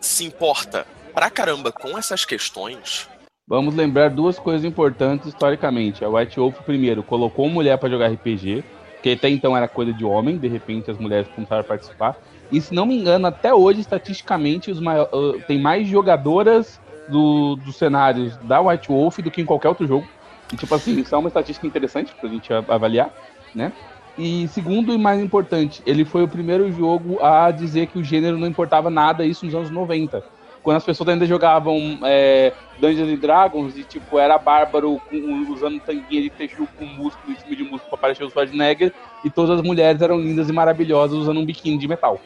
[0.01, 3.09] se importa pra caramba com essas questões.
[3.47, 6.05] Vamos lembrar duas coisas importantes historicamente.
[6.05, 8.63] A White Wolf, primeiro, colocou mulher para jogar RPG,
[9.03, 12.17] que até então era coisa de homem, de repente as mulheres começaram a participar.
[12.51, 17.77] E se não me engano, até hoje, estatisticamente, os uh, tem mais jogadoras do, dos
[17.77, 20.07] cenários da White Wolf do que em qualquer outro jogo.
[20.53, 23.11] E, tipo assim, isso é uma estatística interessante pra gente avaliar,
[23.55, 23.73] né?
[24.17, 28.39] E segundo e mais importante, ele foi o primeiro jogo a dizer que o gênero
[28.39, 30.23] não importava nada, isso nos anos 90.
[30.63, 35.81] Quando as pessoas ainda jogavam é, Dungeons and Dragons e, tipo, era bárbaro com, usando
[35.81, 38.93] tanguinha de teixu com músculo em cima de músculo pra parecer o Schwarzenegger,
[39.25, 42.21] e todas as mulheres eram lindas e maravilhosas usando um biquíni de metal.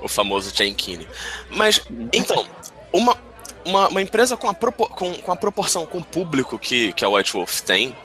[0.00, 1.06] O famoso Chankini.
[1.50, 1.80] Mas,
[2.12, 2.46] então,
[2.92, 3.16] uma,
[3.64, 7.04] uma, uma empresa com a, propor, com, com a proporção com o público que, que
[7.04, 7.96] a White Wolf tem,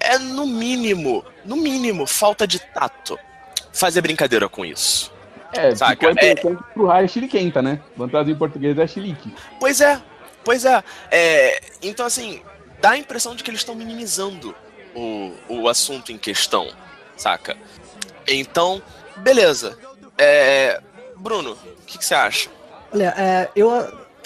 [0.00, 3.18] é no mínimo, no mínimo, falta de tato
[3.72, 5.13] fazer brincadeira com isso.
[5.56, 5.92] É, Saca?
[5.92, 6.72] ficou interessante é...
[6.74, 7.80] pro raio chiliquenta, né?
[7.96, 9.32] Vamos trazer em português é chilique.
[9.60, 10.00] Pois é,
[10.44, 10.82] pois é.
[11.10, 11.60] é.
[11.82, 12.42] Então, assim,
[12.80, 14.54] dá a impressão de que eles estão minimizando
[14.94, 16.68] o, o assunto em questão,
[17.16, 17.56] saca?
[18.26, 18.82] Então,
[19.18, 19.78] beleza.
[20.16, 20.80] É,
[21.16, 22.50] Bruno, o que, que, você acha?
[22.92, 23.70] Olha, é, eu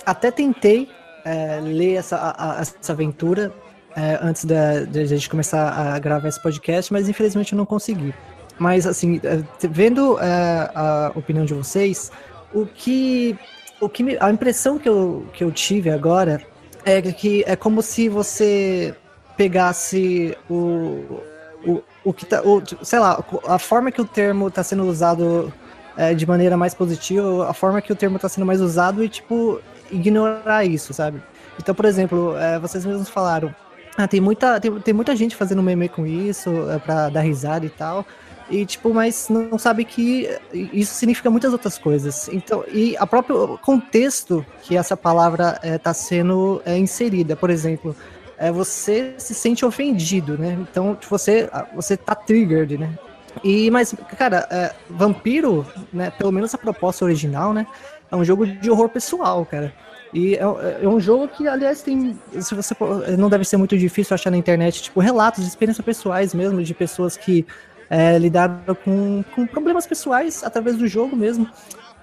[0.04, 0.90] até tentei
[1.24, 3.52] é, ler essa, a, essa aventura
[3.96, 7.66] é, antes da, de a gente começar a gravar esse podcast, mas infelizmente eu não
[7.66, 8.14] consegui.
[8.58, 12.10] Mas, assim, é, vendo é, a opinião de vocês,
[12.52, 13.36] o que,
[13.80, 16.42] o que me, a impressão que eu, que eu tive agora
[16.84, 18.94] é que é como se você
[19.36, 21.20] pegasse o,
[21.64, 25.52] o, o que tá, o, sei lá, a forma que o termo está sendo usado
[25.96, 29.08] é, de maneira mais positiva, a forma que o termo está sendo mais usado e,
[29.08, 29.60] tipo,
[29.90, 31.22] ignorar isso, sabe?
[31.60, 33.54] Então, por exemplo, é, vocês mesmos falaram,
[33.96, 37.70] ah, tem muita, tem, tem muita gente fazendo meme com isso, é, dar risada e
[37.70, 38.06] tal.
[38.50, 42.28] E, tipo, mas não sabe que isso significa muitas outras coisas.
[42.28, 47.94] Então, e a próprio contexto que essa palavra está é, sendo é, inserida, por exemplo,
[48.38, 50.56] é, você se sente ofendido, né?
[50.60, 52.96] Então, você, você tá triggered, né?
[53.44, 57.66] E, mas, cara, é, Vampiro, né, pelo menos a proposta original, né,
[58.10, 59.72] é um jogo de horror pessoal, cara.
[60.12, 60.40] E é,
[60.82, 62.18] é, um jogo que, aliás, tem.
[62.40, 62.74] Se você
[63.18, 66.72] não deve ser muito difícil achar na internet, tipo, relatos de experiências pessoais mesmo, de
[66.72, 67.46] pessoas que
[67.90, 71.48] é, lidaram com, com problemas pessoais através do jogo mesmo.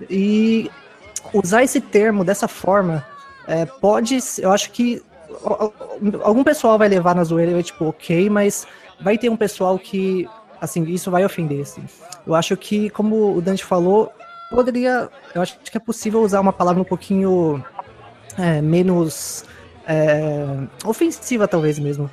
[0.09, 0.69] E
[1.33, 3.05] usar esse termo dessa forma
[3.47, 4.17] é, pode.
[4.39, 5.01] Eu acho que
[6.23, 8.67] algum pessoal vai levar na zoeira e vai tipo, ok, mas
[8.99, 10.27] vai ter um pessoal que,
[10.59, 11.83] assim, isso vai ofender, assim.
[12.25, 14.11] Eu acho que, como o Dante falou,
[14.49, 15.09] poderia.
[15.33, 17.63] Eu acho que é possível usar uma palavra um pouquinho
[18.37, 19.45] é, menos
[19.87, 20.45] é,
[20.85, 22.09] ofensiva, talvez mesmo.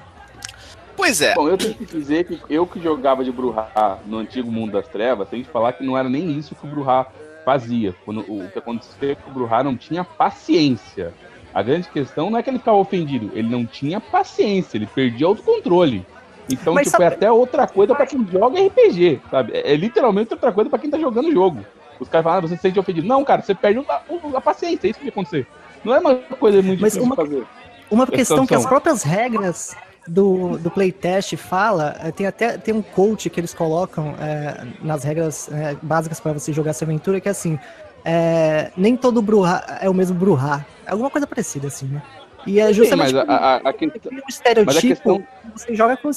[1.03, 1.35] Pois é.
[1.35, 4.87] Bom, eu tenho que dizer que eu que jogava de Bruhá no antigo mundo das
[4.87, 7.09] trevas, tenho que falar que não era nem isso que o Bruhá
[7.45, 7.93] fazia.
[8.05, 11.13] Quando, o que aconteceu é que o Bruhá não tinha paciência.
[11.53, 15.27] A grande questão não é que ele ficava ofendido, ele não tinha paciência, ele perdia
[15.27, 16.07] autocontrole.
[16.49, 17.15] Então, Mas tipo, é sabe...
[17.15, 19.55] é até outra coisa para quem joga RPG, sabe?
[19.55, 21.67] É, é literalmente outra coisa para quem tá jogando o jogo.
[21.99, 23.09] Os caras falam, ah, você se sente ofendido.
[23.09, 24.03] Não, cara, você perde a,
[24.37, 25.49] a, paciência, é isso que vai acontecer.
[25.85, 27.45] Não é uma coisa muito Mas difícil uma, fazer.
[27.91, 29.77] Uma questão que as próprias regras
[30.07, 35.05] do, do playtest fala, é, tem até tem um coach que eles colocam é, nas
[35.05, 37.59] regras é, básicas para você jogar essa aventura, que é assim,
[38.05, 40.65] é, nem todo Bruhá é o mesmo Bruhá.
[40.87, 42.03] Alguma coisa parecida, assim, né?
[42.45, 45.27] E é justamente Sim, mas a, a, a, um estereotipo, questão...
[45.55, 46.11] você joga com,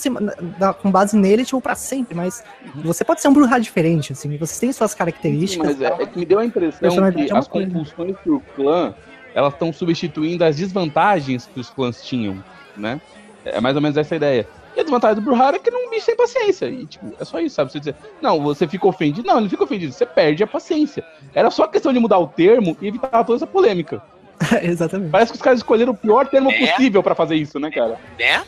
[0.81, 2.43] com, base nele, tipo, pra sempre, mas
[2.75, 2.81] uhum.
[2.81, 5.73] você pode ser um Bruhá diferente, assim, você tem suas características.
[5.73, 8.95] Sim, mas é, é, que me deu a impressão que é as compulsões pro clã,
[9.35, 12.43] elas estão substituindo as desvantagens que os clãs tinham,
[12.75, 12.99] né?
[13.45, 14.47] É mais ou menos essa a ideia.
[14.75, 16.65] E a desvantagem do Bruhara é que ele é um bicho sem paciência.
[16.65, 17.71] E, tipo, é só isso, sabe?
[17.71, 19.27] Você dizer, não, você fica ofendido.
[19.27, 21.05] Não, ele fica ofendido, você perde a paciência.
[21.33, 24.01] Era só questão de mudar o termo e evitar toda essa polêmica.
[24.61, 25.11] Exatamente.
[25.11, 26.67] Parece que os caras escolheram o pior termo é.
[26.67, 27.99] possível para fazer isso, né, cara?
[28.19, 28.43] Né?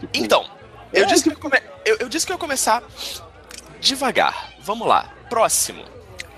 [0.00, 0.44] Tipo, então,
[0.92, 1.58] eu, é, disse que eu, come...
[1.84, 2.82] eu, eu, disse que eu ia começar
[3.80, 4.52] devagar.
[4.60, 5.12] Vamos lá.
[5.28, 5.82] Próximo.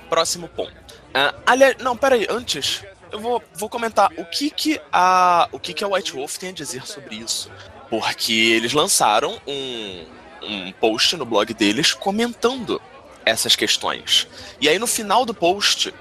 [0.09, 0.73] Próximo ponto.
[0.73, 2.85] Uh, aliás, não, peraí, antes.
[3.11, 6.51] Eu vou, vou comentar o que que a o que que a White Wolf tem
[6.51, 7.51] a dizer sobre isso.
[7.91, 10.07] Porque eles lançaram um,
[10.43, 12.81] um post no blog deles comentando
[13.25, 14.27] essas questões.
[14.61, 15.95] E aí no final do post,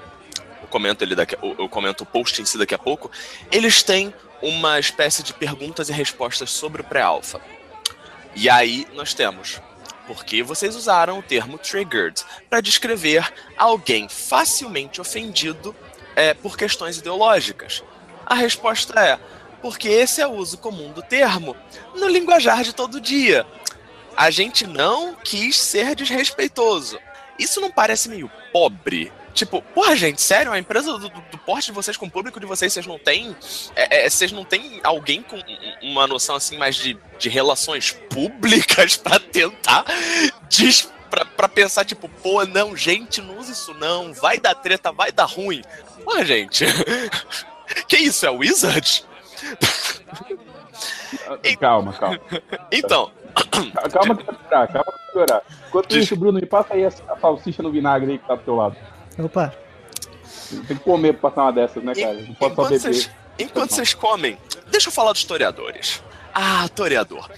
[0.61, 3.09] eu comento, ele daqui, eu comento o post em si daqui a pouco,
[3.51, 7.41] eles têm uma espécie de perguntas e respostas sobre o pré-alpha.
[8.35, 9.59] E aí nós temos
[10.07, 15.75] porque vocês usaram o termo triggered para descrever alguém facilmente ofendido
[16.15, 17.83] é, por questões ideológicas.
[18.25, 19.19] A resposta é
[19.61, 21.55] porque esse é o uso comum do termo
[21.95, 23.45] no linguajar de todo dia.
[24.15, 26.99] A gente não quis ser desrespeitoso.
[27.37, 29.11] Isso não parece meio pobre?
[29.37, 32.47] Tipo, porra, gente, sério, a empresa do, do, porte de vocês com o público de
[32.47, 33.35] vocês, vocês não têm.
[33.75, 35.39] É, é, vocês não têm alguém com
[35.83, 39.85] uma noção assim mais de, de relações públicas para tentar
[40.49, 44.91] des, pra, pra pensar, tipo, pô, não, gente, não usa isso não, vai dar treta,
[44.91, 45.61] vai dar ruim.
[46.03, 46.65] Porra, gente.
[47.87, 49.05] que isso, é Wizard?
[51.59, 52.19] Calma, calma.
[52.71, 53.11] Então.
[53.91, 55.41] Calma que vai piorar, calma que vai piorar.
[55.67, 58.55] Enquanto isso, Bruno, me passa aí a, salsicha no vinagre aí que tá do teu
[58.55, 58.75] lado.
[59.19, 59.53] Opa.
[60.49, 62.13] Tem que comer pra passar uma dessas, né, cara?
[62.13, 63.11] Não pode enquanto só beber.
[63.39, 64.37] enquanto vocês comem,
[64.67, 66.01] deixa eu falar dos historiadores.
[66.33, 67.29] Ah, toreador.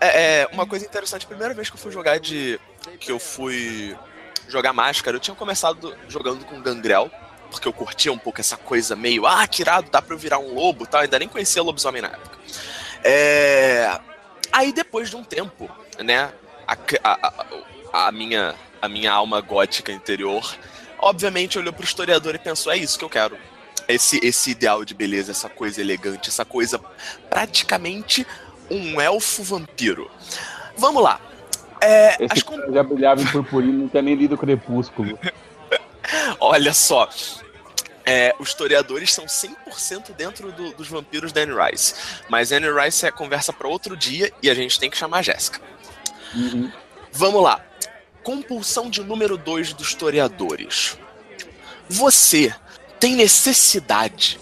[0.00, 2.58] É, é, uma coisa interessante, a primeira vez que eu fui jogar de.
[2.98, 3.96] que eu fui
[4.48, 7.10] jogar máscara, eu tinha começado jogando com Gangrel,
[7.52, 10.38] porque eu curtia um pouco essa coisa meio, ah, que irado, dá pra eu virar
[10.38, 11.02] um lobo tal.
[11.02, 12.38] Ainda nem conhecia lobisomem na época.
[13.04, 14.00] É...
[14.50, 15.70] Aí depois de um tempo,
[16.02, 16.32] né,
[16.66, 17.46] a, a,
[18.08, 20.56] a, minha, a minha alma gótica interior,
[20.98, 23.36] obviamente olhou pro historiador e pensou, é isso que eu quero.
[23.86, 26.80] Esse, esse ideal de beleza, essa coisa elegante, essa coisa
[27.28, 28.26] praticamente
[28.70, 30.10] um elfo vampiro.
[30.76, 31.20] Vamos lá.
[31.80, 32.74] É, Esse as...
[32.74, 35.18] já brilhava em purpurina, não tinha nem lido Crepúsculo.
[36.40, 37.08] Olha só.
[38.04, 41.94] É, os historiadores são 100% dentro do, dos vampiros da Anne Rice.
[42.28, 45.22] Mas Anne Rice é conversa para outro dia e a gente tem que chamar a
[45.22, 45.60] Jéssica.
[46.34, 46.70] Uhum.
[47.12, 47.64] Vamos lá.
[48.22, 50.98] Compulsão de número 2 dos historiadores.
[51.88, 52.54] Você
[52.98, 54.40] tem necessidade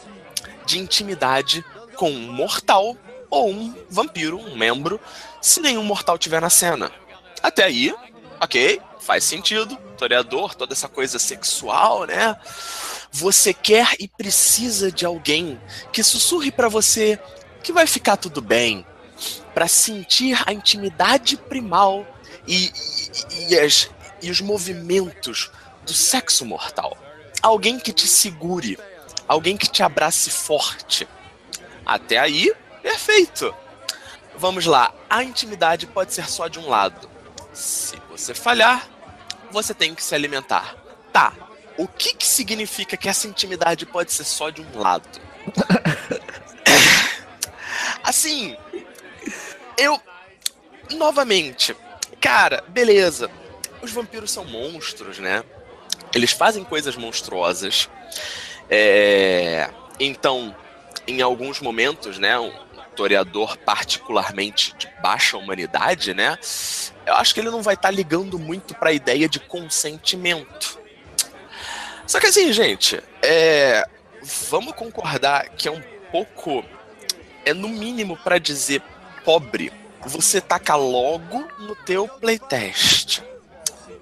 [0.64, 1.64] de intimidade
[1.96, 2.96] com um mortal
[3.28, 5.00] ou um vampiro, um membro,
[5.40, 6.90] se nenhum mortal tiver na cena.
[7.42, 7.94] Até aí,
[8.40, 12.34] ok, faz sentido, historiador, toda essa coisa sexual, né?
[13.12, 15.60] Você quer e precisa de alguém
[15.92, 17.18] que sussurre para você
[17.62, 18.86] que vai ficar tudo bem,
[19.52, 22.06] para sentir a intimidade primal
[22.46, 22.72] e,
[23.30, 23.90] e, e, as,
[24.22, 25.50] e os movimentos
[25.84, 26.96] do sexo mortal.
[27.42, 28.78] Alguém que te segure,
[29.28, 31.06] alguém que te abrace forte.
[31.84, 32.50] Até aí,
[32.82, 33.54] perfeito.
[34.36, 37.10] Vamos lá, a intimidade pode ser só de um lado.
[37.52, 38.88] Se você falhar,
[39.50, 40.76] você tem que se alimentar.
[41.12, 41.32] Tá.
[41.76, 45.08] O que, que significa que essa intimidade pode ser só de um lado?
[48.04, 48.56] assim,
[49.76, 50.00] eu.
[50.92, 51.76] Novamente,
[52.20, 53.30] cara, beleza.
[53.80, 55.42] Os vampiros são monstros, né?
[56.14, 57.88] Eles fazem coisas monstruosas.
[58.68, 60.54] É, então,
[61.06, 62.34] em alguns momentos, né,
[63.00, 66.38] historiador particularmente de baixa humanidade, né,
[67.06, 70.78] eu acho que ele não vai estar tá ligando muito para a ideia de consentimento.
[72.06, 73.86] Só que assim, gente, é,
[74.50, 75.82] vamos concordar que é um
[76.12, 76.64] pouco,
[77.44, 78.82] é no mínimo para dizer
[79.24, 79.72] pobre,
[80.02, 83.22] você taca logo no teu playtest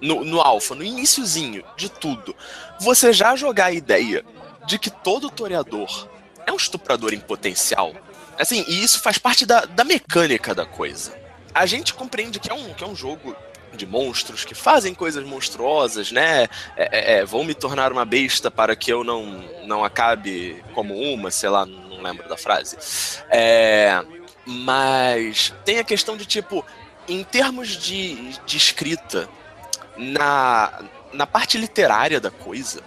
[0.00, 2.34] no, no alfa, no iníciozinho de tudo,
[2.80, 4.24] você já jogar a ideia
[4.66, 6.08] de que todo toreador
[6.46, 7.94] é um estuprador em potencial,
[8.38, 11.16] assim, e isso faz parte da, da mecânica da coisa.
[11.54, 13.34] A gente compreende que é um, que é um jogo
[13.72, 16.44] de monstros que fazem coisas monstruosas, né?
[16.76, 20.94] É, é, é vão me tornar uma besta para que eu não, não acabe como
[20.94, 22.76] uma, sei lá, não lembro da frase.
[23.28, 24.02] É,
[24.46, 26.64] mas tem a questão de tipo,
[27.08, 29.28] em termos de, de escrita,
[29.96, 32.82] na, na parte literária da coisa,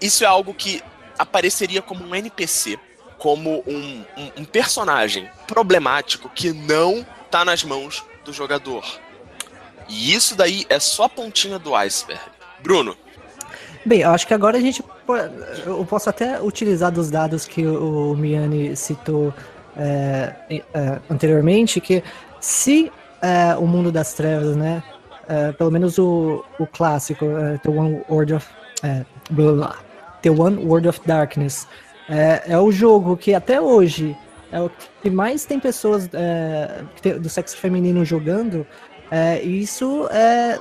[0.00, 0.82] isso é algo que
[1.18, 2.78] apareceria como um NPC,
[3.20, 8.82] como um, um, um personagem problemático que não tá nas mãos do jogador.
[9.88, 12.20] E isso daí é só a pontinha do iceberg.
[12.62, 12.96] Bruno.
[13.84, 14.82] Bem, eu acho que agora a gente.
[15.64, 19.34] Eu posso até utilizar dos dados que o Miani citou
[19.76, 22.02] é, é, anteriormente, que
[22.40, 22.90] se
[23.20, 24.82] é, o mundo das trevas, né,
[25.24, 28.46] uh, pelo menos o, o clássico, uh, The One World of
[29.30, 29.76] blá,
[30.22, 31.66] The One World of Darkness,
[32.10, 34.16] é, é o jogo que até hoje
[34.52, 34.70] é o
[35.00, 36.82] que mais tem pessoas é,
[37.18, 38.66] do sexo feminino jogando.
[39.10, 40.58] É, isso é,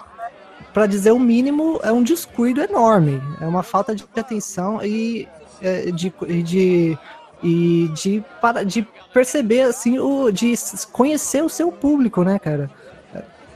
[0.73, 3.21] para dizer o mínimo, é um descuido enorme.
[3.41, 5.27] É uma falta de atenção e
[5.61, 6.13] é, de,
[6.43, 6.97] de
[7.41, 10.53] e de, para, de perceber assim o de
[10.91, 12.69] conhecer o seu público, né, cara?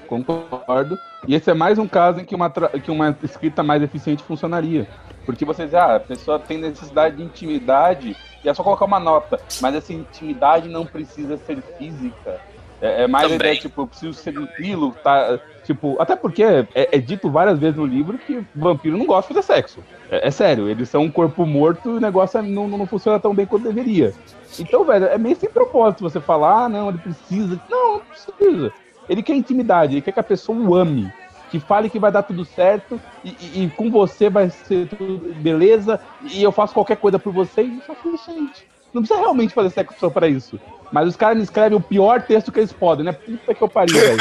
[0.08, 0.98] Concordo.
[1.28, 4.88] E esse é mais um caso em que uma, que uma escrita mais eficiente funcionaria.
[5.26, 9.00] Porque você diz, ah, a pessoa tem necessidade de intimidade e é só colocar uma
[9.00, 9.40] nota.
[9.62, 12.40] Mas essa intimidade não precisa ser física.
[12.82, 13.36] É, é mais Também.
[13.36, 15.40] a ideia, tipo, eu preciso seduzilo, tá?
[15.64, 19.40] Tipo, até porque é, é, dito várias vezes no livro que vampiro não gosta de
[19.40, 19.80] fazer sexo.
[20.12, 23.34] É, é sério, eles são um corpo morto e o negócio não, não funciona tão
[23.34, 24.14] bem quanto deveria.
[24.60, 27.60] Então, velho, é meio sem propósito você falar, ah, não, ele precisa.
[27.70, 28.74] Não, não precisa.
[29.08, 31.12] Ele quer intimidade, ele quer que a pessoa o ame.
[31.54, 35.36] Que fale que vai dar tudo certo e, e, e com você vai ser tudo
[35.36, 39.54] beleza e eu faço qualquer coisa por você e só que, gente, não precisa realmente
[39.54, 40.60] fazer sexo para isso.
[40.92, 43.12] Mas os caras me escrevem o pior texto que eles podem, né?
[43.12, 44.18] Puta que eu pariu, velho.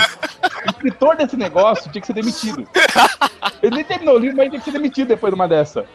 [0.67, 2.69] O escritor desse negócio tinha que ser demitido.
[3.63, 5.87] Ele nem terminou o livro, mas tinha que ser demitido depois de uma dessa.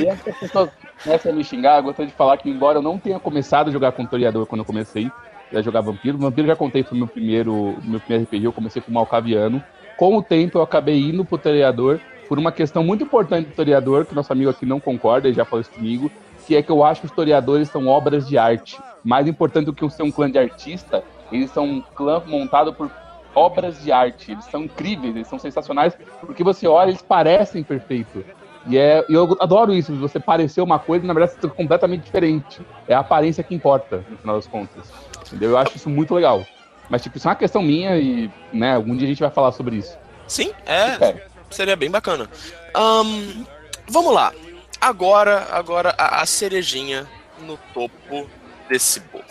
[0.00, 0.70] E antes que as pessoas
[1.04, 3.72] comecem a me xingar, eu gostaria de falar que, embora eu não tenha começado a
[3.72, 5.08] jogar com Toriador quando eu comecei,
[5.56, 6.18] a jogar Vampiro.
[6.18, 9.62] Vampiro já contei, foi meu primeiro, meu primeiro RPG, eu comecei com o Malcaviano.
[9.96, 14.06] Com o tempo eu acabei indo pro Toreador por uma questão muito importante do Toreador,
[14.06, 16.10] que nosso amigo aqui não concorda, ele já falou isso comigo,
[16.46, 18.78] que é que eu acho que os historiadores são obras de arte.
[19.04, 22.90] Mais importante do que ser um clã de artista, eles são um clã montado por
[23.34, 24.32] obras de arte.
[24.32, 28.24] Eles são incríveis, eles são sensacionais, porque você olha, eles parecem perfeitos.
[28.66, 32.62] E é, eu adoro isso, você parecer uma coisa, na verdade, você é completamente diferente.
[32.88, 34.90] É a aparência que importa, no final das contas.
[35.34, 35.50] Entendeu?
[35.50, 36.46] Eu acho isso muito legal.
[36.88, 39.50] Mas, tipo, isso é uma questão minha e, né, algum dia a gente vai falar
[39.50, 39.98] sobre isso.
[40.28, 41.26] Sim, é.
[41.50, 42.30] Seria bem bacana.
[42.76, 43.44] Um,
[43.88, 44.32] vamos lá.
[44.80, 47.08] Agora, agora a, a, cerejinha
[47.40, 48.30] no topo
[48.68, 49.24] desse bolo.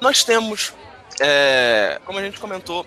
[0.00, 0.74] Nós temos,
[1.20, 2.86] é, como a gente comentou,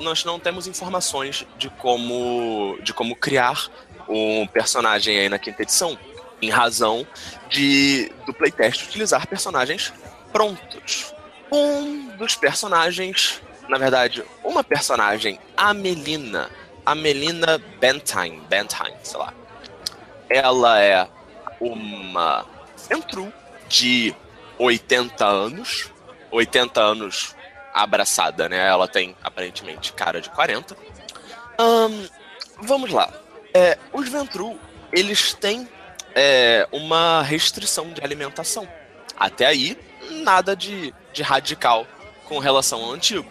[0.00, 3.68] nós não temos informações de como, de como criar
[4.06, 5.96] um personagem aí na quinta edição,
[6.42, 7.06] em razão
[7.48, 9.92] de do playtest utilizar personagens
[10.32, 11.14] prontos
[11.50, 16.50] um dos personagens, na verdade, uma personagem, a Melina,
[16.84, 19.32] a Melina Bentine, Bentine, sei lá.
[20.28, 21.08] Ela é
[21.60, 22.46] uma
[22.88, 23.32] Ventru
[23.68, 24.14] de
[24.58, 25.90] 80 anos,
[26.30, 27.36] 80 anos
[27.72, 28.66] abraçada, né?
[28.66, 30.76] Ela tem aparentemente cara de 40.
[31.60, 32.08] Um,
[32.62, 33.12] vamos lá.
[33.54, 34.58] É, os Ventru,
[34.92, 35.68] eles têm
[36.14, 38.68] é, uma restrição de alimentação.
[39.16, 39.78] Até aí,
[40.10, 41.86] nada de, de radical
[42.26, 43.28] com relação ao antigo.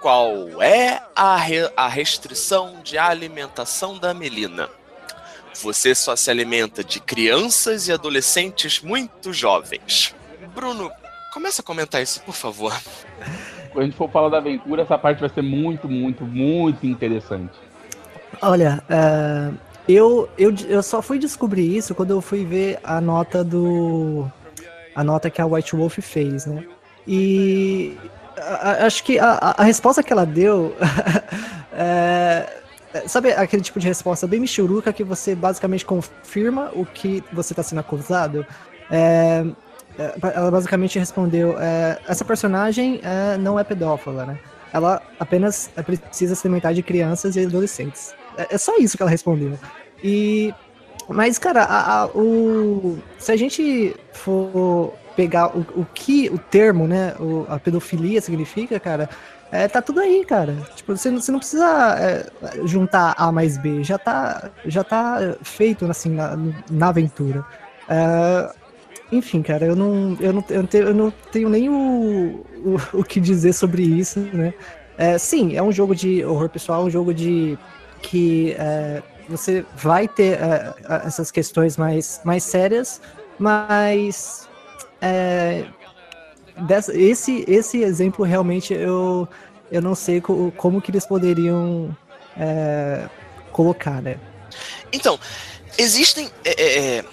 [0.00, 4.68] Qual é a, re, a restrição de alimentação da Melina?
[5.62, 10.14] Você só se alimenta de crianças e adolescentes muito jovens.
[10.54, 10.90] Bruno,
[11.32, 12.72] começa a comentar isso, por favor.
[13.72, 17.54] quando a gente for falar da aventura, essa parte vai ser muito, muito, muito interessante.
[18.40, 19.56] Olha, uh,
[19.88, 24.30] eu, eu, eu só fui descobrir isso quando eu fui ver a nota do.
[24.94, 26.64] A nota que a White Wolf fez, né?
[27.06, 27.96] E
[28.80, 30.74] acho que a, a resposta que ela deu.
[31.72, 32.46] é,
[33.06, 37.62] sabe aquele tipo de resposta bem michuruca que você basicamente confirma o que você está
[37.62, 38.46] sendo acusado?
[38.90, 39.44] É,
[39.98, 44.38] é, ela basicamente respondeu: é, essa personagem é, não é pedófila, né?
[44.72, 48.14] Ela apenas precisa se alimentar de crianças e adolescentes.
[48.36, 49.58] É, é, só isso que ela respondeu.
[50.02, 50.52] E,
[51.08, 56.86] mas, cara, a, a, o, se a gente for pegar o, o que o termo,
[56.86, 59.08] né, o, a pedofilia significa, cara,
[59.52, 60.56] é, tá tudo aí, cara.
[60.74, 62.26] Tipo, você, você não precisa é,
[62.66, 66.36] juntar A mais B, já tá, já tá feito assim na,
[66.70, 67.44] na aventura.
[67.88, 68.52] É,
[69.12, 72.98] enfim, cara, eu não, eu não, eu não, tenho, eu não tenho nem o, o,
[73.00, 74.52] o, que dizer sobre isso, né?
[74.98, 77.58] É, sim, é um jogo de horror pessoal, um jogo de
[78.02, 80.74] que é, você vai ter é,
[81.04, 83.00] essas questões mais, mais sérias,
[83.38, 84.48] mas
[85.00, 85.66] é,
[86.66, 89.28] dessa, esse, esse exemplo realmente eu,
[89.70, 91.96] eu não sei co, como que eles poderiam
[92.36, 93.08] é,
[93.52, 94.18] colocar, né?
[94.92, 95.18] Então,
[95.78, 97.04] existem é, é,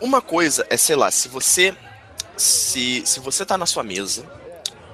[0.00, 1.74] uma coisa é, sei lá, se você
[2.36, 4.24] se, se você tá na sua mesa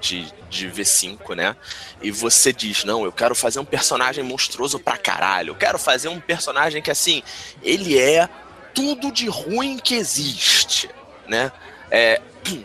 [0.00, 1.56] de, de V5, né?
[2.02, 5.50] E você diz, não, eu quero fazer um personagem monstruoso pra caralho.
[5.50, 7.22] Eu quero fazer um personagem que, assim,
[7.62, 8.28] ele é
[8.74, 10.90] tudo de ruim que existe,
[11.26, 11.50] né?
[11.90, 12.20] É,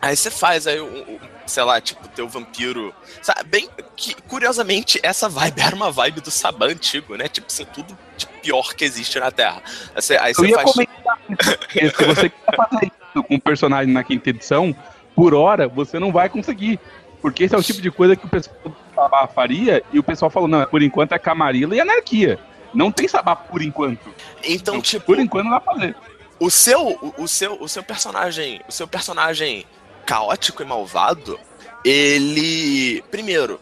[0.00, 2.94] aí você faz aí, um, sei lá, tipo, teu vampiro.
[3.22, 7.28] Sabe, bem que, curiosamente, essa vibe era uma vibe do Saban antigo, né?
[7.28, 9.62] Tipo, assim, tudo de pior que existe na Terra.
[9.94, 10.72] Aí, aí eu ia faz...
[10.72, 14.74] comentar se você quer fazer isso com um personagem na quinta edição,
[15.16, 16.78] por hora, você não vai conseguir.
[17.22, 20.48] Porque esse é o tipo de coisa que o pessoal faria e o pessoal falou,
[20.48, 22.38] não, por enquanto é Camarilla e anarquia.
[22.74, 24.06] Não tem sabá por enquanto.
[24.44, 25.06] Então, então tipo.
[25.06, 25.96] Por enquanto não pra fazer.
[26.38, 28.60] O seu, o, o, seu, o seu personagem.
[28.68, 29.64] O seu personagem
[30.04, 31.40] caótico e malvado,
[31.82, 33.02] ele.
[33.10, 33.58] Primeiro,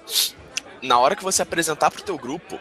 [0.82, 2.58] na hora que você apresentar pro teu grupo,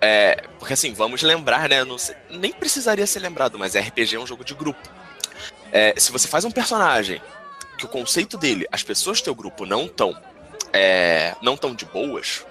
[0.00, 1.84] é, porque assim, vamos lembrar, né?
[1.98, 4.88] Sei, nem precisaria ser lembrado, mas RPG é um jogo de grupo.
[5.70, 7.20] É, se você faz um personagem
[7.76, 10.16] que o conceito dele, as pessoas do teu grupo não estão
[10.72, 12.44] é, não tão de boas,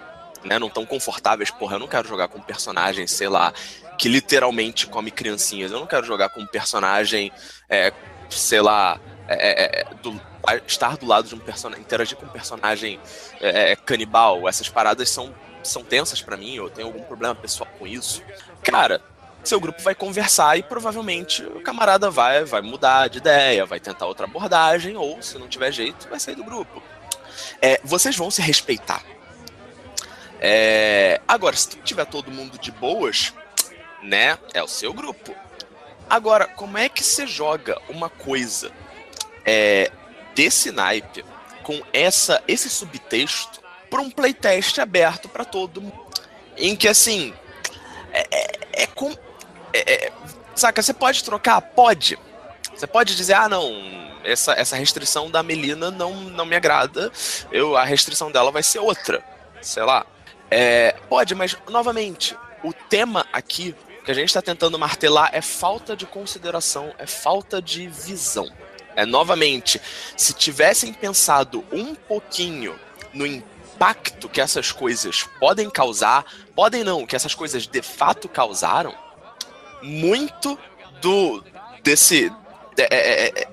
[0.44, 0.60] né?
[0.60, 3.54] Não tão confortáveis, porra, eu não quero jogar com um personagem, sei lá,
[3.98, 5.72] que literalmente come criancinhas.
[5.72, 7.32] Eu não quero jogar com um personagem,
[7.70, 7.92] é,
[8.30, 10.20] sei lá, é, é, é do,
[10.68, 13.00] estar do lado de um personagem, interagir com um personagem
[13.42, 14.48] é, canibal.
[14.48, 15.34] Essas paradas são,
[15.64, 18.22] são tensas para mim, eu tenho algum problema pessoal com isso.
[18.64, 19.02] Cara,
[19.50, 24.06] seu grupo vai conversar e provavelmente o camarada vai, vai mudar de ideia, vai tentar
[24.06, 26.82] outra abordagem, ou se não tiver jeito, vai sair do grupo.
[27.62, 29.04] É, vocês vão se respeitar.
[30.40, 33.34] É, agora, se tiver todo mundo de boas,
[34.02, 35.36] né, é o seu grupo.
[36.10, 38.72] Agora, como é que você joga uma coisa
[39.44, 39.92] é,
[40.36, 41.26] desse naipe
[41.64, 43.60] com essa esse subtexto
[43.90, 46.06] para um playtest aberto para todo mundo?
[46.58, 47.34] Em que assim
[48.14, 48.88] é, é, é
[49.80, 50.14] é, é,
[50.56, 51.62] saca, você pode trocar?
[51.62, 52.18] Pode.
[52.76, 53.72] Você pode dizer, ah, não,
[54.24, 57.12] essa, essa restrição da Melina não, não me agrada,
[57.52, 59.24] eu, a restrição dela vai ser outra,
[59.62, 60.06] sei lá.
[60.50, 65.96] É, pode, mas, novamente, o tema aqui que a gente está tentando martelar é falta
[65.96, 68.48] de consideração, é falta de visão.
[68.96, 69.82] É, novamente,
[70.16, 72.80] se tivessem pensado um pouquinho
[73.14, 76.26] no impacto que essas coisas podem causar,
[76.56, 78.96] podem não, que essas coisas de fato causaram,
[79.86, 80.57] muito
[81.02, 81.44] do
[81.84, 82.30] desse
[82.76, 83.48] de, é, é, é,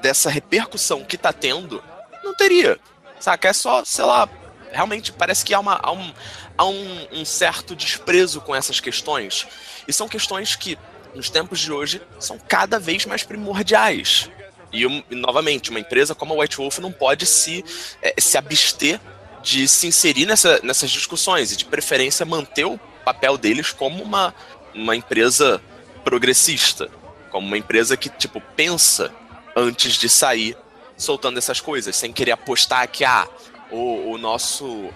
[0.00, 1.82] dessa repercussão que tá tendo
[2.22, 2.78] não teria.
[3.20, 3.48] Saca?
[3.48, 4.28] É só, sei lá,
[4.70, 6.12] realmente parece que há, uma, há, um,
[6.56, 9.46] há um, um certo desprezo com essas questões.
[9.86, 10.78] E são questões que,
[11.14, 14.30] nos tempos de hoje, são cada vez mais primordiais.
[14.72, 17.64] E, e novamente, uma empresa como a White Wolf não pode se,
[18.00, 19.00] é, se abster
[19.42, 24.34] de se inserir nessa, nessas discussões e, de preferência, manter o papel deles como uma,
[24.74, 25.60] uma empresa
[26.04, 26.90] progressista,
[27.30, 29.12] como uma empresa que, tipo, pensa
[29.56, 30.56] antes de sair
[30.96, 33.26] soltando essas coisas, sem querer apostar que, ah,
[33.70, 34.90] o, o nosso.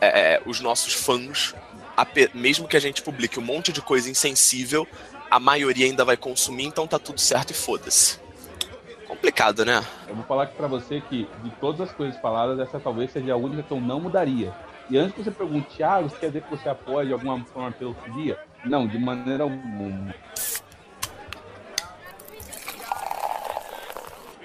[0.00, 1.54] É, é os nossos fãs,
[2.32, 4.86] mesmo que a gente publique um monte de coisa insensível,
[5.30, 8.18] a maioria ainda vai consumir, então tá tudo certo e foda-se.
[9.06, 9.84] Complicado, né?
[10.08, 13.32] Eu vou falar aqui pra você que, de todas as coisas faladas, essa talvez seja
[13.32, 14.52] a única que eu não mudaria.
[14.90, 17.72] E antes que você pergunte, ah, você quer dizer que você apoia de alguma forma
[17.72, 18.38] pelo pedofilia?
[18.64, 20.14] Não, de maneira alguma.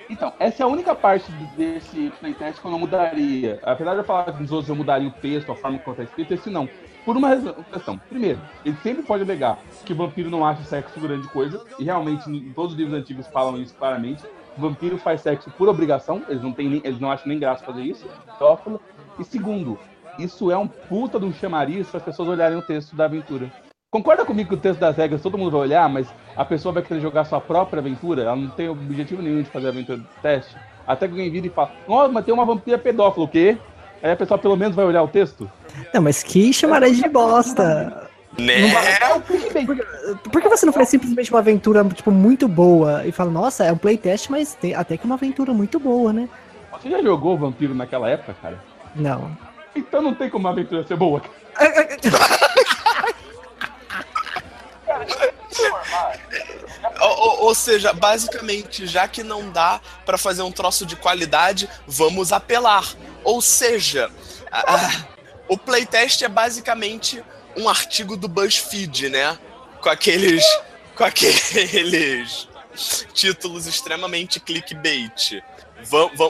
[0.10, 3.60] Então, essa é a única parte desse playtest que eu não mudaria.
[3.64, 6.04] Apesar de eu falar que nos outros eu mudaria o texto, a forma como está
[6.04, 6.68] escrito, esse não.
[7.06, 7.38] Por uma
[7.72, 7.98] questão.
[8.10, 12.26] Primeiro, ele sempre pode alegar que vampiro não acha sexo grande coisa, e realmente
[12.56, 14.24] todos os livros antigos falam isso claramente.
[14.58, 18.06] Vampiro faz sexo por obrigação, eles não, tem, eles não acham nem graça fazer isso.
[19.18, 19.80] E segundo,
[20.18, 23.50] isso é um puta de um chamariz para as pessoas olharem o texto da aventura.
[23.92, 26.84] Concorda comigo que o texto das regras todo mundo vai olhar, mas a pessoa vai
[26.84, 28.22] querer jogar sua própria aventura?
[28.22, 30.56] Ela não tem objetivo nenhum de fazer a aventura do teste?
[30.86, 33.58] Até que alguém vira e fala: Nossa, mas tem uma vampira pedófila, o quê?
[34.04, 35.50] Aí a pessoa pelo menos vai olhar o texto?
[35.92, 38.08] Não, mas que chamarés de bosta!
[38.38, 38.72] Né?
[39.02, 39.76] Não, por,
[40.32, 43.72] por, que você não faz simplesmente uma aventura tipo, muito boa e fala, nossa, é
[43.72, 46.30] um playtest, mas tem até que uma aventura muito boa, né?
[46.74, 48.64] Você já jogou Vampiro naquela época, cara?
[48.96, 49.36] Não.
[49.76, 51.24] Então não tem como uma aventura ser boa.
[57.02, 62.32] ou, ou, seja, basicamente, já que não dá para fazer um troço de qualidade, vamos
[62.32, 62.86] apelar.
[63.24, 64.10] Ou seja,
[64.52, 64.92] a, a,
[65.48, 67.24] o playtest é basicamente
[67.56, 69.38] um artigo do BuzzFeed, né?
[69.82, 70.44] Com aqueles.
[70.96, 72.50] Com aqueles
[73.14, 75.42] títulos extremamente clickbait.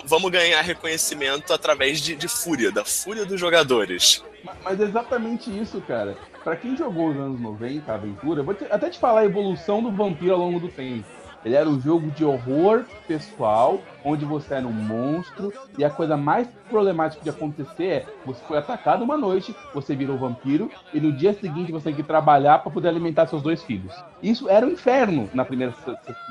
[0.06, 4.24] vamos ganhar reconhecimento através de, de fúria, da fúria dos jogadores.
[4.64, 6.18] Mas é exatamente isso, cara.
[6.44, 9.84] Para quem jogou os anos 90, a aventura, vou te, até te falar a evolução
[9.84, 11.19] do vampiro ao longo do tempo.
[11.44, 16.18] Ele era um jogo de horror pessoal, onde você era um monstro, e a coisa
[16.18, 21.12] mais problemática de acontecer é você foi atacado uma noite, você virou vampiro, e no
[21.12, 23.94] dia seguinte você tem que trabalhar para poder alimentar seus dois filhos.
[24.22, 25.74] Isso era um inferno na primeira,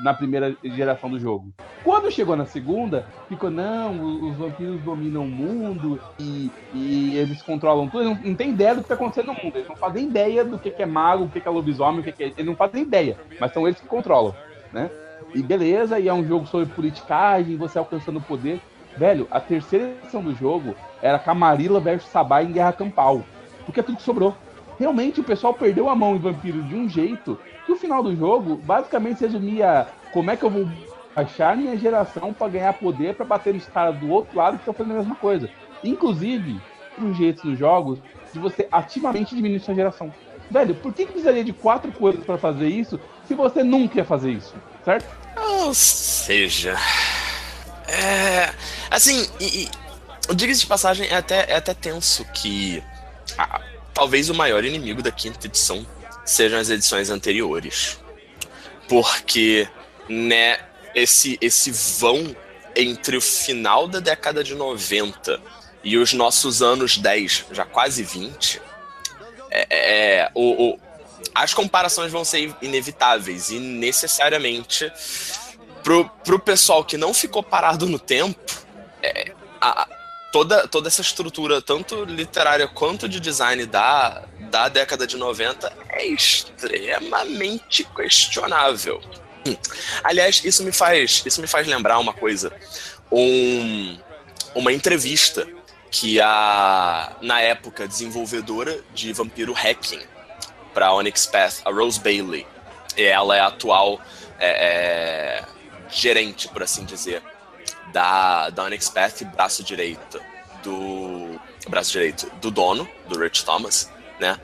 [0.03, 1.51] na primeira geração do jogo.
[1.83, 7.87] Quando chegou na segunda, ficou, não, os vampiros dominam o mundo e, e eles controlam
[7.87, 10.05] tudo, eles não, não têm ideia do que está acontecendo no mundo, eles não fazem
[10.05, 12.27] ideia do que, que é mago, o que, que é lobisomem, o que, que é.
[12.27, 14.35] Eles não fazem ideia, mas são eles que controlam
[14.71, 14.89] né?
[15.33, 18.61] E beleza, e é um jogo sobre politicagem, você alcançando poder.
[18.97, 23.23] Velho, a terceira edição do jogo era Camarilla versus Sabá em Guerra Campal.
[23.65, 24.35] Porque é tudo que sobrou.
[24.79, 28.15] Realmente o pessoal perdeu a mão em Vampiro de um jeito que o final do
[28.15, 30.67] jogo basicamente resumia como é que eu vou
[31.15, 34.73] achar minha geração para ganhar poder para bater nos caras do outro lado que estão
[34.73, 35.49] fazendo a mesma coisa.
[35.83, 36.59] Inclusive,
[36.97, 37.99] um jeito nos jogos
[38.33, 40.11] de você ativamente diminuir sua geração.
[40.49, 42.99] Velho, por que, que precisaria de quatro coisas para fazer isso
[43.29, 45.07] se você nunca ia fazer isso, certo?
[45.37, 46.75] Ou seja.
[47.87, 48.51] É.
[48.89, 49.69] Assim, e,
[50.31, 52.83] e diga-se de passagem, é até, é até tenso que
[53.93, 55.85] talvez o maior inimigo da quinta edição
[56.25, 57.99] sejam as edições anteriores.
[58.87, 59.69] Porque,
[60.09, 60.57] né,
[60.95, 61.69] esse, esse
[61.99, 62.35] vão
[62.75, 65.39] entre o final da década de 90
[65.83, 68.59] e os nossos anos 10, já quase 20,
[69.51, 70.79] é, é, o, o,
[71.33, 74.91] as comparações vão ser inevitáveis e necessariamente
[75.83, 78.39] pro, pro pessoal que não ficou parado no tempo,
[79.01, 79.87] é, a,
[80.31, 86.05] toda, toda essa estrutura, tanto literária quanto de design da, da década de 90, é
[86.05, 89.01] extremamente questionável.
[89.45, 89.55] Hum.
[90.03, 92.51] Aliás, isso me faz, isso me faz lembrar uma coisa.
[93.11, 93.97] Um,
[94.53, 95.47] uma entrevista
[95.89, 100.01] que a, na época, desenvolvedora de Vampiro Hacking
[100.73, 102.45] para Onyx Path, a Rose Bailey,
[102.95, 103.99] e ela é a atual
[104.39, 105.45] é, é,
[105.89, 107.21] gerente, por assim dizer,
[107.91, 110.21] da, da Onyx Path braço direito
[110.63, 113.89] do braço direito do dono, do Rich Thomas,
[114.19, 114.37] né?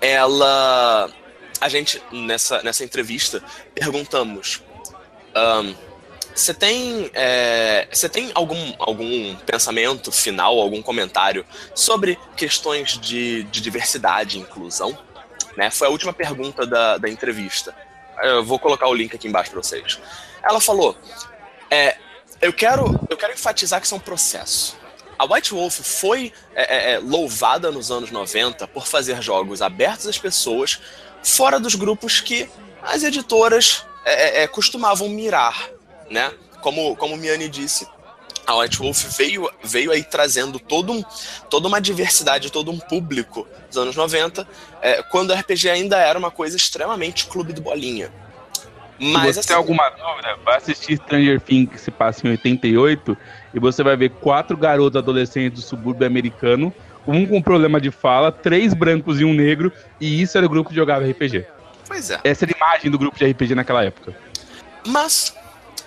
[0.00, 1.10] Ela
[1.60, 3.42] a gente nessa nessa entrevista
[3.74, 4.62] perguntamos
[6.34, 11.44] você tem, é, você tem algum, algum pensamento final, algum comentário
[11.74, 14.96] sobre questões de, de diversidade e inclusão?
[15.56, 15.70] Né?
[15.70, 17.74] Foi a última pergunta da, da entrevista.
[18.22, 19.98] Eu vou colocar o link aqui embaixo para vocês.
[20.42, 20.96] Ela falou:
[21.70, 21.96] é,
[22.40, 24.76] eu, quero, eu quero enfatizar que isso é um processo.
[25.18, 30.06] A White Wolf foi é, é, é louvada nos anos 90 por fazer jogos abertos
[30.06, 30.80] às pessoas
[31.22, 32.50] fora dos grupos que
[32.82, 35.70] as editoras é, é, costumavam mirar
[36.12, 36.32] né?
[36.60, 37.88] Como, como Miane disse,
[38.52, 41.02] a White Wolf veio, veio aí trazendo todo um,
[41.48, 44.46] toda uma diversidade, todo um público dos anos 90,
[44.80, 48.10] é, quando o RPG ainda era uma coisa extremamente clube do bolinha.
[48.98, 52.30] Mas, Se você assim, tem alguma dúvida, vai assistir Stranger Things que se passa em
[52.30, 53.16] 88
[53.52, 56.72] e você vai ver quatro garotos adolescentes do subúrbio americano,
[57.06, 60.68] um com problema de fala, três brancos e um negro, e isso era o grupo
[60.70, 61.44] que jogava RPG.
[61.88, 62.20] Pois é.
[62.22, 64.14] Essa era a imagem do grupo de RPG naquela época.
[64.86, 65.34] Mas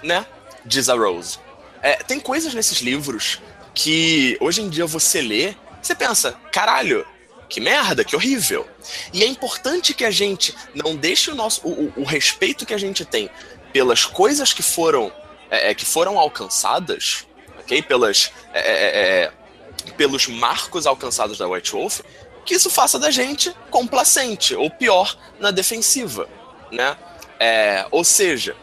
[0.06, 0.26] né?
[0.66, 1.40] Diz a Rose.
[1.86, 3.40] É, tem coisas nesses livros
[3.72, 7.06] que hoje em dia você lê, você pensa, caralho,
[7.48, 8.68] que merda, que horrível.
[9.14, 12.78] E é importante que a gente não deixe o nosso o, o, respeito que a
[12.80, 13.30] gente tem
[13.72, 15.14] pelas coisas que foram
[15.52, 17.28] é, é, que foram alcançadas,
[17.60, 17.84] ok?
[17.84, 22.02] Pelas, é, é, é, pelos marcos alcançados da White Wolf,
[22.44, 26.28] que isso faça da gente complacente, ou pior, na defensiva,
[26.72, 26.98] né?
[27.40, 28.56] É, ou seja,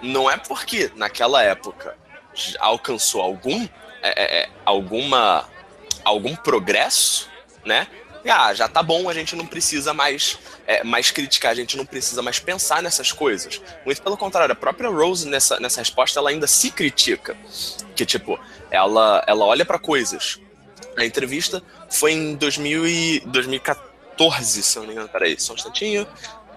[0.00, 1.99] não é porque naquela época
[2.58, 3.68] alcançou algum,
[4.02, 5.48] é, é, alguma,
[6.04, 7.28] algum progresso,
[7.64, 7.86] né?
[8.28, 11.86] Ah, já tá bom, a gente não precisa mais, é, mais criticar, a gente não
[11.86, 13.60] precisa mais pensar nessas coisas.
[13.84, 17.34] Muito pelo contrário, a própria Rose nessa, nessa resposta ela ainda se critica.
[17.96, 18.38] Que tipo,
[18.70, 20.38] ela, ela olha para coisas.
[20.98, 25.08] A entrevista foi em 2000 e 2014, se eu não me engano.
[25.08, 26.06] Peraí, só um instantinho.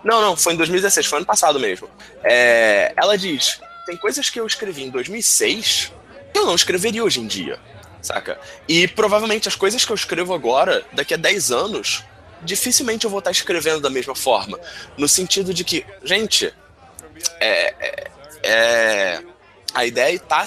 [0.03, 1.89] Não, não, foi em 2016, foi ano passado mesmo.
[2.23, 5.91] É, ela diz: tem coisas que eu escrevi em 2006
[6.33, 7.59] que eu não escreveria hoje em dia,
[8.01, 8.39] saca?
[8.67, 12.03] E provavelmente as coisas que eu escrevo agora, daqui a 10 anos,
[12.41, 14.59] dificilmente eu vou estar escrevendo da mesma forma.
[14.97, 16.51] No sentido de que, gente,
[17.39, 18.11] é, é,
[18.43, 19.23] é
[19.75, 20.45] a ideia está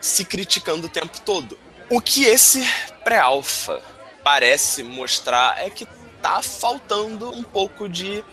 [0.00, 1.58] se criticando o tempo todo.
[1.90, 2.64] O que esse
[3.02, 3.82] pré-alpha
[4.22, 5.86] parece mostrar é que
[6.22, 8.24] tá faltando um pouco de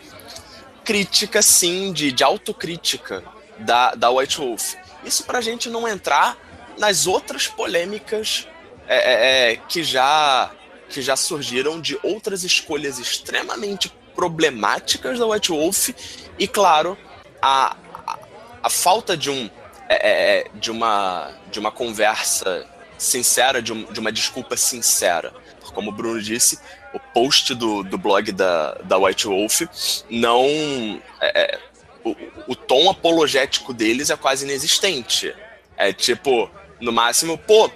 [0.84, 3.22] crítica, sim, de, de autocrítica
[3.62, 4.74] da, da White Wolf.
[5.04, 6.36] Isso pra gente não entrar
[6.78, 8.48] nas outras polêmicas
[8.86, 10.50] é, é, é, que, já,
[10.88, 15.90] que já surgiram de outras escolhas extremamente problemáticas da White Wolf
[16.38, 16.98] e, claro,
[17.40, 17.76] a,
[18.06, 18.18] a,
[18.62, 19.50] a falta de um
[19.88, 22.66] é, é, é, de uma de uma conversa
[22.96, 25.32] sincera, de, um, de uma desculpa sincera.
[25.74, 26.58] Como o Bruno disse,
[26.94, 29.62] o post do, do blog da, da White Wolf
[30.08, 30.46] não.
[32.04, 32.16] O,
[32.48, 35.34] o tom apologético deles é quase inexistente.
[35.76, 36.50] É tipo,
[36.80, 37.70] no máximo, pô,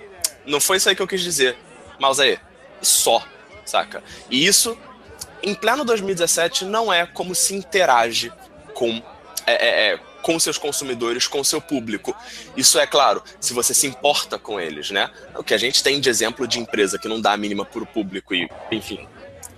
[0.45, 1.57] não foi isso aí que eu quis dizer.
[1.99, 2.39] Mas aí,
[2.83, 3.25] só,
[3.65, 4.03] saca?
[4.31, 4.77] E isso,
[5.43, 8.33] em pleno 2017, não é como se interage
[8.75, 9.03] com
[9.47, 12.13] é, é, é com seus consumidores, com seu público.
[12.57, 15.09] Isso é claro, se você se importa com eles, né?
[15.37, 17.81] O que a gente tem de exemplo de empresa que não dá a mínima para
[17.81, 19.07] o público e, enfim,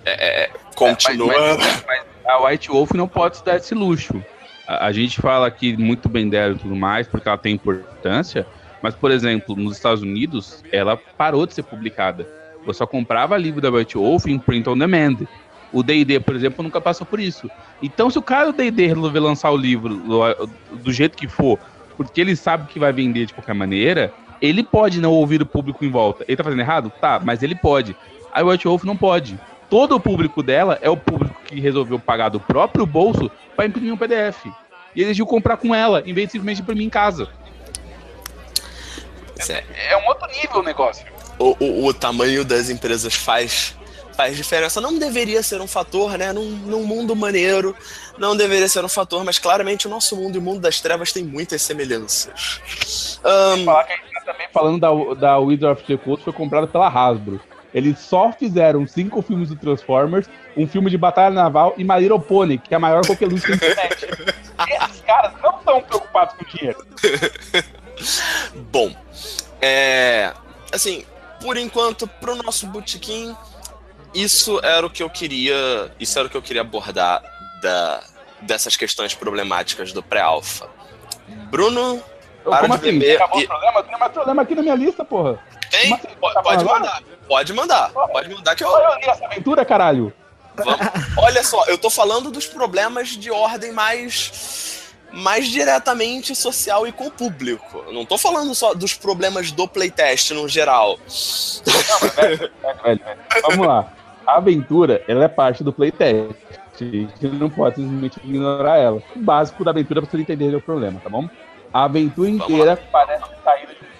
[0.04, 1.32] é, é continua.
[1.32, 4.22] É, mas, mas, mas, a White Wolf não pode se dar esse luxo.
[4.68, 8.46] A, a gente fala aqui muito bem dela e tudo mais, porque ela tem importância,
[8.82, 12.26] mas, por exemplo, nos Estados Unidos, ela parou de ser publicada.
[12.66, 15.16] Eu só comprava livro da White Wolf em print on demand.
[15.72, 17.50] O D&D, por exemplo, nunca passou por isso.
[17.82, 19.98] Então, se o cara do D&D resolver lançar o livro
[20.82, 21.58] do jeito que for,
[21.96, 25.84] porque ele sabe que vai vender de qualquer maneira, ele pode não ouvir o público
[25.84, 26.24] em volta.
[26.28, 26.92] Ele tá fazendo errado?
[27.00, 27.96] Tá, mas ele pode.
[28.32, 29.38] A White Wolf não pode.
[29.70, 33.92] Todo o público dela é o público que resolveu pagar do próprio bolso para imprimir
[33.92, 34.46] um PDF.
[34.94, 37.28] E exigiu comprar com ela, em vez de simplesmente imprimir em casa.
[39.48, 41.06] É, é um outro nível o negócio.
[41.38, 43.76] O, o, o tamanho das empresas faz
[44.18, 44.80] faz diferença.
[44.80, 46.32] Não deveria ser um fator, né?
[46.32, 47.76] Num, num mundo maneiro,
[48.18, 51.12] não deveria ser um fator, mas claramente o nosso mundo e o mundo das trevas
[51.12, 53.20] tem muitas semelhanças.
[53.24, 53.64] Um...
[53.64, 56.66] Falar que a gente tá também falando da, da Wizard of the Coast foi comprada
[56.66, 57.40] pela Hasbro.
[57.72, 62.20] Eles só fizeram cinco filmes do Transformers, um filme de batalha naval e My Little
[62.20, 64.06] Pony, que é a maior coqueluche da internet.
[64.68, 66.84] Esses caras não estão preocupados com dinheiro.
[68.72, 68.94] Bom,
[69.60, 70.32] é,
[70.72, 71.04] assim,
[71.40, 73.36] por enquanto, pro nosso botequim,
[74.14, 77.22] isso era o que eu queria, isso era o que eu queria abordar
[77.62, 78.02] da,
[78.42, 80.68] dessas questões problemáticas do pré-alfa.
[81.50, 82.02] Bruno,
[82.44, 82.98] para Como de assim?
[82.98, 83.16] beber.
[83.16, 83.44] Acabou e...
[83.44, 83.82] o problema?
[83.82, 85.38] Tem mais problema aqui na minha lista, porra.
[85.70, 85.90] Tem?
[86.20, 87.02] Pode, tá pode mandar.
[87.26, 87.90] Pode mandar.
[87.90, 88.68] Pode mandar que eu.
[88.68, 90.12] Olha essa aventura, caralho.
[90.56, 90.78] Vamos.
[91.16, 94.76] Olha só, eu tô falando dos problemas de ordem mais
[95.10, 97.82] mais diretamente social e com o público.
[97.86, 100.98] Eu não tô falando só dos problemas do playtest no geral.
[101.66, 103.00] Não, velho, velho, velho.
[103.42, 103.92] Vamos lá
[104.28, 106.36] a aventura, ela é parte do playtest.
[106.80, 109.02] A gente não pode simplesmente ignorar ela.
[109.16, 111.28] O básico da aventura pra você entender o problema, tá bom?
[111.72, 113.28] A aventura inteira parece um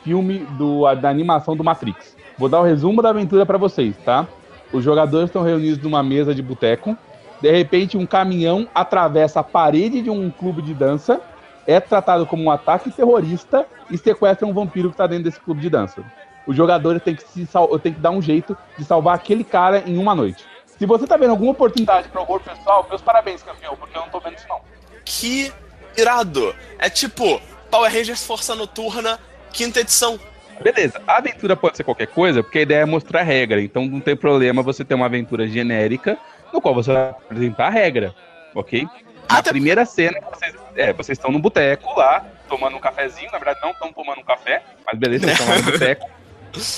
[0.09, 2.17] filme do, da animação do Matrix.
[2.39, 4.27] Vou dar o um resumo da aventura para vocês, tá?
[4.73, 6.97] Os jogadores estão reunidos numa mesa de boteco.
[7.41, 11.21] De repente, um caminhão atravessa a parede de um clube de dança,
[11.67, 15.61] é tratado como um ataque terrorista e sequestra um vampiro que está dentro desse clube
[15.61, 16.03] de dança
[16.49, 17.47] o jogador tem que, se
[17.83, 20.47] tem que dar um jeito de salvar aquele cara em uma noite.
[20.65, 24.09] Se você tá vendo alguma oportunidade para horror pessoal, meus parabéns, campeão, porque eu não
[24.09, 24.63] tô vendo isso não.
[25.05, 25.53] Que
[25.95, 26.57] irado!
[26.79, 27.39] É tipo
[27.71, 29.21] Power Rangers Força Noturna,
[29.53, 30.19] quinta edição.
[30.61, 33.61] Beleza, a aventura pode ser qualquer coisa, porque a ideia é mostrar a regra.
[33.61, 36.19] Então não tem problema você ter uma aventura genérica
[36.53, 38.15] no qual você vai apresentar a regra,
[38.55, 38.87] ok?
[39.31, 39.51] Na Até...
[39.51, 43.31] primeira cena, vocês, é, vocês estão no boteco lá, tomando um cafezinho.
[43.31, 46.09] Na verdade, não estão tomando um café, mas beleza, vocês estão lá no boteco.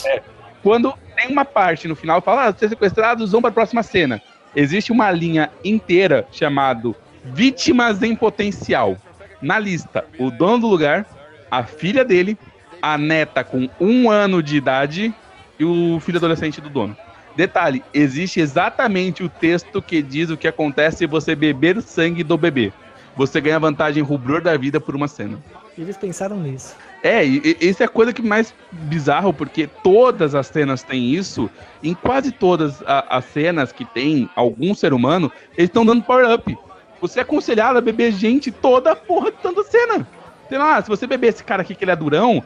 [0.06, 0.22] É.
[0.62, 4.20] Quando tem uma parte no final, fala, ah, ser sequestrados, vão para a próxima cena.
[4.54, 6.94] Existe uma linha inteira chamado
[7.24, 8.96] Vítimas em Potencial.
[9.40, 11.06] Na lista, o dono do lugar,
[11.50, 12.36] a filha dele,
[12.80, 15.14] a neta com um ano de idade
[15.58, 16.96] e o filho adolescente do dono.
[17.36, 22.36] Detalhe, existe exatamente o texto que diz o que acontece se você beber sangue do
[22.36, 22.72] bebê.
[23.16, 25.38] Você ganha vantagem rubror da vida por uma cena.
[25.76, 26.74] Eles pensaram nisso.
[27.02, 31.14] É, e, e isso é a coisa que mais bizarro, porque todas as cenas têm
[31.14, 31.48] isso.
[31.82, 36.56] Em quase todas a, as cenas que tem algum ser humano, eles estão dando power-up.
[37.00, 40.06] Você é aconselhado a beber gente toda a porra de tanta cena.
[40.48, 42.44] Sei lá, se você beber esse cara aqui que ele é durão,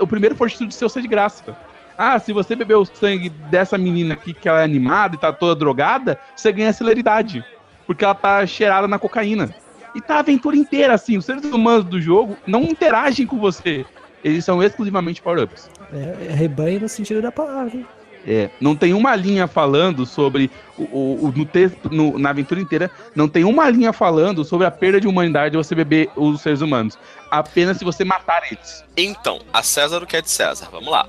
[0.00, 1.56] o primeiro fortitude seu ser de graça.
[1.98, 5.32] Ah, se você beber o sangue dessa menina aqui que ela é animada e tá
[5.32, 7.44] toda drogada, você ganha celeridade.
[7.86, 9.54] Porque ela tá cheirada na cocaína.
[9.94, 11.16] E tá a aventura inteira assim.
[11.16, 13.86] Os seres humanos do jogo não interagem com você.
[14.22, 15.70] Eles são exclusivamente power-ups.
[15.92, 17.80] É, é rebanho no sentido da palavra.
[18.26, 22.60] É, não tem uma linha falando sobre o, o, o no texto, no, na aventura
[22.60, 26.40] inteira, não tem uma linha falando sobre a perda de humanidade de você beber os
[26.40, 26.98] seres humanos.
[27.30, 28.84] Apenas se você matar eles.
[28.96, 30.68] Então, a César o que é de César.
[30.72, 31.06] Vamos lá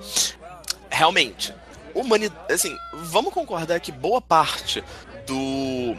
[0.89, 1.53] realmente,
[1.93, 2.53] humanidade.
[2.53, 4.83] Assim, vamos concordar que boa parte
[5.25, 5.95] do.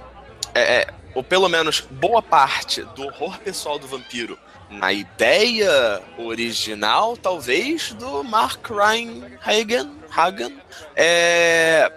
[0.55, 4.39] É, é, ou pelo menos boa parte do horror pessoal do vampiro
[4.71, 10.59] na ideia original, talvez, do Mark Ryan Hagen, Hagen
[10.95, 11.91] é,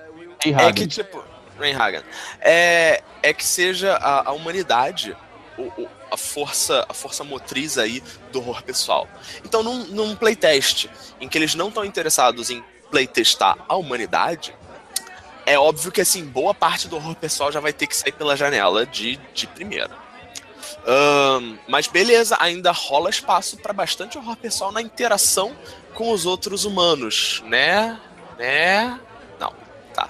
[0.45, 1.23] é que tipo
[1.60, 2.02] Hagen,
[2.39, 5.15] é, é que seja a, a humanidade
[5.57, 9.07] o, o, a força a força motriz aí do horror pessoal.
[9.45, 10.88] Então, num, num playtest
[11.19, 14.53] em que eles não estão interessados em playtestar a humanidade,
[15.45, 18.35] é óbvio que assim, boa parte do horror pessoal já vai ter que sair pela
[18.35, 19.91] janela de, de primeira.
[20.88, 25.56] Um, mas beleza, ainda rola espaço para bastante horror pessoal na interação
[25.93, 27.99] com os outros humanos, né?
[28.38, 28.99] Né?
[29.39, 29.53] Não,
[29.93, 30.10] tá.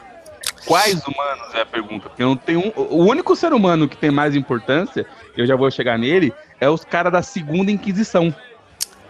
[0.65, 2.09] Quais humanos é a pergunta?
[2.09, 5.05] Porque não tem um, o único ser humano que tem mais importância,
[5.35, 8.33] eu já vou chegar nele, é os caras da segunda Inquisição.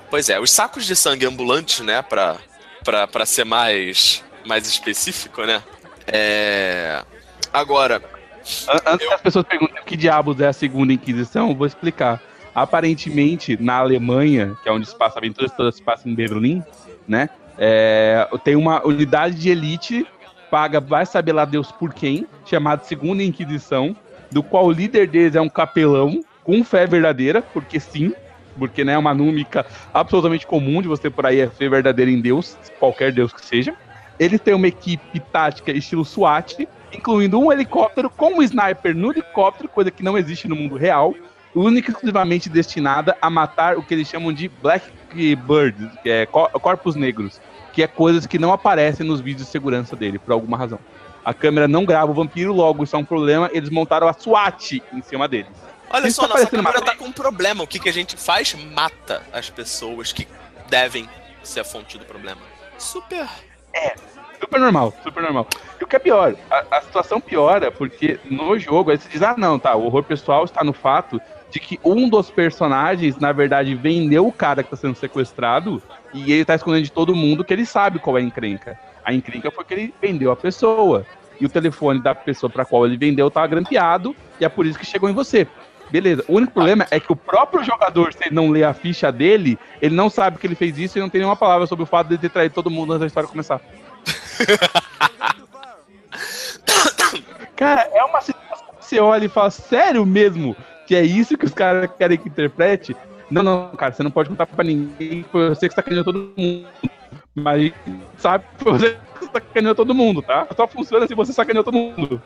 [0.10, 2.38] Pois é, os sacos de sangue ambulantes, né, pra,
[2.84, 5.64] para ser mais, mais específico, né?
[6.08, 7.04] É...
[7.54, 8.02] Agora.
[8.86, 9.08] Antes eu...
[9.08, 12.22] que as pessoas perguntem que diabos é a segunda Inquisição, vou explicar.
[12.54, 16.62] Aparentemente, na Alemanha, que é onde se passa a aventura toda se passa em Berlim,
[17.08, 17.30] né?
[17.58, 20.06] É, tem uma unidade de elite
[20.52, 23.96] paga, vai saber lá Deus por quem, chamada Segunda Inquisição,
[24.30, 28.14] do qual o líder deles é um capelão com fé verdadeira, porque sim,
[28.60, 32.20] porque né, é uma númica absolutamente comum de você por aí é ser verdadeiro em
[32.20, 33.74] Deus, qualquer Deus que seja.
[34.20, 39.70] Eles têm uma equipe tática estilo SWAT, incluindo um helicóptero com um sniper no helicóptero,
[39.70, 41.14] coisa que não existe no mundo real,
[41.54, 46.26] única e exclusivamente destinada a matar o que eles chamam de Black Birds, que é
[46.26, 47.42] corpos negros,
[47.74, 50.80] que é coisas que não aparecem nos vídeos de segurança dele, por alguma razão.
[51.24, 54.82] A câmera não grava o vampiro, logo isso é um problema, eles montaram a SWAT
[54.92, 55.52] em cima deles.
[55.90, 57.64] Olha só, tá nossa câmera tá com um problema.
[57.64, 58.56] O que, que a gente faz?
[58.74, 60.26] Mata as pessoas que
[60.70, 61.08] devem
[61.44, 62.42] ser a fonte do problema.
[62.78, 63.28] Super.
[63.74, 63.94] É,
[64.42, 65.48] super normal, super normal.
[65.80, 69.22] E o que é pior, a, a situação piora porque no jogo aí você diz,
[69.22, 73.32] ah não, tá, o horror pessoal está no fato de que um dos personagens, na
[73.32, 75.82] verdade, vendeu o cara que está sendo sequestrado
[76.14, 78.80] e ele está escondendo de todo mundo que ele sabe qual é a encrenca.
[79.04, 81.06] A encrenca foi que ele vendeu a pessoa.
[81.40, 84.78] E o telefone da pessoa para qual ele vendeu estava grampeado e é por isso
[84.78, 85.48] que chegou em você.
[85.90, 86.24] Beleza.
[86.28, 89.60] O único problema é que o próprio jogador, se ele não lê a ficha dele,
[89.82, 92.08] ele não sabe que ele fez isso e não tem nenhuma palavra sobre o fato
[92.08, 93.60] de ele ter traído todo mundo antes da história começar.
[97.56, 100.56] cara, é uma situação que você olha e fala, sério mesmo?
[100.86, 102.96] Que é isso que os caras querem que interprete?
[103.30, 106.68] Não, não, cara, você não pode contar pra ninguém, foi você que sacaneou todo mundo.
[107.34, 107.72] Mas
[108.18, 108.98] sabe que você
[109.32, 110.46] sacaneou todo mundo, tá?
[110.56, 112.22] Só funciona se você sacaneou todo mundo.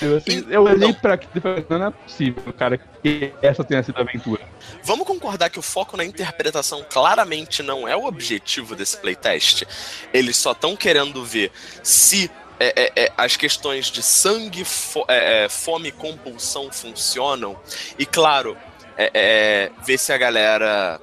[0.00, 4.00] Eu, assim, eu olhei pra e não é possível, cara, que essa tenha sido a
[4.00, 4.40] aventura.
[4.82, 9.64] Vamos concordar que o foco na interpretação claramente não é o objetivo desse playtest.
[10.12, 11.52] Eles só estão querendo ver
[11.82, 17.58] se é, é, é, as questões de sangue, fo é, é, fome e compulsão funcionam.
[17.98, 18.56] E claro,
[18.96, 21.00] é, ver se a galera.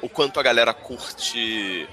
[0.00, 1.88] o quanto a galera curte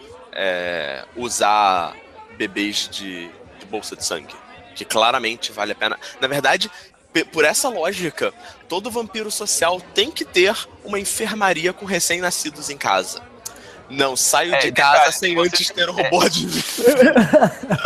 [1.15, 1.95] usar
[2.37, 3.29] bebês de,
[3.59, 4.35] de bolsa de sangue
[4.75, 5.97] que claramente vale a pena.
[6.19, 6.69] Na verdade,
[7.31, 8.33] por essa lógica,
[8.67, 13.21] todo vampiro social tem que ter uma enfermaria com recém-nascidos em casa.
[13.89, 16.29] Não saio é, de detalhe, casa sem antes ter um robô é.
[16.29, 17.13] de vida.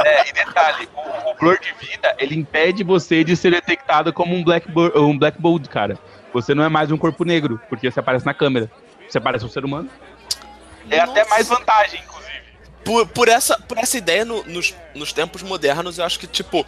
[0.04, 4.36] É, e detalhe, o, o blur de vida, ele impede você de ser detectado como
[4.36, 5.98] um black, um black bold, cara.
[6.34, 8.70] Você não é mais um corpo negro, porque você aparece na câmera.
[9.08, 9.90] Você parece um ser humano.
[10.90, 11.12] É Nossa.
[11.12, 12.04] até mais vantagem,
[12.84, 16.66] por, por, essa, por essa ideia no, nos, nos tempos modernos, eu acho que, tipo,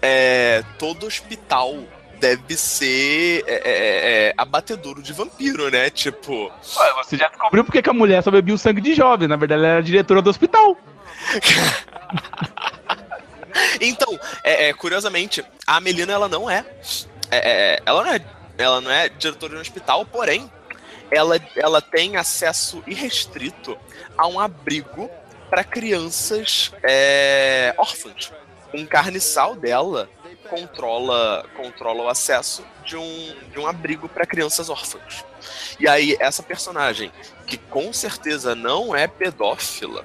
[0.00, 1.76] é, todo hospital
[2.18, 5.90] deve ser é, é, é, abatedouro de vampiro, né?
[5.90, 6.50] Tipo.
[6.96, 9.28] Você já descobriu porque que a mulher só bebia o sangue de jovem.
[9.28, 10.76] Na verdade, ela era diretora do hospital.
[13.80, 16.64] então, é, é, curiosamente, a Melina ela não é,
[17.30, 18.20] é, ela não é,
[18.56, 20.50] ela não é diretora de um hospital, porém,
[21.10, 23.76] ela, ela tem acesso irrestrito
[24.16, 25.10] a um abrigo
[25.48, 26.72] para crianças
[27.76, 28.32] órfãs.
[28.72, 30.08] Um carniçal dela
[30.48, 35.24] controla, controla o acesso de um, de um abrigo para crianças órfãs.
[35.78, 37.12] E aí, essa personagem,
[37.46, 40.04] que com certeza não é pedófila,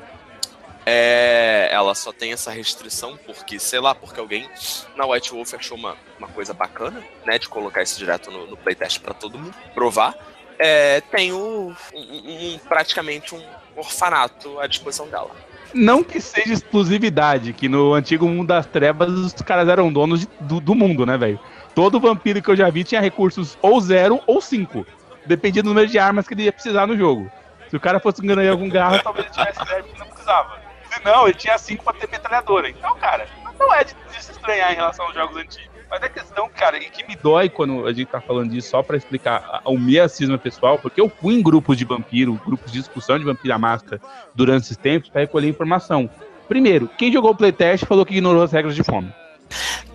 [0.86, 4.50] é, ela só tem essa restrição porque, sei lá, porque alguém
[4.96, 8.58] na White Wolf achou uma, uma coisa bacana, né, de colocar isso direto no, no
[8.58, 10.16] playtest para todo mundo provar.
[10.60, 13.42] É, tem o, um, um, praticamente um
[13.76, 15.32] orfanato à disposição dela.
[15.74, 20.30] Não que seja exclusividade, que no antigo mundo das trevas os caras eram donos de,
[20.40, 21.40] do, do mundo, né, velho?
[21.74, 24.86] Todo vampiro que eu já vi tinha recursos ou zero ou cinco.
[25.26, 27.32] Dependia do número de armas que ele ia precisar no jogo.
[27.70, 30.60] Se o cara fosse ganhar algum garra, talvez ele tivesse zero que não precisava.
[30.92, 32.70] Se não, ele tinha cinco pra ter metralhadora.
[32.70, 33.28] Então, cara,
[33.60, 35.73] não é de, de se estranhar em relação aos jogos antigos.
[35.94, 38.82] Mas a questão, cara, e que me dói quando a gente tá falando disso, só
[38.82, 42.80] para explicar o meu cisma pessoal, porque eu fui em grupos de vampiro, grupos de
[42.80, 44.02] discussão de vampiro à máscara
[44.34, 46.10] durante esses tempos para recolher informação.
[46.48, 49.14] Primeiro, quem jogou o playtest falou que ignorou as regras de fome.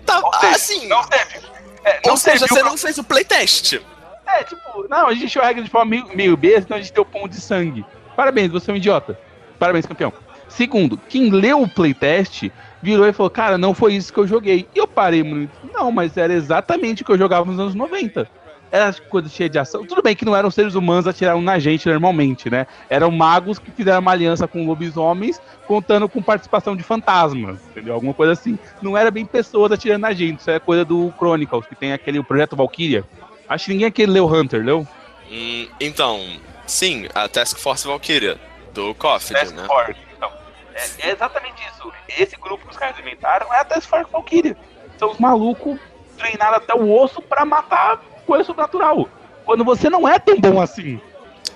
[0.05, 0.87] Tá, seja, assim.
[0.87, 1.45] Não teve.
[1.83, 2.69] É, não Ou seja, você pra...
[2.69, 3.81] não fez o playtest.
[4.25, 6.79] É, tipo, não, a gente tinha a regra de fome meio, meio besta, então a
[6.79, 7.85] gente deu ponto de sangue.
[8.15, 9.19] Parabéns, você é um idiota.
[9.59, 10.13] Parabéns, campeão.
[10.47, 12.49] Segundo, quem leu o playtest
[12.81, 14.67] virou e falou, cara, não foi isso que eu joguei.
[14.73, 15.51] E eu parei muito.
[15.73, 18.27] Não, mas era exatamente o que eu jogava nos anos 90.
[18.71, 19.83] Era coisa cheia de ação.
[19.85, 22.67] Tudo bem que não eram seres humanos atiraram na gente normalmente, né?
[22.87, 27.95] Eram magos que fizeram uma aliança com lobisomens, contando com participação de fantasmas, entendeu?
[27.95, 28.59] Alguma coisa assim.
[28.81, 30.39] Não era bem pessoas atirando na gente.
[30.39, 33.03] Isso é coisa do Chronicles, que tem aquele projeto Valkyria.
[33.47, 34.87] Acho que ninguém aqui leu Hunter, leu?
[35.31, 36.19] Hum, então,
[36.67, 38.37] sim, a Task Force Valkyria,
[38.71, 39.65] do Coffee, né?
[39.65, 40.08] Force.
[40.79, 41.91] É, é, exatamente isso.
[42.07, 44.57] Esse grupo que os caras inventaram é a Task Force Valkyria.
[44.97, 45.79] São os malucos
[46.17, 49.09] treinados até o osso para matar coisa sobrenatural.
[49.45, 51.01] Quando você não é tão bom assim.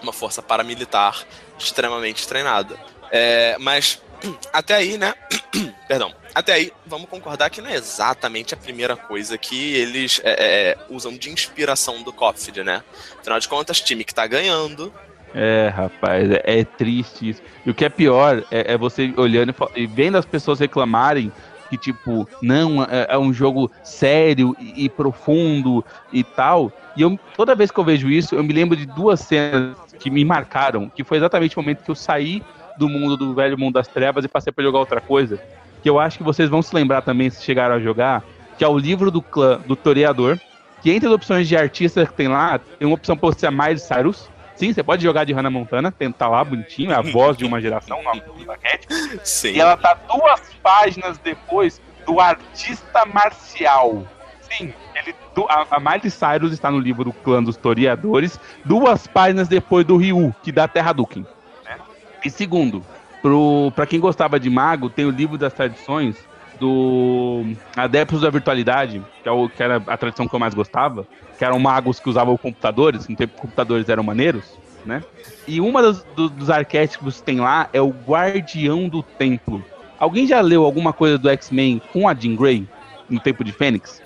[0.01, 1.23] Uma força paramilitar
[1.57, 2.77] extremamente treinada.
[3.11, 4.01] É, mas
[4.51, 5.13] até aí, né?
[5.87, 6.13] Perdão.
[6.33, 10.71] Até aí, vamos concordar que não é exatamente a primeira coisa que eles é, é,
[10.71, 12.83] é usam de inspiração do Coffee, né?
[13.19, 14.91] Afinal de contas, time que tá ganhando
[15.33, 17.41] é, rapaz, é, é, triste isso.
[17.65, 21.31] E o que é pior é, é você olhando e, e, vendo as pessoas reclamarem
[21.69, 26.71] que, tipo, não, é, é um jogo sério e, e, profundo e tal.
[26.95, 30.11] E eu, toda vez que eu vejo isso, eu me lembro de duas cenas que
[30.11, 32.43] me marcaram, que foi exatamente o momento que eu saí
[32.77, 35.39] do mundo do velho mundo das trevas e passei para jogar outra coisa.
[35.81, 38.23] Que eu acho que vocês vão se lembrar também se chegaram a jogar,
[38.57, 40.37] que é o livro do clã do Toreador.
[40.81, 43.49] Que entre as opções de artista que tem lá, tem uma opção para você ser
[43.49, 47.35] mais Cyrus, Sim, você pode jogar de Hannah Montana, tentar lá bonitinho, é a voz
[47.35, 48.93] de uma geração, o nome do arquétipo.
[49.23, 49.53] Sim.
[49.53, 54.05] E ela tá duas páginas depois do artista marcial.
[54.41, 55.15] Sim, ele,
[55.49, 59.97] a, a Miley Cyrus está no livro do Clã dos Toreadores, duas páginas depois do
[59.97, 61.25] Ryu, que dá Terra Dukin.
[61.65, 61.77] Né?
[62.23, 62.85] E segundo,
[63.21, 66.15] pro, pra quem gostava de Mago, tem o livro das tradições
[66.59, 67.43] do
[67.75, 71.05] Adeptos da Virtualidade, que, é o, que era a tradição que eu mais gostava,
[71.37, 75.03] que eram magos que usavam computadores, no tempo computadores eram maneiros, né?
[75.47, 79.63] E uma dos, do, dos arquétipos que tem lá é o Guardião do Templo.
[79.99, 82.67] Alguém já leu alguma coisa do X-Men com a Jean Grey
[83.09, 84.01] no tempo de Fênix?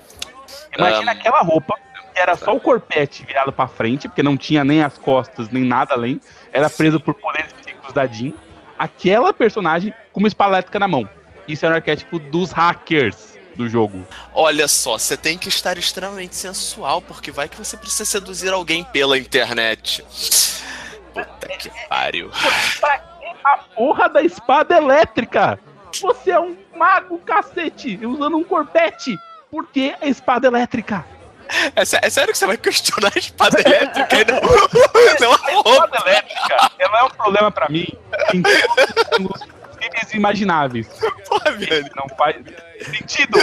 [0.78, 1.16] Imagina um...
[1.16, 1.76] aquela roupa,
[2.14, 5.64] que era só o corpete virado para frente, porque não tinha nem as costas, nem
[5.64, 6.20] nada além.
[6.52, 8.34] Era preso por poderes psíquicos da Jean.
[8.78, 11.08] Aquela personagem com uma espada elétrica na mão.
[11.48, 14.06] Isso é o arquétipo dos hackers do jogo.
[14.34, 18.84] Olha só, você tem que estar extremamente sensual, porque vai que você precisa seduzir alguém
[18.84, 20.06] pela internet.
[21.14, 22.30] Puta que pariu.
[23.44, 25.60] A porra da espada elétrica?
[26.02, 29.18] Você é um mago, cacete, usando um corpete.
[29.50, 31.06] Por que a espada elétrica?
[31.76, 34.18] É, é, sério que você vai questionar a espada elétrica?
[35.20, 37.88] não, não a espada elétrica, ela é um problema pra mim
[38.34, 39.57] em todos os
[39.98, 40.88] níveis imagináveis.
[41.28, 41.90] Porra, velho.
[41.96, 42.36] Não faz
[42.92, 43.40] sentido.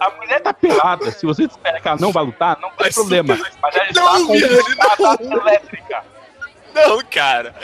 [0.00, 1.10] A mulher tá pelada.
[1.10, 3.38] Se você espera que ela não vai lutar, não tem problema.
[3.62, 6.04] Mas ela está com espada elétrica.
[6.74, 7.54] Não, cara.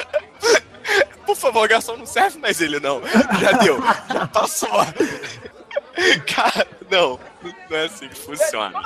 [1.26, 3.00] Por favor, garçom, não serve mais ele, não.
[3.40, 3.80] Já deu.
[4.12, 4.70] Já passou.
[6.26, 7.20] Cara, não.
[7.42, 8.80] Não é assim que funciona.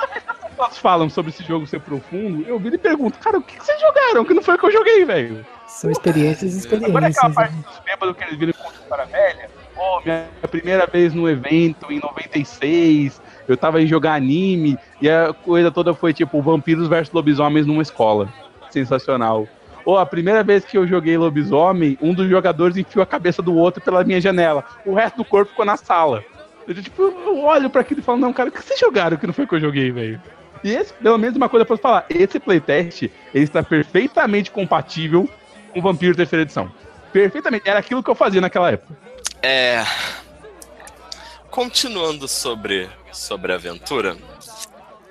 [0.49, 3.65] Pessoas falam sobre esse jogo ser profundo, eu viro e pergunto, cara, o que, que
[3.65, 4.23] vocês jogaram?
[4.23, 5.45] Que não foi o que eu joguei, velho.
[5.75, 6.89] São experiências e experiências.
[6.89, 11.13] Agora aquela parte dos bêbados que eles viram conto para velha, oh, minha primeira vez
[11.13, 16.41] no evento em 96, Eu tava em jogar anime e a coisa toda foi tipo
[16.41, 18.33] vampiros versus lobisomens numa escola.
[18.69, 19.49] Sensacional.
[19.83, 23.53] Ou a primeira vez que eu joguei lobisomem, um dos jogadores enfiou a cabeça do
[23.53, 24.63] outro pela minha janela.
[24.85, 26.23] O resto do corpo ficou na sala.
[26.65, 29.27] Eu, tipo, eu olho para aquilo e falo, não, cara, o que vocês jogaram que
[29.27, 30.21] não foi que eu joguei, velho?
[30.63, 33.03] E esse, pelo menos uma coisa eu posso falar, esse playtest,
[33.33, 35.29] ele está perfeitamente compatível
[35.75, 36.71] com Vampiro terceira edição.
[37.11, 38.97] Perfeitamente, era aquilo que eu fazia naquela época.
[39.43, 39.83] É...
[41.51, 44.17] Continuando sobre, sobre a aventura,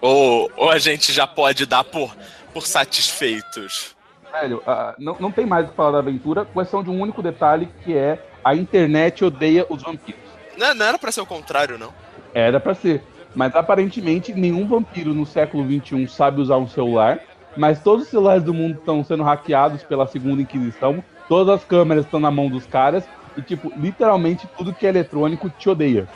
[0.01, 2.17] ou, ou a gente já pode dar por,
[2.53, 3.95] por satisfeitos?
[4.33, 7.01] Velho, uh, não, não tem mais o que falar da aventura, com exceção de um
[7.01, 10.21] único detalhe, que é a internet odeia os vampiros.
[10.57, 11.93] Não, não era pra ser o contrário, não.
[12.33, 13.03] Era pra ser.
[13.35, 17.21] Mas aparentemente nenhum vampiro no século XXI sabe usar um celular.
[17.57, 21.03] Mas todos os celulares do mundo estão sendo hackeados pela segunda Inquisição.
[21.29, 23.05] Todas as câmeras estão na mão dos caras.
[23.37, 26.09] E, tipo, literalmente tudo que é eletrônico te odeia.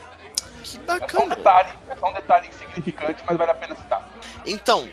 [0.63, 1.05] Que bacana.
[1.05, 4.09] É só um detalhe, é só um detalhe insignificante, mas vale a pena citar.
[4.45, 4.87] Então,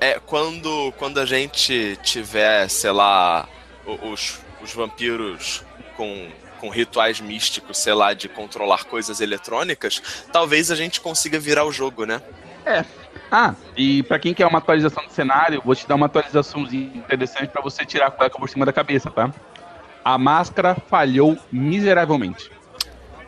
[0.00, 3.48] é, quando, quando a gente tiver, sei lá,
[3.86, 5.64] os, os vampiros
[5.96, 6.28] com
[6.62, 10.00] com rituais místicos, sei lá, de controlar coisas eletrônicas,
[10.32, 12.22] talvez a gente consiga virar o jogo, né?
[12.64, 12.84] É.
[13.34, 17.48] Ah, e para quem quer uma atualização do cenário, vou te dar uma atualização interessante
[17.48, 19.32] para você tirar a cueca por cima da cabeça, tá?
[20.04, 22.50] A máscara falhou miseravelmente.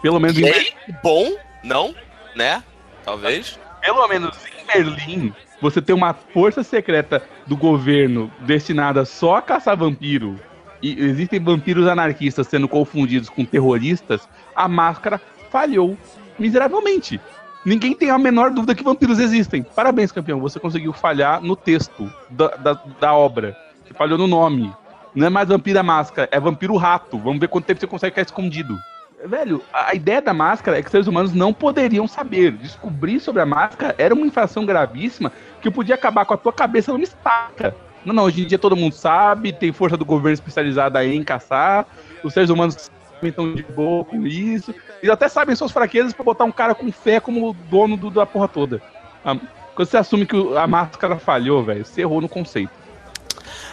[0.03, 0.69] Pelo menos em Berlim.
[1.03, 1.95] Bom, não,
[2.37, 2.63] né?
[3.03, 3.59] Talvez.
[3.81, 9.75] Pelo menos em Berlim, você tem uma força secreta do governo destinada só a caçar
[9.75, 10.39] vampiro
[10.83, 15.19] e existem vampiros anarquistas sendo confundidos com terroristas, a máscara
[15.51, 15.97] falhou
[16.39, 17.19] miseravelmente.
[17.65, 19.63] Ninguém tem a menor dúvida que vampiros existem.
[19.63, 20.41] Parabéns, campeão.
[20.41, 23.57] Você conseguiu falhar no texto da, da, da obra.
[23.85, 24.73] Você falhou no nome.
[25.15, 27.17] Não é mais vampira máscara, é vampiro rato.
[27.19, 28.77] Vamos ver quanto tempo você consegue ficar escondido.
[29.25, 32.53] Velho, a ideia da máscara é que seres humanos não poderiam saber.
[32.53, 35.33] Descobrir sobre a máscara era uma infração gravíssima
[35.63, 37.75] que podia acabar com a tua cabeça numa estaca.
[38.05, 41.87] Não, não, hoje em dia todo mundo sabe, tem força do governo especializada em caçar,
[42.23, 42.91] os seres humanos
[43.31, 46.91] estão de boa com isso, eles até sabem suas fraquezas para botar um cara com
[46.91, 48.83] fé como dono do, da porra toda.
[49.25, 49.37] Ah,
[49.75, 52.73] quando você assume que a máscara falhou, velho, você errou no conceito.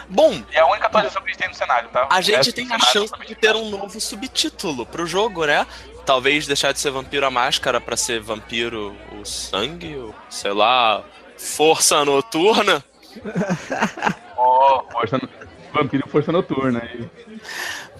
[0.08, 2.08] Bom, é a única atualização que a gente tem no cenário, tá?
[2.10, 5.66] A gente tem a chance de ter um novo subtítulo pro jogo, né?
[6.04, 11.02] Talvez deixar de ser vampiro a máscara para ser vampiro o sangue, ou sei lá,
[11.38, 12.84] força noturna.
[14.36, 15.28] oh, força no...
[15.72, 17.08] Vampiro Força Noturna aí.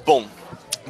[0.05, 0.27] Bom,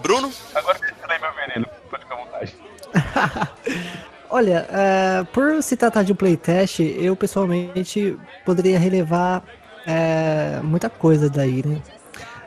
[0.02, 0.30] Bruno?
[0.54, 2.56] Agora você aí meu veneno, pode ficar à vontade.
[4.28, 9.42] Olha, uh, por se tratar de um playtest, eu pessoalmente poderia relevar
[9.86, 11.80] uh, muita coisa daí, né?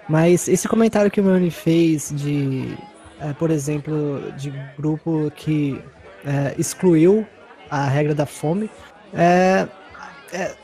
[0.09, 2.77] Mas esse comentário que o Meuni fez de,
[3.21, 5.81] uh, por exemplo, de grupo que
[6.57, 7.25] excluiu
[7.69, 8.67] a regra da fome,
[9.13, 9.67] é,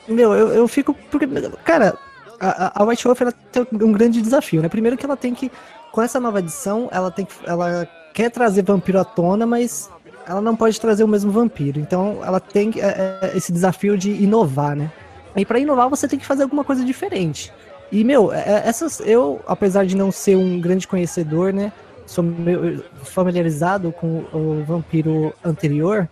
[0.08, 0.94] meu, eu, eu fico.
[1.12, 1.28] Porque,
[1.64, 1.96] cara,
[2.40, 4.68] a, a White Wolf ela tem um grande desafio, né?
[4.68, 5.52] Primeiro que ela tem que.
[5.92, 7.28] Com essa nova edição, ela tem.
[7.46, 9.90] Ela quer trazer vampiro à tona, mas
[10.28, 11.80] ela não pode trazer o mesmo vampiro.
[11.80, 14.92] Então ela tem é, é, esse desafio de inovar, né?
[15.36, 17.52] E para inovar você tem que fazer alguma coisa diferente.
[17.92, 19.02] E, meu, é, é, essas.
[19.02, 21.72] Eu, apesar de não ser um grande conhecedor, né?
[22.06, 22.24] Sou
[23.04, 26.10] familiarizado com o vampiro anterior.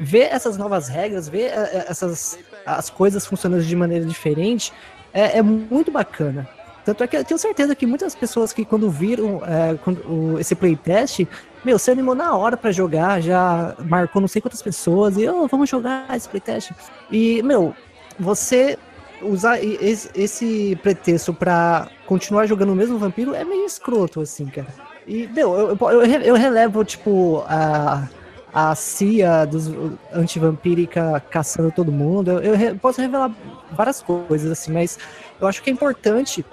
[0.00, 1.52] Ver essas novas regras, ver
[1.88, 2.36] essas
[2.66, 4.72] as coisas funcionando de maneira diferente,
[5.12, 6.48] é, é muito bacana.
[6.84, 10.38] Tanto é que eu tenho certeza que muitas pessoas que quando viram é, quando, o,
[10.38, 11.26] esse playtest,
[11.64, 15.46] meu, se animou na hora para jogar, já marcou não sei quantas pessoas, e oh,
[15.46, 16.72] vamos jogar esse playtest.
[17.10, 17.74] E, meu,
[18.18, 18.78] você
[19.22, 24.68] usar esse, pretexto para continuar jogando o mesmo vampiro é meio escroto, assim, cara.
[25.06, 28.06] E, meu, eu, eu, eu relevo, tipo, a
[28.54, 29.68] a CIA dos
[30.12, 32.30] antivampírica caçando todo mundo.
[32.30, 33.32] Eu, eu posso revelar
[33.72, 34.96] várias coisas, assim, mas
[35.40, 36.44] eu acho que é importante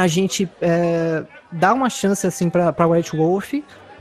[0.00, 3.54] a gente é, dar uma chance, assim, pra White Wolf.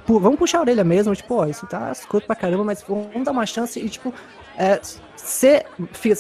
[0.08, 3.32] vamos puxar a orelha mesmo, tipo, ó, isso tá escroto pra caramba, mas vamos dar
[3.32, 4.14] uma chance e, tipo,
[4.58, 4.80] é,
[5.16, 5.66] ser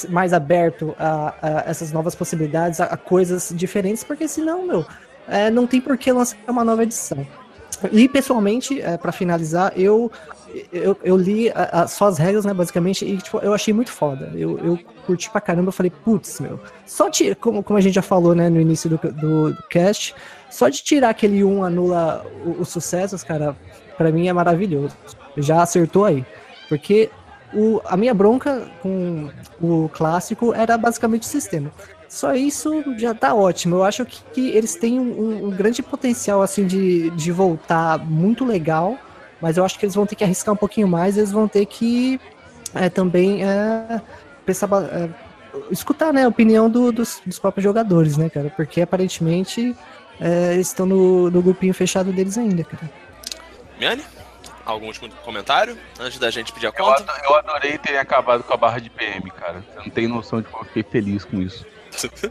[0.09, 4.85] mais aberto a, a, essas novas possibilidades, a, a, coisas diferentes, porque senão, meu,
[5.27, 7.25] é, não tem por que lançar uma nova edição.
[7.91, 10.11] E pessoalmente, é, para finalizar, eu
[10.71, 13.91] eu, eu li a, a, só as regras, né, basicamente, e tipo, eu achei muito
[13.91, 14.31] foda.
[14.35, 16.59] Eu, eu curti pra caramba, eu falei, putz, meu.
[16.85, 20.15] Só de, como, como a gente já falou, né, no início do, do, do cast,
[20.49, 22.25] só de tirar aquele 1 anula
[22.59, 23.55] os sucessos, cara,
[23.97, 24.95] pra mim é maravilhoso.
[25.37, 26.25] Já acertou aí.
[26.67, 27.09] Porque
[27.53, 29.29] o, a minha bronca com
[29.61, 31.71] o clássico era basicamente o sistema.
[32.07, 33.75] Só isso já tá ótimo.
[33.75, 38.43] Eu acho que, que eles têm um, um, grande potencial assim de, de voltar muito
[38.43, 38.97] legal
[39.41, 41.65] mas eu acho que eles vão ter que arriscar um pouquinho mais, eles vão ter
[41.65, 42.19] que
[42.73, 44.01] é também é,
[44.45, 45.09] pensar, é,
[45.71, 48.51] escutar né, a opinião do, dos, dos, próprios jogadores, né, cara?
[48.55, 49.75] Porque aparentemente
[50.19, 52.91] é, eles estão no, no grupinho fechado deles ainda, cara.
[53.79, 54.03] Miane?
[54.65, 57.03] Algum último comentário antes da gente pedir a conta?
[57.27, 59.63] Eu, adorei terem acabado com a barra de PM, cara.
[59.67, 61.65] Você não tem noção de como eu fiquei feliz com isso.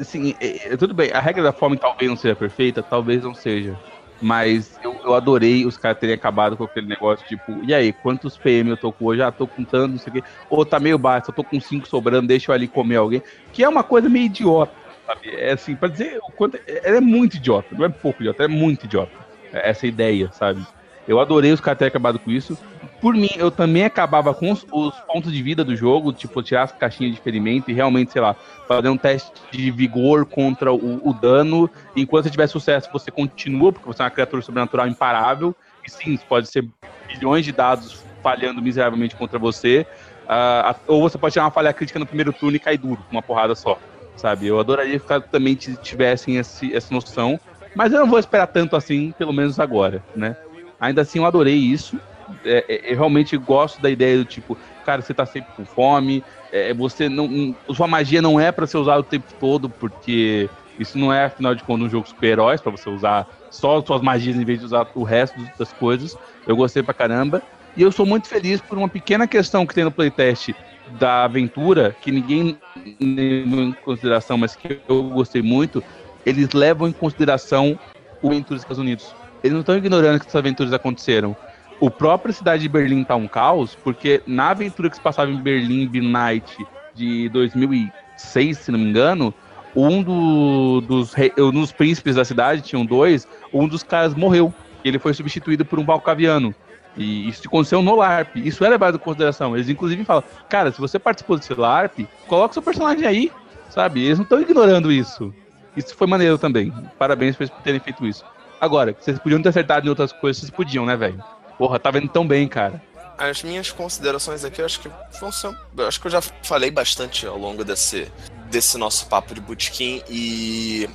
[0.00, 3.34] assim, é, é, tudo bem, a regra da fome talvez não seja perfeita, talvez não
[3.34, 3.76] seja.
[4.20, 8.36] Mas eu, eu adorei os caras terem acabado com aquele negócio, tipo, e aí, quantos
[8.36, 9.22] PM eu tô com hoje?
[9.22, 10.22] Ah, tô contando, não sei o quê.
[10.50, 13.22] Ou tá meio baixo, eu tô com cinco sobrando, deixa eu ali comer alguém.
[13.52, 14.72] Que é uma coisa meio idiota,
[15.06, 15.28] sabe?
[15.36, 16.58] É assim, pra dizer o quanto.
[16.66, 19.12] Ela é muito idiota, não é pouco idiota, é muito idiota.
[19.52, 20.60] Essa ideia, sabe?
[21.06, 22.58] Eu adorei os caras terem acabado com isso.
[23.00, 26.64] Por mim, eu também acabava com os, os, pontos de vida do jogo, tipo, tirar
[26.64, 28.34] as caixinhas de ferimento e realmente, sei lá,
[28.66, 31.70] fazer um teste de vigor contra o, o dano.
[31.94, 35.54] Enquanto você tiver sucesso, você continua, porque você é uma criatura sobrenatural imparável.
[35.86, 36.68] E sim, pode ser
[37.06, 39.86] bilhões de dados falhando miseravelmente contra você.
[40.24, 43.22] Uh, ou você pode tirar uma falha crítica no primeiro turno e cair duro, uma
[43.22, 43.78] porrada só.
[44.16, 44.48] Sabe?
[44.48, 47.38] Eu adoraria que também tivessem esse, essa noção.
[47.76, 50.36] Mas eu não vou esperar tanto assim, pelo menos agora, né?
[50.80, 51.98] Ainda assim, eu adorei isso.
[52.44, 56.22] É, é, eu realmente gosto da ideia do tipo, cara, você tá sempre com fome,
[56.52, 57.56] é, você não.
[57.74, 60.48] Sua magia não é para ser usada o tempo todo, porque
[60.78, 64.36] isso não é, afinal de contas, um jogo super-heróis, para você usar só suas magias
[64.36, 66.16] em vez de usar o resto das coisas.
[66.46, 67.42] Eu gostei pra caramba.
[67.76, 70.50] E eu sou muito feliz por uma pequena questão que tem no playtest
[70.98, 72.58] da aventura, que ninguém
[73.00, 75.82] levou em consideração, mas que eu gostei muito.
[76.24, 77.78] Eles levam em consideração
[78.22, 79.14] o Aventura dos Estados Unidos.
[79.42, 81.36] Eles não estão ignorando que essas aventuras aconteceram.
[81.80, 85.40] O próprio cidade de Berlim tá um caos, porque na aventura que se passava em
[85.40, 89.32] Berlim, Night de 2006, se não me engano,
[89.76, 94.52] um do, dos, um dos príncipes da cidade, tinham dois, um dos caras morreu.
[94.84, 96.54] Ele foi substituído por um balcaviano.
[96.96, 98.36] E isso aconteceu no LARP.
[98.36, 99.54] Isso é levado em consideração.
[99.54, 103.32] Eles, inclusive, falam: Cara, se você participou desse LARP, coloca seu personagem aí.
[103.70, 104.04] Sabe?
[104.04, 105.32] Eles não estão ignorando isso.
[105.76, 106.72] Isso foi maneiro também.
[106.98, 108.24] Parabéns por terem feito isso.
[108.60, 111.22] Agora, vocês podiam ter acertado em outras coisas, vocês podiam, né, velho?
[111.58, 112.80] Porra, tá vendo tão bem, cara.
[113.18, 117.36] As minhas considerações aqui, eu acho que eu acho que eu já falei bastante ao
[117.36, 118.10] longo desse,
[118.48, 120.88] desse nosso papo de bootkin e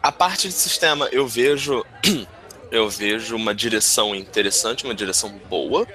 [0.00, 1.84] a parte de sistema eu vejo
[2.70, 5.86] eu vejo uma direção interessante, uma direção boa,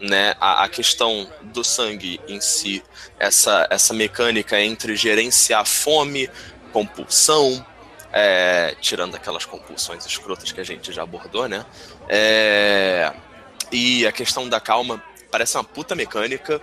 [0.00, 0.34] né?
[0.40, 2.82] A, a, questão do sangue em si,
[3.18, 6.30] essa, essa mecânica entre gerenciar fome,
[6.72, 7.64] compulsão,
[8.12, 11.66] é, tirando aquelas compulsões escrotas que a gente já abordou, né?
[12.08, 13.12] É,
[13.70, 16.60] e a questão da calma parece uma puta mecânica.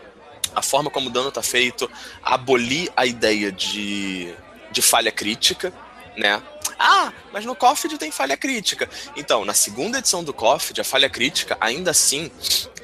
[0.56, 1.90] A forma como o dano tá feito,
[2.22, 4.34] abolir a ideia de,
[4.72, 5.72] de falha crítica,
[6.18, 6.42] né?
[6.78, 8.90] Ah, mas no COFD tem falha crítica.
[9.16, 12.32] Então, na segunda edição do COFD, a falha crítica, ainda assim,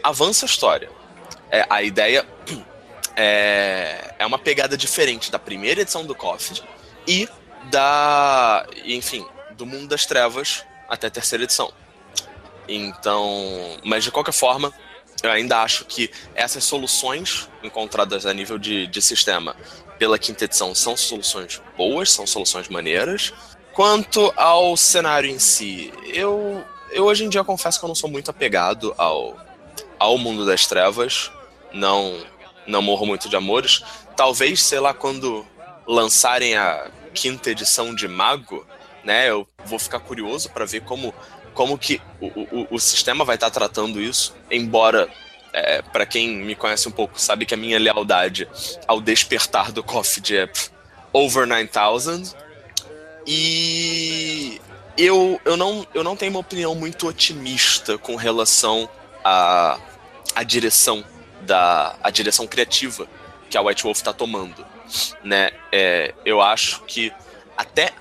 [0.03, 0.89] avança a história.
[1.49, 2.25] É, a ideia
[3.15, 6.61] é, é uma pegada diferente da primeira edição do COFD
[7.07, 7.27] e
[7.71, 8.65] da.
[8.85, 11.73] Enfim, do mundo das trevas até a terceira edição.
[12.67, 13.77] Então.
[13.83, 14.73] Mas de qualquer forma,
[15.23, 19.55] eu ainda acho que essas soluções encontradas a nível de, de sistema
[19.97, 23.33] pela quinta edição são soluções boas, são soluções maneiras.
[23.73, 28.09] Quanto ao cenário em si, eu, eu hoje em dia confesso que eu não sou
[28.09, 29.37] muito apegado ao,
[29.99, 31.31] ao mundo das trevas.
[31.71, 32.25] Não,
[32.65, 33.83] não morro muito de amores.
[34.15, 35.45] Talvez, sei lá, quando
[35.87, 38.65] lançarem a quinta edição de Mago,
[39.03, 39.29] né?
[39.29, 41.13] Eu vou ficar curioso para ver como,
[41.57, 45.09] como que o, o, o sistema vai estar tá tratando isso, embora
[45.51, 48.47] é, para quem me conhece um pouco sabe que a minha lealdade
[48.87, 50.47] ao despertar do Coffee é
[51.11, 52.35] over 9000
[53.25, 54.61] e
[54.95, 58.87] eu, eu, não, eu não tenho uma opinião muito otimista com relação
[59.23, 59.79] à,
[60.35, 61.03] à direção
[61.41, 63.07] da a direção criativa
[63.49, 64.63] que a White Wolf está tomando
[65.23, 65.49] né?
[65.71, 67.11] É, eu acho que
[67.57, 67.91] até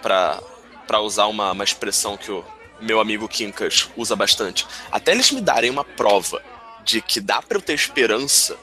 [0.00, 2.44] para usar uma, uma expressão que o
[2.80, 6.42] meu amigo Kinkas usa bastante, até eles me darem uma prova
[6.84, 8.56] de que dá para eu ter esperança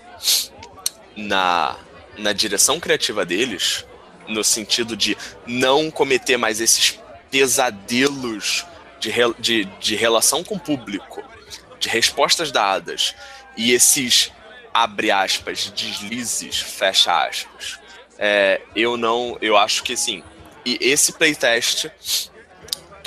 [1.16, 1.76] na,
[2.18, 3.86] na direção criativa deles,
[4.28, 7.00] no sentido de não cometer mais esses
[7.32, 8.66] pesadelos
[9.00, 11.24] de, de, de relação com o público,
[11.80, 13.16] de respostas dadas
[13.56, 14.32] e esses
[14.74, 17.80] abre aspas, deslizes, fecha aspas.
[18.18, 20.24] É, eu não, eu acho que sim.
[20.66, 21.90] E esse playtest,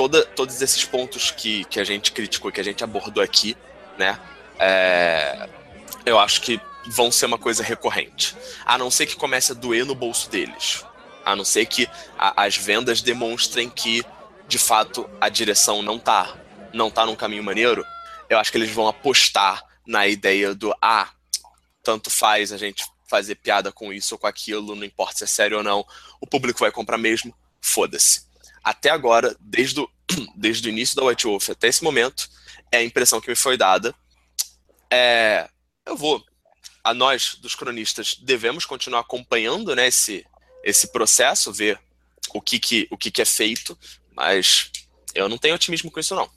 [0.01, 3.55] toda, todos esses pontos que, que a gente criticou, que a gente abordou aqui,
[3.98, 4.18] né?
[4.59, 5.47] É,
[6.06, 8.35] eu acho que vão ser uma coisa recorrente.
[8.64, 10.86] A não ser que comece a doer no bolso deles.
[11.22, 11.86] A não ser que
[12.18, 14.02] a, as vendas demonstrem que,
[14.48, 16.35] de fato, a direção não tá,
[16.72, 17.85] não tá num caminho maneiro.
[18.31, 21.10] Eu acho que eles vão apostar na ideia do ah,
[21.82, 25.27] tanto faz a gente fazer piada com isso ou com aquilo, não importa se é
[25.27, 25.85] sério ou não,
[26.18, 28.30] o público vai comprar mesmo, foda-se.
[28.62, 29.91] Até agora, desde o,
[30.37, 32.28] desde o início da White Wolf até esse momento,
[32.70, 33.95] é a impressão que me foi dada.
[34.91, 35.49] É,
[35.87, 36.24] eu vou,
[36.82, 40.27] a nós, dos cronistas, devemos continuar acompanhando né, esse,
[40.65, 41.81] esse processo, ver
[42.35, 43.78] o que, que, o que, que é feito,
[44.15, 44.70] mas
[45.15, 46.31] eu não tenho otimismo com isso, não.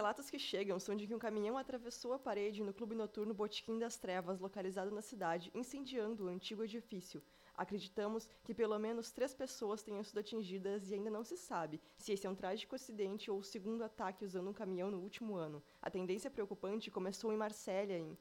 [0.00, 3.78] Relatos que chegam são de que um caminhão atravessou a parede no clube noturno Botequim
[3.78, 7.22] das Trevas, localizado na cidade, incendiando o antigo edifício.
[7.54, 12.12] Acreditamos que pelo menos três pessoas tenham sido atingidas e ainda não se sabe se
[12.14, 15.62] esse é um trágico acidente ou o segundo ataque usando um caminhão no último ano.
[15.82, 18.16] A tendência preocupante começou em Marsella em